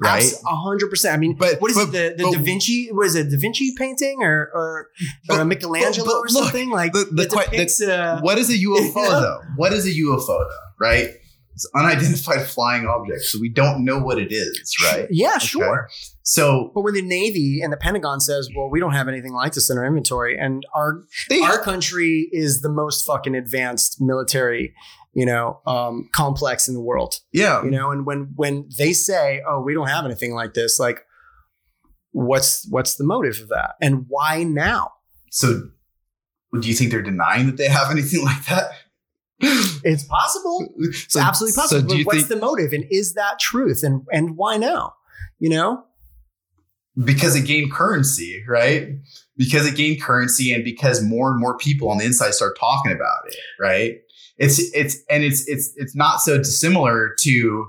right? 0.00 0.24
A 0.46 0.56
hundred 0.56 0.88
percent. 0.88 1.14
I 1.14 1.18
mean, 1.18 1.34
But- 1.36 1.60
what 1.60 1.70
is 1.70 1.76
but- 1.76 1.88
it? 1.94 2.16
The, 2.16 2.22
the 2.24 2.30
but- 2.30 2.38
Da 2.38 2.42
Vinci 2.42 2.90
was 2.92 3.14
it 3.16 3.30
Da 3.30 3.36
Vinci 3.38 3.74
painting 3.76 4.22
or 4.22 4.50
or, 4.54 4.54
or 4.54 4.88
But- 5.28 5.40
a 5.40 5.44
Michelangelo 5.44 6.08
or 6.10 6.20
look, 6.20 6.28
something 6.30 6.70
like 6.70 6.92
the- 6.92 7.08
the 7.10 7.26
que- 7.26 7.66
the- 7.86 7.94
uh, 7.94 8.20
what 8.20 8.38
is 8.38 8.50
a 8.50 8.54
UFO 8.58 8.94
though? 9.20 9.40
What 9.56 9.72
is 9.72 9.84
a 9.86 9.90
UFO 9.90 10.26
though? 10.26 10.48
Right? 10.80 11.10
It's 11.54 11.68
unidentified 11.74 12.46
flying 12.46 12.86
object, 12.86 13.22
so 13.22 13.38
we 13.40 13.48
don't 13.48 13.84
know 13.84 13.98
what 13.98 14.18
it 14.18 14.32
is, 14.32 14.74
right? 14.84 15.06
Yeah, 15.10 15.38
sure. 15.38 15.88
So 16.22 16.70
But 16.74 16.82
when 16.82 16.94
the 16.94 17.02
Navy 17.02 17.60
and 17.62 17.72
the 17.72 17.76
Pentagon 17.76 18.20
says, 18.20 18.48
"Well, 18.56 18.70
we 18.70 18.80
don't 18.80 18.92
have 18.92 19.08
anything 19.08 19.32
like 19.32 19.52
this 19.52 19.70
in 19.70 19.78
our 19.78 19.84
inventory," 19.84 20.36
and 20.38 20.64
our 20.74 21.02
they 21.28 21.40
our 21.40 21.58
country 21.58 22.28
is 22.32 22.62
the 22.62 22.68
most 22.68 23.06
fucking 23.06 23.34
advanced 23.34 24.00
military, 24.00 24.74
you 25.12 25.26
know, 25.26 25.60
um, 25.66 26.08
complex 26.12 26.66
in 26.66 26.74
the 26.74 26.80
world, 26.80 27.20
yeah, 27.32 27.62
you 27.62 27.70
know, 27.70 27.90
and 27.90 28.04
when 28.04 28.32
when 28.34 28.68
they 28.76 28.92
say, 28.92 29.42
"Oh, 29.46 29.60
we 29.60 29.74
don't 29.74 29.88
have 29.88 30.04
anything 30.04 30.34
like 30.34 30.54
this," 30.54 30.80
like, 30.80 31.04
what's 32.10 32.66
what's 32.70 32.96
the 32.96 33.04
motive 33.04 33.40
of 33.40 33.48
that, 33.50 33.74
and 33.80 34.06
why 34.08 34.42
now? 34.42 34.92
So, 35.30 35.68
do 36.58 36.68
you 36.68 36.74
think 36.74 36.90
they're 36.90 37.02
denying 37.02 37.46
that 37.46 37.58
they 37.58 37.68
have 37.68 37.90
anything 37.92 38.24
like 38.24 38.44
that? 38.46 38.70
It's 39.84 40.04
possible. 40.04 40.68
It's 40.78 41.12
So- 41.12 41.20
absolutely 41.20 41.54
possible. 41.56 41.88
So, 41.90 41.96
but 41.96 42.06
what's 42.06 42.18
think 42.18 42.28
the 42.28 42.36
motive, 42.36 42.72
and 42.72 42.84
is 42.90 43.14
that 43.14 43.38
truth, 43.38 43.82
and 43.82 44.02
and 44.12 44.36
why 44.36 44.56
now? 44.56 44.94
You 45.38 45.50
know, 45.50 45.84
because 47.04 47.34
it 47.36 47.42
gained 47.46 47.72
currency, 47.72 48.42
right? 48.48 48.88
Because 49.36 49.66
it 49.66 49.76
gained 49.76 50.00
currency, 50.02 50.52
and 50.52 50.64
because 50.64 51.02
more 51.02 51.30
and 51.30 51.40
more 51.40 51.56
people 51.58 51.88
on 51.90 51.98
the 51.98 52.04
inside 52.04 52.34
start 52.34 52.56
talking 52.58 52.92
about 52.92 53.26
it, 53.26 53.36
right? 53.60 53.94
It's 54.38 54.58
it's 54.74 54.96
and 55.10 55.22
it's 55.24 55.46
it's 55.48 55.72
it's 55.76 55.94
not 55.96 56.20
so 56.20 56.38
dissimilar 56.38 57.14
to, 57.22 57.66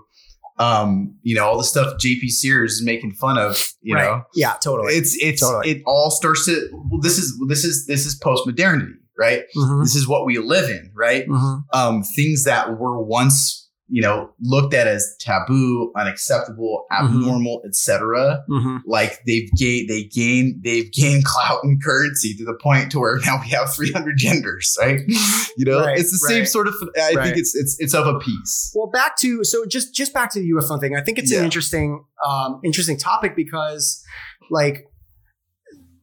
um, 0.57 1.15
you 1.23 1.35
know, 1.35 1.45
all 1.45 1.57
the 1.57 1.63
stuff 1.63 1.97
JP 1.99 2.29
Sears 2.29 2.73
is 2.73 2.83
making 2.85 3.13
fun 3.13 3.37
of, 3.37 3.73
you 3.81 3.95
Right. 3.95 4.03
know. 4.05 4.23
yeah, 4.35 4.53
totally. 4.63 4.93
It's 4.93 5.15
it's 5.21 5.41
Totally. 5.41 5.69
it 5.71 5.83
all 5.85 6.11
starts 6.11 6.45
to 6.45 6.69
well, 6.89 7.01
this 7.01 7.17
is 7.17 7.33
this 7.47 7.63
is 7.65 7.85
this 7.87 8.05
is 8.05 8.15
post 8.15 8.45
modernity, 8.47 8.93
right? 9.17 9.43
Mhm, 9.55 9.83
This 9.83 9.95
is 9.95 10.07
what 10.07 10.25
we 10.25 10.37
live 10.39 10.69
in, 10.69 10.91
right? 10.95 11.27
mhm. 11.27 11.63
um, 11.73 12.03
things 12.03 12.43
that 12.45 12.77
were 12.79 13.01
once 13.03 13.61
you 13.87 14.01
know 14.01 14.31
looked 14.41 14.73
at 14.73 14.87
as 14.87 15.15
taboo, 15.19 15.91
unacceptable, 15.95 16.85
Mm-hmm. 16.91 17.05
abnormal, 17.05 17.61
etc. 17.67 18.43
Mhm. 18.49 18.79
Like 18.87 19.19
they've 19.27 19.47
gained 19.59 19.89
they 19.89 20.05
gain 20.05 20.59
they've 20.63 20.91
gained 20.91 21.23
clout 21.31 21.59
and 21.63 21.79
currency 21.83 22.33
to 22.35 22.45
the 22.45 22.55
point 22.63 22.91
to 22.93 22.99
where 22.99 23.19
now 23.27 23.39
we 23.41 23.49
have 23.49 23.71
300 23.71 24.17
genders, 24.17 24.75
right? 24.81 25.01
You 25.57 25.63
know, 25.65 25.79
Right, 25.81 25.97
it's 25.99 26.11
the 26.11 26.17
same 26.17 26.45
sort 26.45 26.67
of. 26.67 26.73
I 26.97 27.13
Right. 27.13 27.23
think 27.25 27.37
it's 27.37 27.55
it's 27.55 27.77
it's 27.79 27.93
of 27.93 28.07
a 28.07 28.17
piece. 28.19 28.71
Well, 28.75 28.87
back 28.91 29.15
to 29.19 29.43
so 29.43 29.65
just 29.67 29.93
just 29.95 30.13
back 30.13 30.31
to 30.33 30.39
the 30.39 30.49
UFO 30.49 30.79
thing. 30.81 30.95
I 30.97 31.01
think 31.01 31.17
it's 31.19 31.31
Yeah. 31.31 31.39
an 31.39 31.45
interesting 31.45 32.03
um, 32.27 32.59
interesting 32.65 32.97
topic 32.97 33.35
because 33.37 34.03
like 34.49 34.83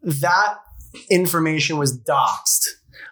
that 0.03 0.55
information 1.11 1.79
was 1.79 1.99
doxed 1.99 2.67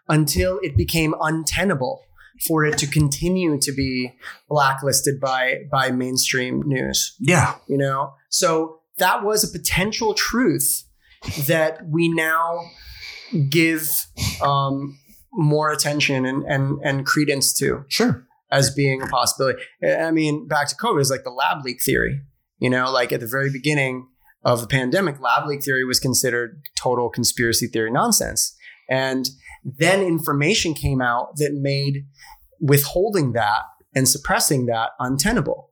until 0.08 0.58
it 0.62 0.76
became 0.76 1.14
untenable 1.20 2.02
for 2.46 2.64
it 2.64 2.78
to 2.78 2.86
continue 2.86 3.58
to 3.60 3.72
be 3.72 4.12
blacklisted 4.48 5.20
by 5.20 5.62
by 5.70 5.90
mainstream 5.90 6.62
news. 6.62 7.14
Yeah, 7.20 7.56
You 7.66 7.78
know, 7.78 8.14
so 8.28 8.80
that 8.98 9.24
was 9.24 9.44
a 9.44 9.48
potential 9.48 10.14
truth 10.14 10.84
that 11.46 11.86
we 11.86 12.08
now 12.08 12.60
give 13.48 13.88
um, 14.42 14.98
more 15.32 15.70
attention 15.70 16.24
and 16.24 16.44
and 16.44 16.78
and 16.82 17.06
credence 17.06 17.52
to 17.54 17.84
sure. 17.88 18.26
as 18.50 18.74
being 18.74 19.02
a 19.02 19.06
possibility. 19.06 19.60
I 19.84 20.10
mean, 20.10 20.48
back 20.48 20.68
to 20.68 20.76
COVID 20.76 21.00
is 21.00 21.10
like 21.10 21.24
the 21.24 21.30
lab 21.30 21.64
leak 21.64 21.82
theory. 21.82 22.22
You 22.58 22.70
know, 22.70 22.90
like 22.90 23.12
at 23.12 23.20
the 23.20 23.26
very 23.26 23.50
beginning 23.50 24.06
of 24.44 24.60
the 24.60 24.66
pandemic, 24.66 25.20
lab 25.20 25.46
leak 25.46 25.62
theory 25.62 25.84
was 25.84 26.00
considered 26.00 26.62
total 26.78 27.10
conspiracy 27.10 27.66
theory 27.66 27.90
nonsense. 27.90 28.56
And 28.88 29.28
then 29.64 30.02
information 30.02 30.74
came 30.74 31.00
out 31.00 31.36
that 31.36 31.52
made 31.54 32.06
withholding 32.60 33.32
that 33.32 33.62
and 33.94 34.08
suppressing 34.08 34.66
that 34.66 34.90
untenable. 34.98 35.70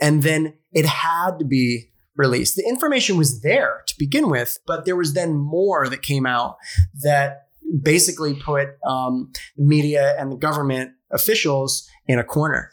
And 0.00 0.22
then 0.22 0.54
it 0.72 0.86
had 0.86 1.38
to 1.38 1.44
be 1.44 1.90
released. 2.16 2.56
The 2.56 2.68
information 2.68 3.16
was 3.16 3.42
there 3.42 3.82
to 3.86 3.94
begin 3.98 4.28
with, 4.28 4.58
but 4.66 4.84
there 4.84 4.96
was 4.96 5.14
then 5.14 5.34
more 5.34 5.88
that 5.88 6.02
came 6.02 6.26
out 6.26 6.56
that 7.02 7.48
basically 7.82 8.34
put 8.34 8.68
um, 8.84 9.32
the 9.56 9.64
media 9.64 10.14
and 10.18 10.30
the 10.30 10.36
government 10.36 10.92
officials 11.10 11.88
in 12.06 12.18
a 12.18 12.24
corner. 12.24 12.70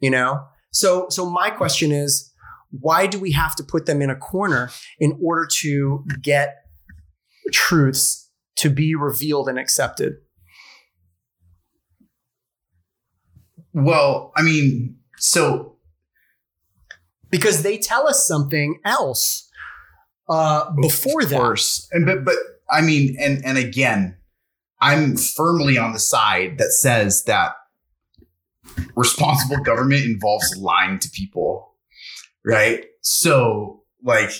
You 0.00 0.10
know, 0.10 0.44
so 0.70 1.06
so 1.08 1.28
my 1.28 1.50
question 1.50 1.92
is, 1.92 2.32
why 2.70 3.06
do 3.06 3.18
we 3.18 3.32
have 3.32 3.54
to 3.56 3.62
put 3.62 3.86
them 3.86 4.02
in 4.02 4.10
a 4.10 4.16
corner 4.16 4.70
in 4.98 5.18
order 5.22 5.46
to 5.60 6.04
get 6.20 6.56
truths 7.52 8.23
to 8.56 8.70
be 8.70 8.94
revealed 8.94 9.48
and 9.48 9.58
accepted? 9.58 10.14
Well, 13.72 14.32
I 14.36 14.42
mean, 14.42 14.98
so 15.18 15.76
Because 17.30 17.62
they 17.62 17.78
tell 17.78 18.06
us 18.08 18.26
something 18.26 18.80
else 18.84 19.48
uh, 20.28 20.70
before 20.80 21.22
of 21.22 21.30
that. 21.30 21.36
course, 21.36 21.88
and 21.92 22.06
but 22.06 22.24
but 22.24 22.36
I 22.70 22.80
mean, 22.80 23.16
and 23.18 23.44
and 23.44 23.58
again, 23.58 24.16
I'm 24.80 25.16
firmly 25.16 25.76
on 25.76 25.92
the 25.92 25.98
side 25.98 26.58
that 26.58 26.70
says 26.70 27.24
that 27.24 27.54
responsible 28.96 29.58
government 29.62 30.04
involves 30.04 30.56
lying 30.56 30.98
to 31.00 31.10
people, 31.10 31.74
right? 32.44 32.86
So, 33.02 33.82
like, 34.02 34.30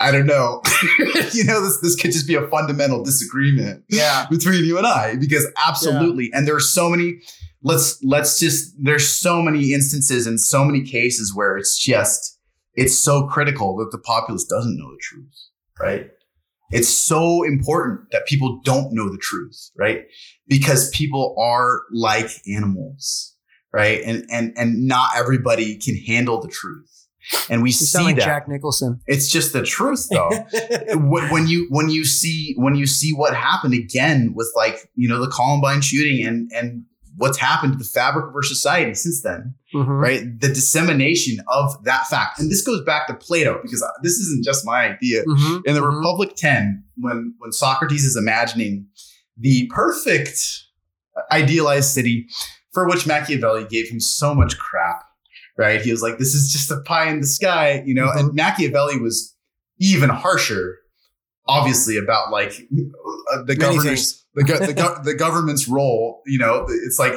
I 0.00 0.10
don't 0.12 0.26
know, 0.26 0.62
you 1.32 1.44
know, 1.44 1.60
this 1.62 1.80
this 1.80 1.96
could 1.96 2.12
just 2.12 2.26
be 2.26 2.34
a 2.36 2.46
fundamental 2.48 3.02
disagreement 3.02 3.84
Yeah. 3.88 4.26
between 4.30 4.64
you 4.64 4.78
and 4.78 4.86
I 4.86 5.16
because 5.16 5.46
absolutely, 5.66 6.30
and 6.32 6.46
there 6.46 6.54
are 6.56 6.60
so 6.60 6.88
many. 6.88 7.20
Let's 7.62 7.98
let's 8.04 8.38
just 8.38 8.74
there's 8.78 9.08
so 9.08 9.42
many 9.42 9.72
instances 9.74 10.26
and 10.28 10.40
so 10.40 10.64
many 10.64 10.82
cases 10.82 11.34
where 11.34 11.56
it's 11.56 11.76
just 11.76 12.38
it's 12.74 12.96
so 12.96 13.26
critical 13.26 13.76
that 13.78 13.90
the 13.90 13.98
populace 13.98 14.44
doesn't 14.44 14.76
know 14.78 14.88
the 14.90 15.00
truth, 15.02 15.34
right? 15.80 16.10
It's 16.70 16.88
so 16.88 17.42
important 17.42 18.12
that 18.12 18.26
people 18.26 18.60
don't 18.62 18.92
know 18.92 19.10
the 19.10 19.18
truth, 19.18 19.70
right? 19.76 20.02
Because 20.46 20.88
people 20.90 21.34
are 21.40 21.80
like 21.92 22.30
animals, 22.46 23.34
right? 23.72 24.00
And 24.04 24.24
and 24.30 24.52
and 24.56 24.86
not 24.86 25.10
everybody 25.16 25.76
can 25.78 25.96
handle 25.96 26.40
the 26.40 26.46
truth. 26.48 26.97
And 27.50 27.62
we 27.62 27.70
You 27.70 27.74
see 27.74 28.02
like 28.02 28.16
that. 28.16 28.24
Jack 28.24 28.48
Nicholson. 28.48 29.00
It's 29.06 29.28
just 29.30 29.52
the 29.52 29.62
truth 29.62 30.08
though 30.10 30.30
when 30.96 31.46
you 31.46 31.66
when 31.70 31.88
you 31.90 32.04
see 32.04 32.54
when 32.56 32.74
you 32.74 32.86
see 32.86 33.12
what 33.12 33.34
happened 33.34 33.74
again 33.74 34.32
with 34.34 34.50
like 34.56 34.90
you 34.94 35.08
know 35.08 35.20
the 35.20 35.28
Columbine 35.30 35.80
shooting 35.80 36.26
and 36.26 36.50
and 36.54 36.84
what's 37.16 37.38
happened 37.38 37.72
to 37.72 37.78
the 37.78 37.84
fabric 37.84 38.26
of 38.28 38.34
our 38.34 38.44
society 38.44 38.94
since 38.94 39.22
then, 39.22 39.52
Mhm. 39.74 40.00
right? 40.00 40.40
The 40.40 40.48
dissemination 40.48 41.38
of 41.48 41.82
that 41.82 42.06
fact, 42.06 42.38
and 42.38 42.48
this 42.48 42.62
goes 42.62 42.80
back 42.84 43.08
to 43.08 43.14
Plato 43.14 43.58
because 43.60 43.84
this 44.04 44.12
isn't 44.12 44.44
just 44.44 44.64
my 44.64 44.88
idea. 44.90 45.24
Mhm. 45.24 45.62
In 45.66 45.74
the 45.74 45.80
Mhm. 45.80 45.96
Republic 45.96 46.36
Ten, 46.36 46.84
when 46.96 47.34
when 47.38 47.50
Socrates 47.52 48.04
is 48.04 48.16
imagining 48.16 48.86
the 49.36 49.66
perfect 49.74 50.38
idealized 51.32 51.90
city 51.90 52.26
for 52.72 52.86
which 52.88 53.06
Machiavelli 53.06 53.66
gave 53.68 53.88
him 53.88 53.98
so 53.98 54.34
much 54.34 54.56
crap, 54.58 54.77
right? 55.58 55.80
He 55.82 55.90
was 55.90 56.00
like, 56.02 56.16
"This 56.18 56.34
is 56.34 56.50
just 56.50 56.70
a 56.70 56.80
pie 56.80 57.10
in 57.10 57.20
the 57.20 57.26
sky," 57.26 57.82
you 57.84 57.94
know. 57.94 58.10
And 58.10 58.32
Machiavelli 58.34 58.98
was 59.00 59.34
even 59.78 60.08
harsher, 60.08 60.78
obviously, 61.46 61.98
about 61.98 62.30
like 62.30 62.52
uh, 63.32 63.42
the 63.42 63.56
governor's 63.56 64.24
the 64.34 64.44
go- 64.44 64.58
the, 64.64 64.72
go- 64.72 64.96
the 65.04 65.14
government's 65.14 65.68
role. 65.68 66.22
You 66.26 66.38
know, 66.38 66.66
it's 66.68 66.98
like 66.98 67.14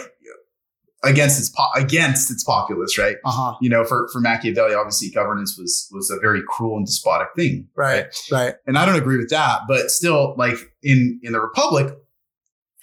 against 1.03 1.39
its 1.39 1.49
po- 1.49 1.71
against 1.75 2.29
its 2.29 2.43
populace, 2.43 2.97
right? 2.97 3.15
Uh-huh. 3.25 3.55
You 3.61 3.69
know, 3.69 3.83
for 3.85 4.07
for 4.11 4.19
Machiavelli, 4.21 4.73
obviously, 4.73 5.09
governance 5.09 5.57
was 5.57 5.87
was 5.91 6.09
a 6.11 6.19
very 6.19 6.41
cruel 6.47 6.77
and 6.77 6.85
despotic 6.85 7.29
thing, 7.35 7.67
Right. 7.75 8.05
Right. 8.31 8.55
and 8.67 8.77
I 8.77 8.85
don't 8.85 8.95
agree 8.95 9.17
with 9.17 9.29
that. 9.29 9.61
But 9.67 9.89
still, 9.91 10.35
like 10.37 10.57
in 10.83 11.19
in 11.23 11.31
the 11.33 11.39
Republic, 11.41 11.95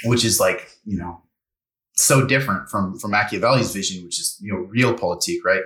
which 0.04 0.24
is 0.24 0.40
like 0.40 0.68
you 0.84 0.98
know 0.98 1.22
so 1.98 2.24
different 2.24 2.68
from 2.68 2.98
from 2.98 3.10
Machiavelli's 3.10 3.72
vision, 3.72 4.04
which 4.04 4.20
is 4.20 4.38
you 4.40 4.52
know 4.52 4.68
realpolitik, 4.74 5.38
right? 5.44 5.62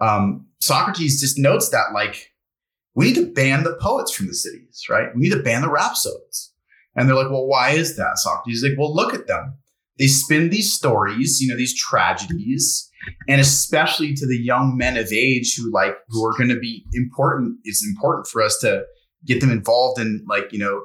Um, 0.00 0.46
Socrates 0.60 1.20
just 1.20 1.38
notes 1.38 1.68
that 1.70 1.92
like 1.94 2.32
we 2.94 3.06
need 3.06 3.14
to 3.16 3.32
ban 3.32 3.62
the 3.62 3.78
poets 3.80 4.12
from 4.12 4.26
the 4.26 4.34
cities, 4.34 4.84
right? 4.90 5.14
We 5.14 5.22
need 5.22 5.32
to 5.32 5.42
ban 5.42 5.62
the 5.62 5.70
rhapsodes, 5.70 6.52
and 6.96 7.08
they're 7.08 7.16
like, 7.16 7.30
well, 7.30 7.46
why 7.46 7.70
is 7.70 7.96
that? 7.96 8.18
Socrates 8.18 8.62
is 8.62 8.68
like, 8.68 8.78
well, 8.78 8.94
look 8.94 9.14
at 9.14 9.26
them. 9.26 9.56
They 9.98 10.06
spin 10.06 10.50
these 10.50 10.72
stories, 10.72 11.40
you 11.40 11.48
know, 11.48 11.56
these 11.56 11.78
tragedies, 11.78 12.90
and 13.28 13.40
especially 13.40 14.14
to 14.14 14.26
the 14.26 14.38
young 14.38 14.76
men 14.76 14.96
of 14.96 15.12
age 15.12 15.56
who 15.56 15.70
like 15.70 15.94
who 16.08 16.24
are 16.24 16.36
going 16.36 16.48
to 16.48 16.58
be 16.58 16.84
important. 16.94 17.58
It's 17.64 17.86
important 17.86 18.26
for 18.26 18.42
us 18.42 18.58
to 18.58 18.84
get 19.24 19.40
them 19.40 19.50
involved 19.50 20.00
in 20.00 20.24
like 20.28 20.52
you 20.52 20.58
know 20.58 20.82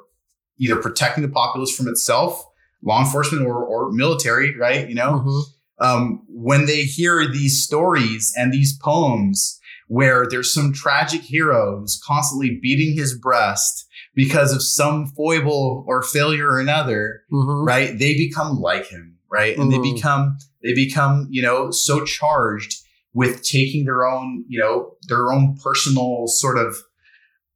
either 0.59 0.75
protecting 0.75 1.23
the 1.23 1.29
populace 1.29 1.75
from 1.75 1.87
itself, 1.87 2.45
law 2.85 3.01
enforcement 3.03 3.45
or 3.45 3.63
or 3.65 3.91
military, 3.91 4.55
right? 4.57 4.87
You 4.87 4.95
know, 4.95 5.11
Mhm. 5.25 5.43
um, 5.79 6.21
when 6.29 6.65
they 6.67 6.83
hear 6.83 7.27
these 7.27 7.61
stories 7.61 8.33
and 8.37 8.53
these 8.53 8.77
poems, 8.77 9.59
where 9.87 10.25
there's 10.29 10.53
some 10.53 10.71
tragic 10.71 11.21
hero 11.21 11.79
who's 11.79 11.99
constantly 12.05 12.57
beating 12.61 12.95
his 12.95 13.17
breast 13.17 13.85
because 14.15 14.53
of 14.53 14.63
some 14.63 15.05
foible 15.17 15.83
or 15.87 16.01
failure 16.01 16.47
or 16.51 16.59
another, 16.59 17.21
Mhm. 17.31 17.67
right? 17.67 17.99
They 17.99 18.13
become 18.15 18.59
like 18.61 18.87
him, 18.87 19.17
right? 19.29 19.57
And 19.57 19.71
Mhm. 19.71 19.71
they 19.83 19.91
become 19.93 20.37
they 20.63 20.73
become, 20.73 21.27
you 21.29 21.43
know, 21.43 21.69
so 21.69 22.03
charged 22.05 22.73
with 23.13 23.43
taking 23.43 23.85
their 23.85 24.05
own, 24.07 24.43
you 24.47 24.59
know, 24.59 24.93
their 25.07 25.31
own 25.31 25.55
personal 25.63 26.25
sort 26.27 26.57
of, 26.57 26.75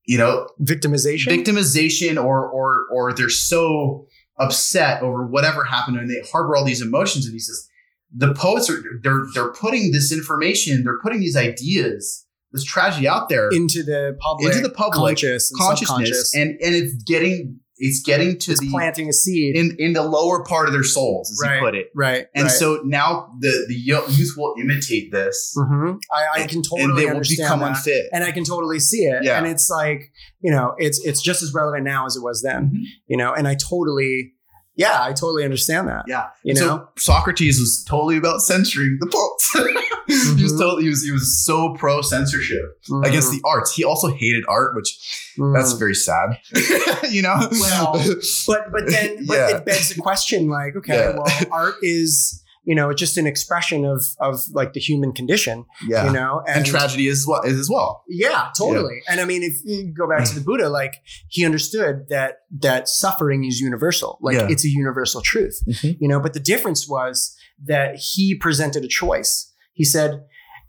you 0.05 0.17
know, 0.17 0.47
Victimization. 0.61 1.27
victimization 1.27 2.23
or 2.23 2.47
or 2.47 2.85
or 2.91 3.13
they're 3.13 3.29
so 3.29 4.05
upset 4.39 5.01
over 5.01 5.25
whatever 5.25 5.63
happened 5.63 5.97
and 5.97 6.09
they 6.09 6.21
harbor 6.31 6.55
all 6.55 6.65
these 6.65 6.81
emotions 6.81 7.25
and 7.25 7.33
he 7.33 7.39
says 7.39 7.67
the 8.15 8.33
poets 8.33 8.69
are 8.69 8.81
they're 9.03 9.23
they're 9.33 9.51
putting 9.51 9.91
this 9.91 10.11
information 10.11 10.83
they're 10.83 10.99
putting 10.99 11.19
these 11.19 11.35
ideas 11.35 12.25
this 12.51 12.63
tragedy 12.63 13.07
out 13.07 13.29
there 13.29 13.49
into 13.49 13.83
the 13.83 14.17
public, 14.19 14.55
Into 14.55 14.67
the 14.67 14.73
public 14.73 15.17
conscious 15.17 15.51
and 15.51 15.59
consciousness 15.59 16.33
and 16.33 16.51
and 16.61 16.75
it's 16.75 16.93
getting 17.03 17.59
it's 17.79 18.01
getting 18.01 18.37
to 18.37 18.51
it's 18.51 18.59
the 18.61 18.69
planting 18.69 19.07
a 19.09 19.13
seed. 19.13 19.55
in 19.55 19.75
in 19.79 19.93
the 19.93 20.03
lower 20.03 20.43
part 20.43 20.67
of 20.67 20.73
their 20.73 20.83
souls 20.83 21.31
as 21.31 21.39
Right. 21.41 21.55
he 21.55 21.59
put 21.65 21.75
it 21.75 21.87
right. 21.95 22.25
and 22.35 22.43
right. 22.43 22.51
so 22.51 22.81
now 22.83 23.29
the 23.39 23.65
the 23.67 23.73
youth 23.75 24.33
will 24.37 24.53
imitate 24.61 25.11
this 25.11 25.53
Mhm. 25.57 25.97
I, 26.11 26.41
I 26.43 26.47
can 26.47 26.61
totally 26.61 26.83
and 26.83 26.97
they 26.97 27.05
will 27.05 27.21
become 27.21 27.59
that. 27.61 27.69
unfit 27.69 28.05
and 28.11 28.23
I 28.23 28.31
can 28.31 28.43
totally 28.43 28.79
see 28.79 29.03
it. 29.05 29.23
Yeah. 29.23 29.37
And 29.37 29.47
it's 29.47 29.69
like, 29.69 30.11
you 30.41 30.51
know, 30.51 30.75
it's 30.77 30.99
it's 31.05 31.21
just 31.21 31.41
as 31.41 31.53
relevant 31.53 31.83
now 31.85 32.05
as 32.05 32.15
it 32.15 32.21
was 32.23 32.41
then. 32.41 32.71
Mhm. 32.73 32.83
You 33.07 33.17
know, 33.17 33.33
and 33.33 33.47
I 33.47 33.55
totally, 33.55 34.33
yeah, 34.79 35.03
I 35.03 35.09
totally 35.09 35.43
understand 35.43 35.87
that. 35.89 36.05
Yeah. 36.07 36.27
You 36.43 36.55
so 36.55 36.65
know, 36.65 36.87
Socrates 36.97 37.59
was 37.59 37.83
totally 37.83 38.17
about 38.17 38.41
censoring 38.41 38.97
the 39.01 39.07
poets. 39.07 39.51
he 40.37 40.41
was 40.43 40.53
Mhm. 40.53 40.57
totally 40.59 40.83
he 40.83 40.89
was 40.89 41.03
he 41.03 41.11
was 41.11 41.43
so 41.45 41.75
pro 41.75 42.01
censorship 42.01 42.63
against 43.03 43.29
the 43.31 43.41
arts. 43.45 43.75
He 43.75 43.83
also 43.83 44.07
hated 44.07 44.43
art, 44.47 44.75
which 44.75 44.97
Mm. 45.37 45.55
that's 45.55 45.71
very 45.73 45.95
sad. 45.95 46.37
you 47.09 47.21
know. 47.21 47.35
Well, 47.51 47.93
but 48.47 48.71
but 48.71 48.87
then 48.87 49.25
but 49.25 49.35
Yeah. 49.37 49.57
it 49.57 49.65
begs 49.65 49.89
the 49.93 50.01
question 50.01 50.49
like, 50.49 50.75
okay, 50.77 50.95
Yeah. 50.95 51.15
well, 51.17 51.25
art 51.51 51.75
is 51.81 52.38
you 52.69 52.75
know 52.75 52.91
it's 52.91 52.99
just 52.99 53.17
an 53.17 53.25
expression 53.25 53.83
of 53.83 54.03
of 54.19 54.35
like 54.53 54.73
the 54.73 54.79
human 54.79 55.11
condition, 55.11 55.65
yeah. 55.87 56.05
you 56.05 56.13
know, 56.13 56.43
and, 56.47 56.63
tragedy 56.67 57.07
is 57.07 57.25
what 57.25 57.47
is 57.47 57.57
as 57.57 57.67
well. 57.67 58.03
Yeah, 58.07 58.49
totally. 58.55 59.01
And 59.09 59.19
I 59.19 59.25
mean, 59.25 59.41
if 59.41 59.55
you 59.65 59.91
go 59.91 60.07
back 60.07 60.23
to 60.29 60.35
the 60.35 60.41
Buddha, 60.41 60.69
like 60.69 60.93
he 61.29 61.43
understood 61.43 62.05
that 62.09 62.41
that 62.59 62.87
suffering 62.87 63.43
is 63.43 63.59
universal. 63.59 64.19
Like 64.21 64.37
Yeah. 64.37 64.47
it's 64.51 64.63
a 64.63 64.69
universal 64.69 65.21
truth. 65.21 65.63
Mhm. 65.67 65.97
You 65.99 66.07
know, 66.07 66.19
but 66.19 66.33
the 66.35 66.39
difference 66.39 66.87
was 66.87 67.35
that 67.65 67.95
he 67.95 68.35
presented 68.35 68.83
a 68.85 68.87
choice. 68.87 69.51
He 69.73 69.83
said, 69.83 70.23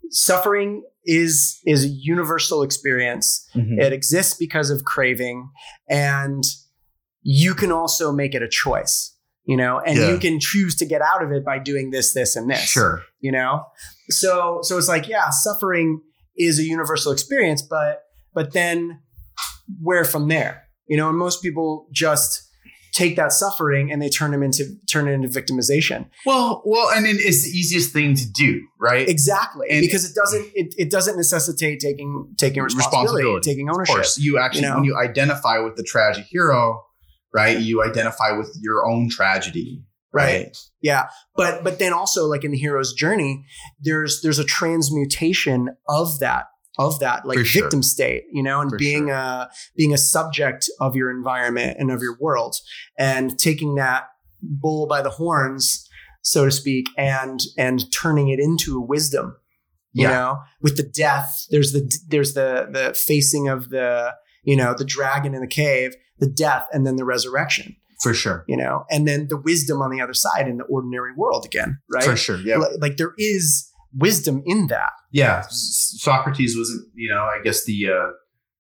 suffering 0.08 0.82
is 1.04 1.60
is 1.66 1.84
a 1.84 1.88
universal 1.88 2.62
experience. 2.62 3.46
It 3.54 3.92
exists 3.92 4.34
because 4.38 4.70
of 4.70 4.84
craving, 4.84 5.50
and 5.86 6.44
you 7.22 7.52
can 7.54 7.70
also 7.72 8.10
make 8.10 8.34
it 8.34 8.42
a 8.42 8.48
choice. 8.48 9.14
You 9.50 9.56
know, 9.56 9.80
and 9.84 9.98
Yeah. 9.98 10.10
you 10.12 10.18
can 10.18 10.38
choose 10.38 10.76
to 10.76 10.86
get 10.86 11.00
out 11.02 11.22
of 11.24 11.32
it 11.32 11.44
by 11.44 11.58
doing 11.58 11.90
this, 11.90 12.12
this, 12.14 12.36
and 12.36 12.48
this 12.50 12.60
Sure. 12.76 13.02
you 13.20 13.32
know 13.32 13.52
so 14.10 14.58
so 14.62 14.72
it's 14.78 14.88
like 14.94 15.06
yeah 15.14 15.28
suffering 15.30 15.88
is 16.36 16.58
a 16.58 16.62
universal 16.76 17.10
experience 17.16 17.60
but 17.62 17.92
but 18.36 18.46
then 18.52 19.00
where 19.88 20.04
from 20.04 20.28
there 20.28 20.54
you 20.88 20.96
know 20.96 21.08
and 21.08 21.18
most 21.18 21.42
people 21.42 21.86
just 21.92 22.42
take 22.92 23.14
that 23.16 23.32
suffering 23.32 23.90
and 23.92 24.02
they 24.02 24.08
turn 24.08 24.30
them 24.32 24.42
into 24.42 24.62
turn 24.92 25.06
it 25.08 25.12
into 25.12 25.28
victimization 25.28 26.00
Well, 26.26 26.62
well, 26.64 26.88
and 26.96 27.06
it- 27.06 27.20
it's 27.28 27.42
the 27.44 27.50
easiest 27.60 27.92
thing 27.92 28.10
to 28.16 28.26
do, 28.44 28.52
right? 28.80 29.08
exactly 29.08 29.66
And- 29.70 29.80
because 29.86 30.04
it 30.04 30.14
doesn't 30.14 30.46
it, 30.60 30.74
it 30.76 30.90
doesn't 30.90 31.16
necessitate 31.16 31.78
taking 31.80 32.10
taking 32.36 32.62
responsibility, 32.64 33.06
Responsibility. 33.24 33.50
taking 33.50 33.68
Of 33.68 33.74
ownership 33.74 33.94
course, 33.94 34.18
you 34.18 34.38
actually 34.38 34.62
You 34.62 34.68
know? 34.68 34.74
when 34.76 34.84
you 34.84 34.96
identify 35.08 35.58
with 35.58 35.76
the 35.76 35.84
tragic 35.84 36.24
hero, 36.28 36.82
right? 37.32 37.58
You 37.58 37.82
identify 37.82 38.32
with 38.32 38.56
your 38.60 38.86
own 38.88 39.08
tragedy, 39.08 39.82
right? 40.12 40.56
Yeah, 40.80 41.08
but 41.36 41.62
but 41.64 41.78
then 41.78 41.92
also 41.92 42.26
like 42.26 42.44
in 42.44 42.50
the 42.50 42.58
hero's 42.58 42.92
journey, 42.92 43.44
there's 43.80 44.20
there's 44.22 44.38
a 44.38 44.44
transmutation 44.44 45.76
of 45.88 46.18
that 46.20 46.46
of 46.78 46.98
that 47.00 47.26
like 47.26 47.38
sure. 47.44 47.62
victim 47.62 47.82
state, 47.82 48.24
you 48.32 48.42
know, 48.42 48.60
and 48.60 48.70
For 48.70 48.78
being 48.78 49.08
sure. 49.08 49.14
a 49.14 49.50
being 49.76 49.92
a 49.92 49.98
subject 49.98 50.70
of 50.80 50.96
your 50.96 51.10
environment 51.10 51.76
and 51.78 51.90
of 51.90 52.00
your 52.02 52.16
world, 52.20 52.56
and 52.98 53.38
taking 53.38 53.74
that 53.74 54.04
bull 54.42 54.86
by 54.86 55.02
the 55.02 55.10
horns, 55.10 55.86
so 56.22 56.44
to 56.46 56.50
speak, 56.50 56.86
and 56.96 57.40
and 57.58 57.92
turning 57.92 58.28
it 58.28 58.40
into 58.40 58.76
a 58.78 58.84
wisdom. 58.84 59.36
You 59.92 60.04
Yeah. 60.04 60.10
know, 60.10 60.38
with 60.62 60.76
the 60.76 60.84
death, 60.84 61.46
there's 61.50 61.72
the 61.72 61.90
there's 62.08 62.34
the 62.34 62.68
the 62.72 62.94
facing 62.94 63.48
of 63.48 63.70
the 63.70 64.14
you 64.44 64.56
know 64.56 64.74
the 64.76 64.84
dragon 64.84 65.34
in 65.34 65.40
the 65.40 65.46
cave, 65.46 65.92
the 66.18 66.28
death, 66.28 66.66
and 66.72 66.86
then 66.86 66.96
the 66.96 67.04
resurrection 67.04 67.76
For 68.02 68.14
sure. 68.14 68.44
you 68.48 68.56
know, 68.56 68.84
and 68.90 69.06
then 69.08 69.28
the 69.28 69.36
wisdom 69.36 69.80
on 69.82 69.90
the 69.90 70.00
other 70.00 70.14
side 70.14 70.48
in 70.48 70.56
the 70.58 70.64
ordinary 70.64 71.12
world 71.16 71.44
again, 71.44 71.78
right? 71.92 72.04
For 72.04 72.16
sure. 72.16 72.36
Yeah. 72.38 72.56
Like, 72.56 72.72
like 72.80 72.96
there 72.96 73.14
is 73.18 73.70
wisdom 73.98 74.42
in 74.46 74.68
that. 74.68 74.92
yeah 75.12 75.42
socrates 75.50 76.56
wasn't 76.56 76.86
you 76.94 77.08
know 77.12 77.22
i 77.22 77.38
guess 77.42 77.64
the 77.64 77.88
uh 77.88 78.10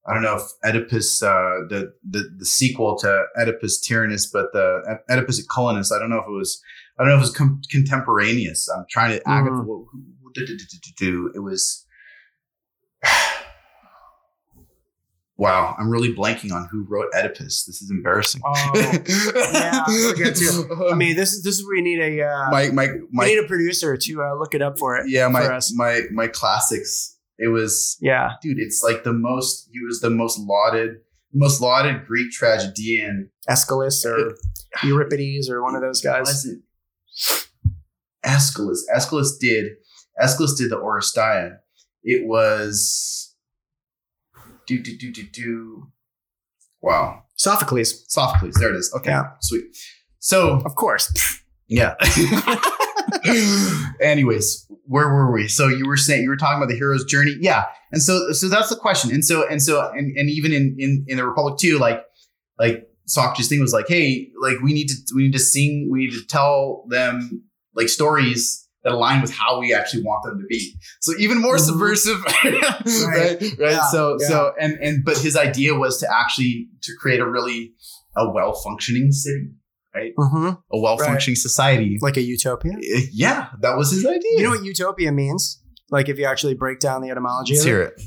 i 0.08 0.12
don't 0.14 0.24
know 0.24 0.34
if 0.36 0.42
oedipus 0.64 1.22
uh 1.22 1.68
the 1.68 1.92
the, 2.08 2.22
the 2.38 2.44
sequel 2.44 2.98
to 2.98 3.22
oedipus 3.38 3.80
tyrannus 3.86 4.28
but 4.32 4.46
the 4.52 4.66
oedipus 5.08 5.38
at 5.38 5.46
colonus 5.46 5.92
i 5.94 5.98
don't 6.00 6.10
know 6.10 6.18
if 6.18 6.26
it 6.26 6.32
was 6.32 6.60
i 6.98 7.04
don't 7.04 7.10
know 7.10 7.14
if 7.14 7.20
it 7.20 7.28
was 7.28 7.36
com- 7.36 7.60
contemporaneous 7.70 8.68
i'm 8.76 8.84
trying 8.90 9.12
to 9.16 9.28
agatha 9.28 9.62
Mm. 9.62 9.84
do 10.98 11.30
it 11.34 11.40
was 11.40 11.84
wow 15.40 15.74
i'm 15.78 15.90
really 15.90 16.14
blanking 16.14 16.52
on 16.52 16.68
who 16.70 16.84
wrote 16.88 17.06
oedipus 17.14 17.64
this 17.64 17.82
is 17.82 17.90
embarrassing 17.90 18.40
Oh, 18.44 18.70
yeah, 18.74 19.84
I 19.88 20.32
too. 20.34 20.88
I 20.90 20.94
mean, 20.94 21.16
this 21.16 21.32
is 21.32 21.42
this 21.42 21.58
is 21.58 21.64
where 21.66 21.76
you 21.76 21.82
need 21.82 22.00
a 22.00 22.22
uh, 22.24 22.50
my 22.50 22.68
my 22.70 22.88
my 23.10 23.26
need 23.26 23.38
a 23.38 23.46
producer 23.46 23.96
to 23.96 24.22
uh, 24.22 24.34
look 24.38 24.54
it 24.54 24.62
up 24.62 24.78
for 24.78 24.96
it. 24.96 25.08
yeah 25.08 25.28
my 25.28 25.58
my 25.74 26.02
my 26.12 26.28
classics 26.28 27.16
it 27.40 27.48
was 27.48 27.96
Yeah, 28.02 28.32
dude, 28.42 28.58
it's 28.58 28.82
like 28.82 29.02
the 29.02 29.14
most. 29.14 29.70
He 29.72 29.80
was 29.82 30.00
the 30.00 30.10
most 30.10 30.38
lauded, 30.38 30.96
most 31.32 31.62
lauded 31.62 32.06
Greek 32.06 32.30
tragedian. 32.30 33.30
Aeschylus 33.48 34.04
or 34.04 34.36
Euripides 34.84 35.48
or 35.48 35.62
one 35.62 35.74
of 35.74 35.80
those 35.80 36.02
guys. 36.02 36.46
Aeschylus? 38.22 38.84
Aeschylus 38.94 39.38
did. 39.38 39.72
Aeschylus 40.22 40.54
did 40.58 40.70
the 40.70 40.76
Oresteia. 40.76 41.56
It 42.04 42.26
was. 42.26 43.29
Do 44.70 44.80
do 44.80 44.96
do 44.96 45.10
do 45.12 45.22
do. 45.32 45.86
Wow, 46.80 47.24
Sophocles, 47.36 48.04
Sophocles. 48.12 48.54
There 48.54 48.72
it 48.72 48.76
is. 48.76 48.92
Okay, 48.96 49.10
Yeah. 49.10 49.24
sweet. 49.40 49.64
So 50.20 50.62
of 50.64 50.76
course. 50.76 51.12
yeah. 51.66 51.94
Anyways, 54.00 54.66
where 54.86 55.08
were 55.08 55.32
we? 55.32 55.48
So 55.48 55.66
you 55.66 55.86
were 55.88 55.96
saying 55.96 56.22
you 56.22 56.28
were 56.28 56.36
talking 56.36 56.58
about 56.58 56.68
the 56.68 56.76
hero's 56.76 57.04
journey, 57.04 57.36
yeah. 57.40 57.64
And 57.90 58.00
so 58.00 58.30
so 58.32 58.48
that's 58.48 58.68
the 58.70 58.76
question. 58.76 59.10
And 59.10 59.24
so 59.24 59.46
and 59.48 59.60
so 59.60 59.90
and, 59.90 60.16
and 60.16 60.30
even 60.30 60.52
in 60.52 60.76
in 60.78 61.04
in 61.08 61.16
the 61.16 61.26
Republic 61.26 61.58
too, 61.58 61.78
like 61.78 62.02
like 62.58 62.86
Socrates' 63.06 63.48
thing 63.48 63.60
was 63.60 63.72
like, 63.72 63.88
hey, 63.88 64.30
like 64.40 64.60
we 64.60 64.72
need 64.72 64.86
to 64.88 64.94
we 65.16 65.22
need 65.24 65.32
to 65.32 65.38
sing, 65.40 65.88
we 65.90 65.98
need 66.06 66.12
to 66.12 66.24
tell 66.26 66.84
them 66.88 67.42
like 67.74 67.88
stories 67.88 68.68
that 68.84 68.92
align 68.92 69.20
with 69.20 69.30
how 69.32 69.60
we 69.60 69.74
actually 69.74 70.02
want 70.02 70.22
them 70.24 70.38
to 70.40 70.46
be. 70.48 70.74
So 71.00 71.12
even 71.18 71.38
more 71.40 71.56
Mhm. 71.56 71.60
subversive, 71.66 72.24
right? 72.44 72.82
Right. 73.06 73.42
Yeah, 73.58 73.88
So 73.90 74.16
yeah. 74.20 74.28
so 74.28 74.52
and 74.60 74.72
and 74.80 75.04
but 75.04 75.18
his 75.18 75.36
idea 75.36 75.74
was 75.74 75.98
to 75.98 76.06
actually 76.12 76.68
to 76.82 76.92
create 77.00 77.20
a 77.20 77.28
really 77.28 77.72
a 78.16 78.28
well 78.30 78.52
functioning 78.54 79.12
city, 79.12 79.48
hmm 80.16 80.48
a 80.72 80.78
well 80.80 80.96
functioning 80.98 81.36
society. 81.36 81.98
Like 82.00 82.16
a 82.16 82.22
utopia. 82.22 82.72
Eh, 82.72 83.06
Yeah, 83.12 83.48
that 83.60 83.76
was 83.76 83.90
his 83.92 84.04
idea. 84.06 84.20
You 84.36 84.42
know 84.44 84.50
what 84.50 84.64
utopia 84.64 85.12
means? 85.12 85.60
Like 85.90 86.08
if 86.08 86.18
you 86.18 86.24
actually 86.24 86.54
break 86.54 86.78
down 86.78 87.02
the 87.02 87.10
etymology 87.10 87.54
Let's 87.54 87.64
of 87.64 87.68
it, 87.68 87.70
hear 87.72 87.82
it. 87.82 88.00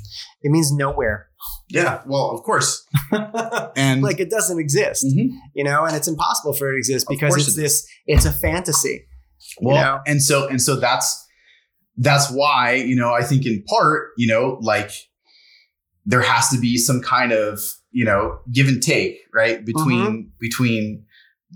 it 0.43 0.51
means 0.51 0.71
nowhere. 0.71 1.27
Yeah, 1.69 2.01
well, 2.05 2.31
of 2.31 2.41
course. 2.43 2.85
And 3.75 4.01
like 4.01 4.19
it 4.19 4.29
doesn't 4.29 4.59
exist, 4.59 5.05
Mhm. 5.05 5.29
you 5.53 5.63
know, 5.63 5.83
and 5.85 5.95
it's 5.95 6.07
impossible 6.07 6.53
for 6.53 6.69
it 6.69 6.73
to 6.73 6.77
exist 6.77 7.07
because 7.09 7.35
it's 7.35 7.57
it 7.57 7.61
this, 7.61 7.85
it's 8.07 8.25
a 8.25 8.31
fantasy. 8.31 9.05
Well, 9.61 9.75
know? 9.75 9.99
and 10.07 10.21
so 10.21 10.47
and 10.47 10.61
so 10.61 10.75
that's 10.75 11.25
that's 11.97 12.31
why 12.31 12.73
you 12.73 12.95
know 12.95 13.13
I 13.13 13.23
think 13.23 13.45
in 13.45 13.63
part 13.63 14.09
you 14.17 14.27
know 14.27 14.57
like 14.61 14.91
there 16.05 16.21
has 16.21 16.49
to 16.49 16.59
be 16.59 16.77
some 16.77 17.01
kind 17.01 17.31
of 17.31 17.59
you 17.91 18.05
know 18.05 18.39
give 18.51 18.67
and 18.67 18.81
take 18.81 19.19
right 19.33 19.63
between 19.65 19.99
Mm-hmm. 19.99 20.21
between 20.39 21.05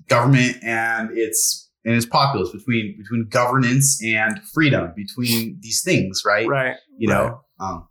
government 0.07 0.57
and 0.63 1.09
its 1.17 1.69
and 1.83 1.95
its 1.95 2.05
populace 2.05 2.51
between 2.51 2.95
between 2.97 3.27
governance 3.29 3.99
and 4.03 4.39
freedom 4.53 4.93
between 4.95 5.57
these 5.61 5.81
things 5.83 6.21
right, 6.25 6.47
Right. 6.47 6.75
you 6.97 7.07
know 7.07 7.41
um, 7.59 7.88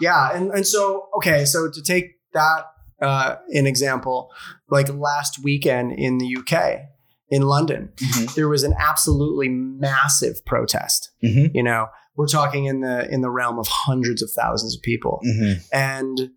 Yeah. 0.00 0.30
And, 0.32 0.50
and 0.52 0.66
so, 0.66 1.08
okay. 1.16 1.44
So 1.44 1.68
to 1.70 1.82
take 1.82 2.12
that, 2.32 2.64
uh, 3.02 3.36
an 3.48 3.66
example, 3.66 4.30
like 4.68 4.88
last 4.88 5.42
weekend 5.42 5.92
in 5.92 6.18
the 6.18 6.36
UK, 6.38 6.82
in 7.30 7.42
London, 7.42 7.92
Mhm. 7.96 8.34
there 8.34 8.48
was 8.48 8.62
an 8.64 8.74
absolutely 8.78 9.48
massive 9.48 10.44
protest. 10.44 11.10
Mhm. 11.22 11.50
You 11.54 11.62
know, 11.62 11.86
we're 12.16 12.26
talking 12.26 12.64
in 12.66 12.80
the 12.80 13.08
in 13.12 13.20
the 13.22 13.30
realm 13.30 13.58
of 13.58 13.66
hundreds 13.68 14.20
of 14.22 14.30
thousands 14.32 14.74
of 14.76 14.82
people, 14.82 15.20
Mhm. 15.24 15.62
and 15.72 16.30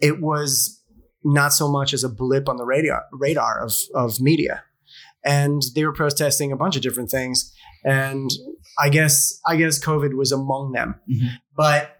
it 0.00 0.20
was 0.20 0.80
not 1.24 1.52
so 1.52 1.68
much 1.68 1.92
as 1.92 2.04
a 2.04 2.08
blip 2.08 2.48
on 2.48 2.56
the 2.56 2.64
radar 2.64 3.04
radar 3.12 3.60
of 3.64 3.72
of 3.94 4.20
media, 4.20 4.62
and 5.24 5.62
they 5.74 5.84
were 5.84 5.92
protesting 5.92 6.52
a 6.52 6.56
bunch 6.56 6.76
of 6.76 6.82
different 6.82 7.10
things, 7.10 7.52
and 7.84 8.30
I 8.78 8.88
guess 8.88 9.40
I 9.46 9.56
guess 9.56 9.82
COVID 9.84 10.14
was 10.16 10.30
among 10.32 10.72
them, 10.72 10.94
Mhm. 11.10 11.28
but 11.56 11.90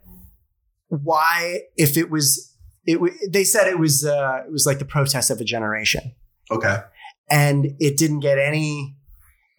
why 0.88 1.62
if 1.76 1.96
it 1.96 2.10
was 2.10 2.52
it 2.86 3.00
wa- 3.00 3.08
they 3.28 3.42
said 3.44 3.66
it 3.66 3.78
was 3.80 4.04
uh, 4.04 4.42
it 4.46 4.52
was 4.52 4.66
like 4.66 4.78
the 4.78 4.84
protest 4.84 5.30
of 5.30 5.40
a 5.40 5.44
generation 5.44 6.14
Okay. 6.50 6.76
And 7.30 7.66
it 7.78 7.96
didn't 7.96 8.20
get 8.20 8.38
any 8.38 8.96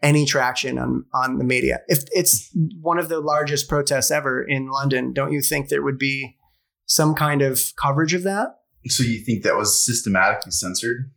any 0.02 0.26
traction 0.26 0.78
on 0.78 1.06
on 1.14 1.38
the 1.38 1.44
media. 1.44 1.80
If 1.88 2.04
it's 2.12 2.50
one 2.82 3.00
of 3.00 3.10
the 3.10 3.20
largest 3.20 3.68
protests 3.68 4.12
ever 4.12 4.42
in 4.42 4.70
London, 4.70 5.14
don't 5.14 5.32
you 5.32 5.42
think 5.42 5.70
there 5.70 5.84
would 5.84 5.98
be 5.98 6.38
some 6.86 7.16
kind 7.16 7.42
of 7.42 7.60
coverage 7.82 8.14
of 8.14 8.24
that? 8.24 8.60
So 8.88 9.04
you 9.04 9.20
think 9.20 9.44
that 9.44 9.56
was 9.56 9.86
systematically 9.86 10.52
censored? 10.52 11.12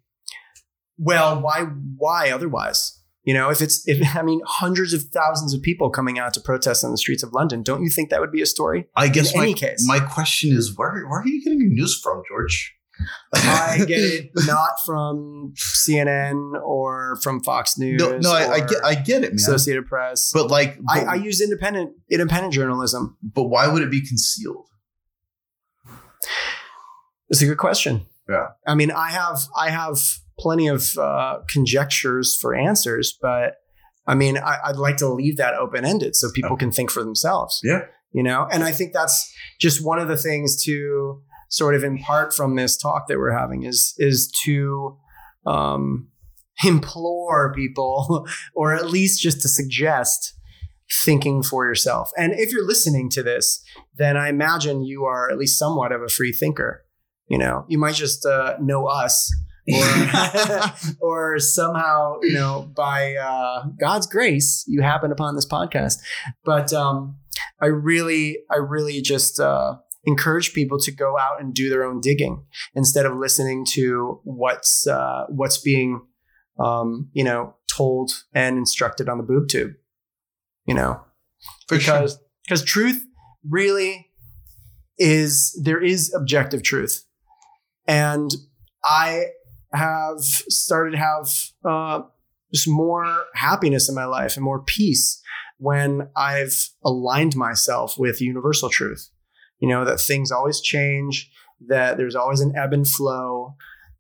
Well, 0.98 1.40
why 1.40 1.66
why 1.96 2.30
otherwise? 2.30 2.96
You 3.22 3.34
know, 3.34 3.51
if 3.51 3.61
it's 3.61 3.86
if 3.86 4.01
I 4.16 4.22
mean 4.22 4.40
hundreds 4.46 4.92
of 4.92 5.05
thousands 5.05 5.55
of 5.55 5.62
people 5.62 5.90
coming 5.90 6.18
out 6.18 6.34
to 6.34 6.40
protest 6.40 6.84
on 6.84 6.90
the 6.90 6.98
streets 6.98 7.22
of 7.22 7.32
London, 7.32 7.62
don't 7.62 7.82
you 7.82 7.90
think 7.90 8.11
that 8.11 8.20
would 8.20 8.32
be 8.32 8.42
a 8.42 8.46
story? 8.46 8.86
I 8.96 9.09
guess 9.09 9.32
In 9.32 9.38
my, 9.38 9.44
any 9.44 9.55
case. 9.55 9.84
my 9.86 10.01
question 10.01 10.53
is 10.57 10.76
where 10.76 11.07
where 11.07 11.20
are 11.20 11.26
you 11.26 11.42
getting 11.44 11.61
your 11.61 11.70
news 11.70 12.01
from, 12.03 12.22
George? 12.28 12.74
I 13.34 13.78
get 13.86 14.01
it 14.01 14.30
not 14.46 14.72
from 14.84 15.55
CNN 15.57 16.61
or 16.62 17.18
from 17.22 17.42
Fox 17.42 17.78
News. 17.78 18.01
No, 18.01 18.18
no, 18.18 18.32
I, 18.32 18.55
I 18.55 18.61
get 18.61 18.84
I 18.84 18.94
get 18.94 19.22
it, 19.22 19.30
man. 19.30 19.36
Associated 19.36 19.86
Press. 19.86 20.30
but 20.32 20.51
like, 20.51 20.78
I, 20.88 21.01
but, 21.01 21.09
I 21.09 21.14
use 21.16 21.40
independent 21.40 21.92
independent 22.11 22.53
journalism. 22.53 23.16
but 23.22 23.44
why 23.44 23.68
would 23.68 23.82
it 23.82 23.90
be 23.90 24.07
concealed? 24.07 24.66
It's 27.28 27.42
a 27.42 27.46
good 27.46 27.59
question. 27.59 28.07
Yeah. 28.28 28.48
I 28.66 28.74
mean, 28.74 28.90
I 28.90 29.11
have 29.11 29.40
I 29.57 29.70
have 29.70 29.98
plenty 30.38 30.68
of 30.68 30.96
uh, 30.98 31.38
conjectures 31.48 32.36
for 32.40 32.55
answers, 32.55 33.16
but 33.20 33.57
I 34.07 34.14
mean, 34.14 34.38
I, 34.38 34.57
I'd 34.66 34.76
like 34.76 34.96
to 34.98 35.09
leave 35.09 35.36
that 35.36 35.55
open 35.55 35.84
ended 35.84 36.16
so 36.16 36.30
people 36.34 36.57
can 36.57 36.72
think 36.72 36.90
for 36.90 37.05
themselves. 37.05 37.61
Yeah. 37.62 37.82
You 38.12 38.24
know, 38.24 38.48
and 38.51 38.64
I 38.64 38.72
think 38.72 38.92
that's 38.92 39.32
just 39.61 39.84
one 39.84 40.01
of 40.01 40.09
the 40.09 40.16
things 40.16 40.61
to 40.64 41.22
sort 41.51 41.74
of 41.74 41.84
impart 41.84 42.32
from 42.32 42.57
this 42.57 42.76
talk 42.76 43.09
that 43.09 43.18
we're 43.18 43.36
having 43.36 43.64
is 43.64 43.94
is 43.98 44.32
to 44.44 44.96
um, 45.46 46.09
implore 46.64 47.53
people, 47.53 48.26
or 48.55 48.74
at 48.74 48.88
least 48.90 49.20
just 49.20 49.42
to 49.42 49.48
suggest 49.48 50.34
thinking 50.90 51.42
for 51.42 51.66
yourself. 51.66 52.11
And 52.16 52.32
if 52.32 52.51
you're 52.51 52.66
listening 52.66 53.11
to 53.11 53.22
this, 53.22 53.62
then 53.96 54.16
I 54.16 54.28
imagine 54.28 54.82
you 54.82 55.05
are 55.05 55.30
at 55.30 55.38
least 55.38 55.59
somewhat 55.59 55.92
of 55.92 56.03
a 56.03 56.09
free 56.09 56.32
thinker. 56.32 56.84
You 57.28 57.38
know, 57.38 57.64
you 57.68 57.78
might 57.78 57.94
just 57.94 58.26
uh, 58.26 58.57
know 58.61 58.86
us, 58.86 59.32
or 59.72 60.64
or 61.01 61.38
somehow, 61.38 62.16
you 62.22 62.34
know, 62.34 62.68
by 62.74 63.14
uh, 63.14 63.66
God's 63.78 64.09
grace, 64.09 64.64
you 64.66 64.82
happen 64.82 65.12
upon 65.12 65.36
this 65.36 65.46
podcast. 65.46 65.98
But 66.44 66.72
um, 66.72 67.18
I 67.61 67.66
really, 67.66 68.38
I 68.51 68.57
really 68.57 69.01
just 69.01 69.38
uh, 69.38 69.76
encourage 70.05 70.53
people 70.53 70.78
to 70.78 70.90
go 70.90 71.18
out 71.18 71.40
and 71.40 71.55
do 71.55 71.68
their 71.68 71.84
own 71.84 72.01
digging 72.01 72.44
instead 72.74 73.07
of 73.07 73.16
listening 73.16 73.64
to 73.72 74.20
what's 74.24 74.86
uh, 74.86 75.24
what's 75.28 75.59
being, 75.59 76.03
um, 76.59 77.11
you 77.12 77.24
know, 77.24 77.55
told 77.70 78.11
and 78.34 78.59
instructed 78.59 79.09
on 79.09 79.18
the 79.18 79.24
boob 79.24 79.48
tube. 79.48 79.72
You 80.66 80.74
know, 80.74 81.01
For 81.68 81.78
because 81.78 82.18
because 82.44 82.64
truth 82.64 83.05
really 83.48 84.11
is 84.98 85.59
there 85.62 85.82
is 85.82 86.12
objective 86.14 86.62
truth. 86.62 87.05
And 87.86 88.30
i 88.84 89.24
have 89.72 90.20
started 90.20 90.92
to 90.92 90.96
have 90.96 91.28
uh, 91.64 92.03
just 92.53 92.68
more 92.68 93.24
happiness 93.34 93.88
in 93.88 93.94
my 93.94 94.05
life 94.05 94.36
and 94.36 94.44
more 94.44 94.62
peace 94.62 95.20
when 95.59 96.09
i've 96.16 96.70
aligned 96.84 97.36
myself 97.36 97.98
with 97.98 98.20
universal 98.20 98.68
truth 98.68 99.10
you 99.61 99.69
know 99.69 99.85
that 99.85 100.01
things 100.01 100.31
always 100.31 100.61
change 100.61 101.31
that 101.69 101.97
there's 101.97 102.17
always 102.17 102.41
an 102.41 102.55
ebb 102.57 102.73
and 102.73 102.89
flow 102.89 103.55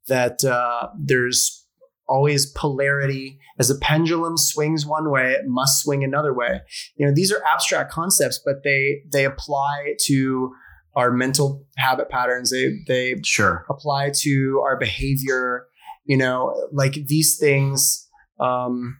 that 0.08 0.44
uh, 0.44 0.88
there's 0.98 1.66
always 2.08 2.50
polarity. 2.52 3.38
As 3.58 3.70
a 3.70 3.76
pendulum 3.76 4.36
swings 4.36 4.84
one 4.84 5.10
way 5.10 5.32
it 5.32 5.42
must 5.46 5.82
swing 5.82 6.02
another 6.02 6.34
way. 6.34 6.60
You 6.96 7.06
know 7.06 7.12
these 7.14 7.30
are 7.30 7.42
abstract 7.46 7.92
concepts 7.92 8.40
but 8.44 8.64
they 8.64 9.02
they 9.12 9.24
apply 9.24 9.94
to 10.06 10.52
our 10.96 11.12
mental 11.12 11.64
habit 11.76 12.08
patterns. 12.08 12.50
They 12.50 12.72
they 12.88 13.16
sure. 13.24 13.64
apply 13.68 14.12
to 14.22 14.60
our 14.64 14.76
behavior. 14.76 15.66
You 16.04 16.16
know 16.16 16.68
like 16.72 16.94
these 17.06 17.38
things 17.38 18.08
um 18.40 18.98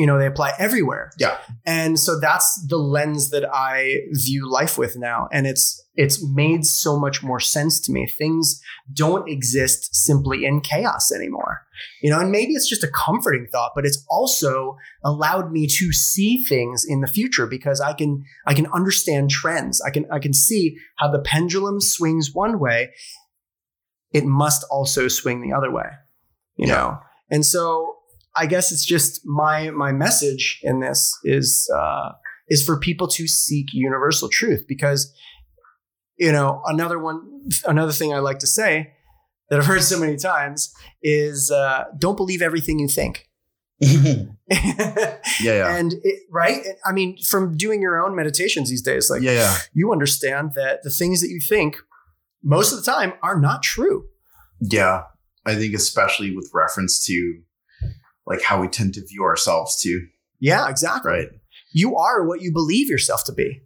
you 0.00 0.06
know 0.06 0.18
they 0.18 0.26
apply 0.34 0.50
everywhere. 0.66 1.06
Yeah. 1.24 1.36
and 1.78 1.92
so 2.04 2.12
that's 2.26 2.48
the 2.72 2.78
lens 2.96 3.22
that 3.34 3.44
i 3.70 3.74
view 4.26 4.42
life 4.60 4.74
with 4.82 4.94
now. 5.10 5.28
And 5.34 5.46
it's 5.52 5.66
it's 6.02 6.18
made 6.44 6.62
so 6.64 6.98
much 7.04 7.22
more 7.30 7.40
sense 7.40 7.74
to 7.84 7.92
me. 7.92 8.02
Things 8.22 8.46
don't 9.04 9.28
exist 9.36 9.80
simply 9.94 10.38
in 10.48 10.60
chaos 10.70 11.04
anymore. 11.18 11.54
You 12.02 12.10
know 12.10 12.20
and 12.22 12.30
maybe 12.36 12.52
it's 12.58 12.68
just 12.74 12.84
a 12.88 12.92
comforting 13.06 13.46
thought 13.52 13.72
but 13.76 13.84
it's 13.88 14.00
also 14.16 14.52
allowed 15.10 15.46
me 15.56 15.62
to 15.78 15.86
see 15.92 16.32
things 16.52 16.84
in 16.92 16.98
the 17.04 17.12
future 17.18 17.46
because 17.56 17.80
i 17.90 17.92
can 18.00 18.12
i 18.50 18.52
can 18.58 18.66
understand 18.78 19.24
trends. 19.40 19.74
I 19.88 19.90
can 19.94 20.04
i 20.16 20.18
can 20.26 20.34
see 20.46 20.62
how 21.00 21.08
the 21.10 21.22
pendulum 21.32 21.76
swings 21.94 22.26
one 22.44 22.58
way 22.66 22.78
it 24.12 24.24
must 24.24 24.64
also 24.70 25.02
swing 25.08 25.40
the 25.42 25.52
other 25.58 25.70
way 25.78 25.88
you 26.56 26.66
Yeah. 26.68 26.74
know? 26.74 26.98
And 27.30 27.46
so 27.46 27.96
i 28.36 28.46
guess 28.46 28.72
it's 28.72 28.84
just 28.84 29.20
my 29.24 29.70
my 29.70 29.92
message 29.92 30.60
in 30.62 30.80
this 30.80 31.16
is 31.24 31.68
uh 31.74 32.10
is 32.48 32.64
for 32.64 32.78
people 32.78 33.06
to 33.06 33.26
seek 33.28 33.66
universal 33.72 34.28
truth 34.28 34.64
because 34.66 35.12
you 36.16 36.32
know 36.32 36.62
another 36.66 36.98
one 36.98 37.20
another 37.66 37.92
thing 37.92 38.12
i 38.12 38.18
like 38.18 38.38
to 38.38 38.46
say 38.46 38.92
that 39.48 39.58
i've 39.58 39.66
heard 39.66 39.82
so 39.82 39.98
many 39.98 40.16
times 40.16 40.72
is 41.02 41.50
uh 41.50 41.84
don't 41.98 42.16
believe 42.16 42.42
everything 42.42 42.78
you 42.78 42.88
think 42.88 43.26
yeah, 43.80 44.26
yeah. 45.40 45.74
and 45.74 45.94
it, 46.02 46.20
right 46.30 46.62
i 46.84 46.92
mean 46.92 47.16
from 47.22 47.56
doing 47.56 47.80
your 47.80 48.04
own 48.04 48.14
meditations 48.14 48.68
these 48.68 48.82
days 48.82 49.08
like 49.08 49.22
yeah, 49.22 49.32
yeah. 49.32 49.56
you 49.72 49.90
understand 49.90 50.52
that 50.54 50.82
the 50.82 50.90
things 50.90 51.22
that 51.22 51.28
you 51.28 51.40
think 51.40 51.78
most 52.42 52.72
of 52.72 52.78
the 52.78 52.84
time 52.84 53.14
are 53.22 53.40
not 53.40 53.62
true 53.62 54.06
Yeah. 54.60 55.04
I 55.46 55.54
think 55.54 55.74
especially 55.74 56.36
with 56.36 56.50
reference 56.52 57.04
to 57.06 57.40
like 58.30 58.42
how 58.42 58.60
we 58.60 58.68
tend 58.68 58.94
to 58.94 59.02
view 59.06 59.22
ourselves 59.24 59.80
too. 59.82 60.06
yeah 60.40 60.68
exactly 60.70 61.10
Right. 61.12 61.28
you 61.74 61.96
are 61.96 62.26
what 62.26 62.40
you 62.40 62.50
believe 62.52 62.88
yourself 62.88 63.24
to 63.24 63.32
be. 63.32 63.60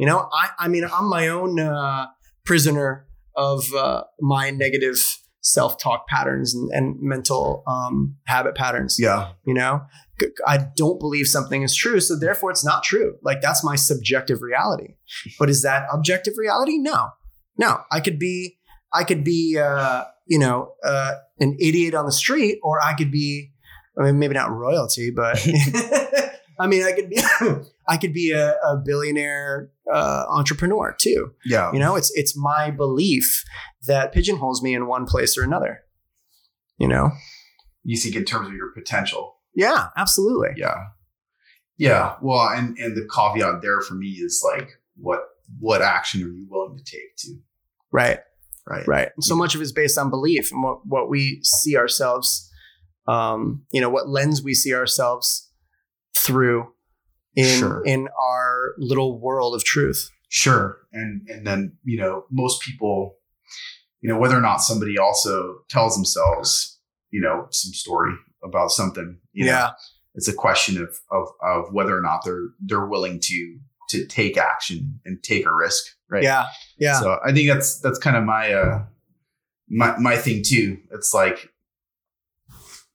You 0.00 0.06
know, 0.06 0.28
I, 0.32 0.50
I 0.60 0.68
mean, 0.68 0.84
I'm 0.96 1.08
my 1.08 1.26
own 1.28 1.58
uh, 1.58 2.06
prisoner 2.44 3.06
of 3.34 3.64
uh, 3.74 4.04
my 4.20 4.50
negative 4.50 4.96
self-talk 5.40 6.06
patterns 6.06 6.54
and, 6.54 6.70
and 6.72 6.96
mental 7.00 7.64
um, 7.66 8.14
habit 8.26 8.54
patterns. 8.54 8.96
Yeah. 8.98 9.32
You 9.44 9.54
know, 9.54 9.82
I 10.46 10.58
don't 10.76 11.00
believe 11.00 11.26
something 11.26 11.62
is 11.62 11.74
true, 11.74 11.98
so 12.00 12.16
therefore 12.16 12.50
it's 12.52 12.64
not 12.64 12.84
true. 12.84 13.16
Like 13.22 13.40
that's 13.40 13.64
my 13.64 13.74
subjective 13.76 14.38
reality. 14.40 14.94
But 15.38 15.48
is 15.50 15.62
that 15.62 15.86
objective 15.92 16.34
reality? 16.36 16.78
No, 16.78 17.08
no. 17.56 17.80
I 17.90 17.98
could 18.00 18.18
be, 18.20 18.58
I 18.92 19.02
could 19.04 19.24
be, 19.24 19.58
uh, 19.58 20.04
you 20.26 20.38
know, 20.38 20.74
uh, 20.84 21.14
an 21.40 21.56
idiot 21.60 21.94
on 21.94 22.04
the 22.06 22.12
street, 22.12 22.58
or 22.62 22.80
I 22.84 22.94
could 22.94 23.10
be, 23.10 23.50
I 23.98 24.04
mean, 24.04 24.18
maybe 24.18 24.34
not 24.34 24.50
royalty, 24.50 25.10
but 25.10 25.36
I 26.60 26.66
mean, 26.66 26.82
I 26.82 26.92
could 26.92 27.08
be, 27.10 27.20
I 27.88 27.96
could 27.96 28.12
be 28.12 28.32
a, 28.32 28.52
a 28.56 28.76
billionaire 28.84 29.70
uh, 29.92 30.24
entrepreneur 30.28 30.94
too. 30.98 31.32
Yeah. 31.44 31.72
You 31.72 31.78
know, 31.78 31.96
it's 31.96 32.10
it's 32.14 32.36
my 32.36 32.70
belief 32.70 33.44
that 33.86 34.12
pigeonholes 34.12 34.62
me 34.62 34.74
in 34.74 34.86
one 34.86 35.06
place 35.06 35.36
or 35.38 35.42
another. 35.42 35.80
You 36.78 36.86
know, 36.88 37.10
You 37.84 37.96
think 37.96 38.14
in 38.14 38.24
terms 38.24 38.48
of 38.48 38.54
your 38.54 38.70
potential. 38.72 39.36
yeah, 39.54 39.88
absolutely. 39.96 40.50
Yeah. 40.56 40.76
Yeah. 41.76 42.16
Well, 42.22 42.48
and 42.48 42.76
and 42.78 42.96
the 42.96 43.08
caveat 43.12 43.62
there 43.62 43.80
for 43.80 43.94
me 43.94 44.08
is 44.08 44.44
like 44.54 44.68
what 44.96 45.20
what 45.60 45.80
action 45.82 46.22
are 46.22 46.26
you 46.28 46.46
willing 46.50 46.76
to 46.76 46.84
take 46.84 47.16
to 47.18 47.34
Right, 47.90 48.18
right? 48.66 48.86
right. 48.86 49.08
So 49.20 49.34
much 49.34 49.54
of 49.54 49.60
it 49.60 49.64
is 49.64 49.72
based 49.72 49.96
on 49.96 50.10
belief 50.10 50.52
and 50.52 50.62
what 50.62 50.84
what 50.86 51.08
we 51.08 51.40
see 51.42 51.76
ourselves, 51.76 52.47
um, 53.08 53.64
you 53.72 53.80
know, 53.80 53.88
what 53.88 54.08
lens 54.08 54.42
we 54.42 54.54
see 54.54 54.74
ourselves 54.74 55.50
through 56.16 56.68
in 57.34 57.58
Sure. 57.58 57.82
in 57.84 58.08
our 58.20 58.74
little 58.78 59.18
world 59.20 59.54
of 59.54 59.64
truth. 59.64 60.10
Sure. 60.28 60.78
And 60.92 61.26
and 61.28 61.46
then, 61.46 61.72
you 61.84 61.98
know, 61.98 62.24
most 62.30 62.62
people, 62.62 63.16
you 64.00 64.08
know, 64.08 64.18
whether 64.18 64.36
or 64.36 64.40
not 64.42 64.58
somebody 64.58 64.98
also 64.98 65.58
tells 65.70 65.96
themselves, 65.96 66.78
you 67.10 67.20
know, 67.20 67.46
some 67.50 67.72
story 67.72 68.14
about 68.44 68.70
something. 68.70 69.18
You 69.32 69.46
know? 69.46 69.52
yeah. 69.52 69.70
it's 70.14 70.28
a 70.28 70.34
question 70.34 70.80
of 70.82 71.00
of 71.10 71.28
of 71.42 71.72
whether 71.72 71.96
or 71.96 72.02
not 72.02 72.24
they're 72.24 72.48
they're 72.60 72.86
willing 72.86 73.20
to 73.20 73.58
to 73.90 74.04
take 74.06 74.36
action 74.36 75.00
and 75.06 75.22
take 75.22 75.46
a 75.46 75.54
risk, 75.54 75.84
right? 76.10 76.22
Yeah. 76.22 76.46
Yeah. 76.78 77.00
So 77.00 77.18
I 77.24 77.32
think 77.32 77.48
that's 77.48 77.80
that's 77.80 77.98
kind 77.98 78.16
of 78.18 78.24
my 78.24 78.52
uh 78.52 78.84
my 79.70 79.96
my 79.98 80.16
thing 80.16 80.42
too. 80.44 80.78
It's 80.92 81.14
like 81.14 81.50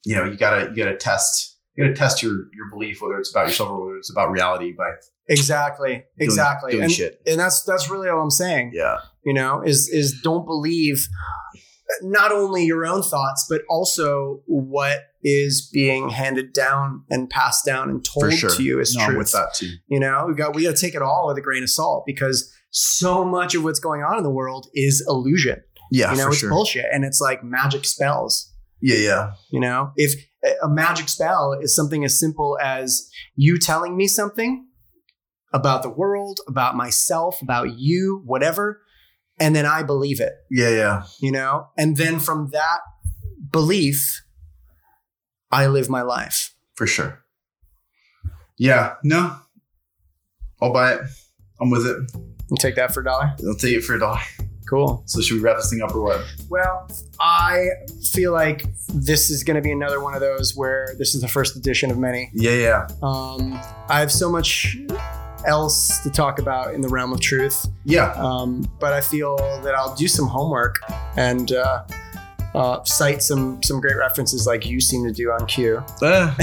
you 0.05 0.15
know 0.15 0.25
you 0.25 0.35
gotta 0.37 0.69
you 0.69 0.75
gotta 0.83 0.97
test 0.97 1.57
you 1.75 1.83
gotta 1.83 1.95
test 1.95 2.21
your 2.23 2.33
your 2.53 2.69
belief 2.69 3.01
whether 3.01 3.17
it's 3.17 3.31
about 3.31 3.47
yourself 3.47 3.69
or 3.69 3.85
whether 3.85 3.97
it's 3.97 4.11
about 4.11 4.31
reality 4.31 4.73
by 4.73 4.91
exactly. 5.27 5.89
doing, 5.89 6.03
Exactly. 6.19 6.71
doing 6.73 6.83
and, 6.83 6.91
shit. 6.91 7.21
and 7.25 7.39
that's 7.39 7.63
that's 7.63 7.89
really 7.89 8.09
all 8.09 8.21
I'm 8.21 8.29
saying. 8.29 8.71
Yeah, 8.73 8.97
you 9.25 9.33
know 9.33 9.61
is 9.61 9.89
is 9.89 10.19
don't 10.23 10.45
believe 10.45 11.07
not 12.01 12.31
only 12.31 12.65
your 12.65 12.85
own 12.85 13.01
thoughts 13.03 13.45
but 13.49 13.61
also 13.69 14.41
what 14.47 14.99
is 15.21 15.69
being 15.71 16.09
handed 16.09 16.51
down 16.53 17.03
and 17.09 17.29
passed 17.29 17.65
down 17.65 17.89
and 17.89 18.03
told 18.03 18.33
sure. 18.33 18.49
to 18.49 18.63
you 18.63 18.79
is 18.79 18.95
no, 18.95 19.03
I'm 19.05 19.17
with 19.17 19.31
that 19.31 19.53
too. 19.53 19.69
you 19.87 19.99
know 19.99 20.25
we 20.27 20.33
got 20.33 20.55
we 20.55 20.63
got 20.63 20.75
to 20.75 20.81
take 20.81 20.95
it 20.95 21.01
all 21.01 21.27
with 21.27 21.37
a 21.37 21.41
grain 21.41 21.61
of 21.63 21.69
salt 21.69 22.03
because 22.05 22.51
so 22.71 23.23
much 23.23 23.53
of 23.53 23.63
what's 23.63 23.79
going 23.79 24.01
on 24.01 24.17
in 24.17 24.23
the 24.23 24.31
world 24.31 24.67
is 24.73 25.05
illusion 25.07 25.61
Yeah, 25.91 26.11
you 26.11 26.17
know 26.17 26.23
for 26.25 26.29
it's 26.31 26.39
sure. 26.39 26.49
bullshit 26.49 26.85
and 26.91 27.05
it's 27.05 27.21
like 27.21 27.43
magic 27.43 27.85
spells 27.85 28.51
Yeah, 28.85 28.97
yeah, 28.97 29.31
you 29.49 29.61
know 29.61 29.91
if 29.95 30.13
a 30.61 30.67
magic 30.67 31.07
spell 31.07 31.53
is 31.53 31.73
something 31.73 32.03
as 32.03 32.19
simple 32.19 32.57
as 32.61 33.09
you 33.33 33.57
telling 33.57 33.95
me 33.95 34.07
something 34.07 34.67
about 35.53 35.83
the 35.83 35.89
world 35.89 36.41
about 36.49 36.75
myself 36.75 37.41
about 37.41 37.79
you 37.79 38.21
whatever 38.25 38.81
and 39.39 39.55
then 39.55 39.65
i 39.65 39.81
believe 39.83 40.19
it 40.19 40.33
yeah, 40.51 40.67
yeah. 40.69 41.03
you 41.21 41.31
know 41.31 41.67
and 41.77 41.95
then 41.95 42.19
from 42.19 42.49
that 42.51 42.79
belief 43.51 44.21
i 45.49 45.65
live 45.65 45.89
my 45.89 46.01
life 46.01 46.53
For 46.75 46.85
sure. 46.87 47.23
Yeah, 48.57 48.95
no, 49.03 49.35
I'll 50.61 50.73
buy 50.73 50.93
it. 50.93 51.01
I'm 51.59 51.69
with 51.69 51.85
it. 51.87 51.97
you 52.49 52.57
take 52.59 52.75
that 52.75 52.93
for 52.93 52.99
a 53.01 53.03
dollar 53.03 53.33
I'll 53.47 53.55
take 53.55 53.77
it 53.77 53.83
for 53.83 53.95
a 53.95 53.99
dollar. 53.99 54.19
Cool 54.69 55.03
So 55.05 55.21
should 55.21 55.35
we 55.35 55.41
wrap 55.41 55.57
this 55.57 55.69
thing 55.69 55.81
up 55.81 55.93
or 55.95 56.01
what? 56.01 56.25
well 56.49 56.87
i 57.19 57.67
feel 58.11 58.31
like 58.31 58.65
this 58.93 59.29
is 59.29 59.43
going 59.43 59.55
to 59.55 59.61
be 59.61 59.71
another 59.71 60.01
one 60.01 60.13
of 60.13 60.21
those 60.21 60.55
where 60.55 60.95
this 60.97 61.15
is 61.15 61.21
the 61.21 61.27
first 61.27 61.55
edition 61.55 61.91
of 61.91 61.97
many 61.97 62.29
Yeah, 62.33 62.51
yeah, 62.51 62.87
um, 63.01 63.53
i 63.89 63.99
have 63.99 64.11
so 64.11 64.29
much 64.29 64.77
else 65.45 65.99
to 66.03 66.09
talk 66.09 66.39
about 66.39 66.73
in 66.73 66.81
the 66.81 66.87
realm 66.89 67.11
of 67.11 67.19
truth 67.19 67.65
yeah. 67.85 68.11
um, 68.13 68.69
but 68.79 68.93
i 68.93 69.01
feel 69.01 69.35
that 69.63 69.75
i'll 69.75 69.95
do 69.95 70.07
some 70.07 70.27
homework 70.27 70.77
and 71.17 71.51
uh, 71.51 71.83
uh, 72.55 72.83
cite 72.83 73.21
some 73.23 73.61
some 73.63 73.79
great 73.81 73.97
references 73.97 74.45
like 74.45 74.65
you 74.65 74.79
seem 74.79 75.03
to 75.05 75.11
do 75.11 75.31
on 75.31 75.45
q 75.47 75.77
Uh, 76.01 76.33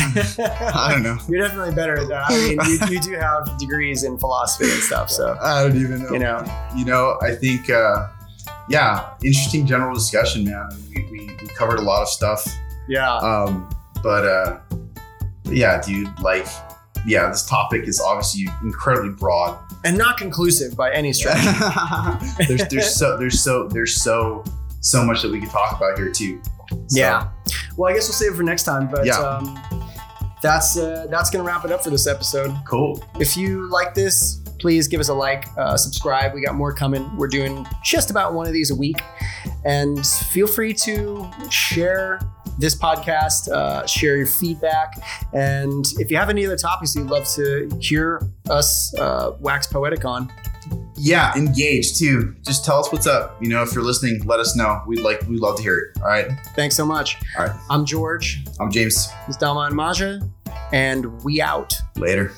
I 0.74 0.88
don't 0.92 1.02
know. 1.02 1.16
You're 1.28 1.46
definitely 1.46 1.74
better 1.74 1.98
at 1.98 2.08
that. 2.08 2.24
I 2.28 2.36
mean, 2.36 2.58
you, 2.66 2.94
you 2.96 3.00
do 3.00 3.12
have 3.12 3.56
degrees 3.58 4.02
in 4.04 4.18
philosophy 4.18 4.70
and 4.70 4.82
stuff, 4.82 5.10
so 5.10 5.36
I 5.42 5.62
don't 5.62 5.76
even 5.76 6.02
know. 6.02 6.10
you 6.12 6.18
know. 6.18 6.44
you 6.76 6.84
know, 6.84 7.18
I 7.22 7.34
think, 7.34 7.70
uh, 7.70 8.08
yeah, 8.68 9.10
interesting 9.22 9.66
general 9.66 9.94
discussion, 9.94 10.44
man. 10.44 10.68
We, 10.94 11.02
we, 11.10 11.26
we 11.40 11.48
covered 11.48 11.78
a 11.78 11.82
lot 11.82 12.02
of 12.02 12.08
stuff. 12.08 12.44
Yeah, 12.88 13.16
Um, 13.18 13.68
but, 14.02 14.26
uh, 14.26 14.58
yeah, 15.44 15.80
dude, 15.80 16.08
like, 16.20 16.46
yeah, 17.06 17.28
this 17.28 17.46
topic 17.46 17.86
is 17.86 18.00
obviously 18.00 18.48
incredibly 18.62 19.10
broad. 19.10 19.58
and 19.84 19.96
not 19.96 20.16
conclusive 20.18 20.76
by 20.76 20.92
any 20.92 21.12
stretch. 21.12 21.38
there's, 22.48 22.66
there's 22.68 22.94
so, 22.96 23.16
there's 23.16 23.40
so, 23.40 23.68
there's 23.68 24.02
so, 24.02 24.44
so 24.80 25.04
much 25.04 25.22
that 25.22 25.30
we 25.30 25.40
could 25.40 25.50
talk 25.50 25.76
about 25.76 25.96
here 25.98 26.10
too. 26.10 26.40
So, 26.86 26.98
Yeah. 27.00 27.28
Well, 27.76 27.90
I 27.90 27.94
guess 27.94 28.08
we'll 28.08 28.14
save 28.14 28.32
it 28.32 28.36
for 28.36 28.42
next 28.42 28.64
time. 28.64 28.88
But 28.90 29.06
Yeah. 29.06 29.16
um, 29.18 29.58
that's 30.42 30.76
uh, 30.78 31.06
that's 31.10 31.30
gonna 31.30 31.44
wrap 31.44 31.64
it 31.64 31.72
up 31.72 31.82
for 31.84 31.90
this 31.90 32.06
episode. 32.06 32.54
Cool. 32.66 33.02
If 33.18 33.36
you 33.36 33.68
like 33.70 33.94
this, 33.94 34.36
please 34.58 34.88
give 34.88 35.00
us 35.00 35.08
a 35.08 35.14
like, 35.14 35.46
uh, 35.58 35.76
subscribe. 35.76 36.32
We 36.34 36.42
got 36.44 36.54
more 36.54 36.72
coming. 36.72 37.14
We're 37.16 37.28
doing 37.28 37.66
just 37.84 38.10
about 38.10 38.34
one 38.34 38.46
of 38.46 38.52
these 38.52 38.70
a 38.70 38.74
week, 38.74 39.00
and 39.64 40.04
feel 40.06 40.46
free 40.46 40.72
to 40.74 41.30
share 41.50 42.20
this 42.58 42.74
podcast, 42.74 43.48
uh, 43.48 43.86
share 43.86 44.16
your 44.18 44.26
feedback, 44.26 44.92
and 45.32 45.84
if 45.98 46.10
you 46.10 46.16
have 46.18 46.28
any 46.28 46.44
other 46.44 46.56
topics 46.58 46.94
you'd 46.94 47.06
love 47.08 47.26
to 47.34 47.70
hear 47.80 48.20
us 48.50 48.94
uh, 48.98 49.32
wax 49.40 49.66
poetic 49.66 50.04
on, 50.04 50.30
Yeah, 51.02 51.34
engage 51.34 51.98
too. 51.98 52.36
Just 52.42 52.62
tell 52.62 52.78
us 52.78 52.92
what's 52.92 53.06
up. 53.06 53.42
You 53.42 53.48
know, 53.48 53.62
if 53.62 53.74
you're 53.74 53.82
listening, 53.82 54.22
let 54.26 54.38
us 54.38 54.54
know. 54.54 54.82
We'd 54.86 55.00
like, 55.00 55.22
we'd 55.22 55.40
love 55.40 55.56
to 55.56 55.62
hear 55.62 55.78
it. 55.78 56.02
All 56.02 56.08
right. 56.08 56.30
thanks 56.54 56.76
so 56.76 56.84
much. 56.84 57.16
All 57.38 57.46
right. 57.46 57.56
I'm 57.70 57.86
George. 57.86 58.44
I'm 58.60 58.70
James. 58.70 59.08
This 59.26 59.30
is 59.30 59.36
Dharma 59.38 59.60
and 59.60 59.74
Maya, 59.74 60.20
and 60.72 61.22
we 61.22 61.40
out. 61.40 61.74
Later. 61.96 62.32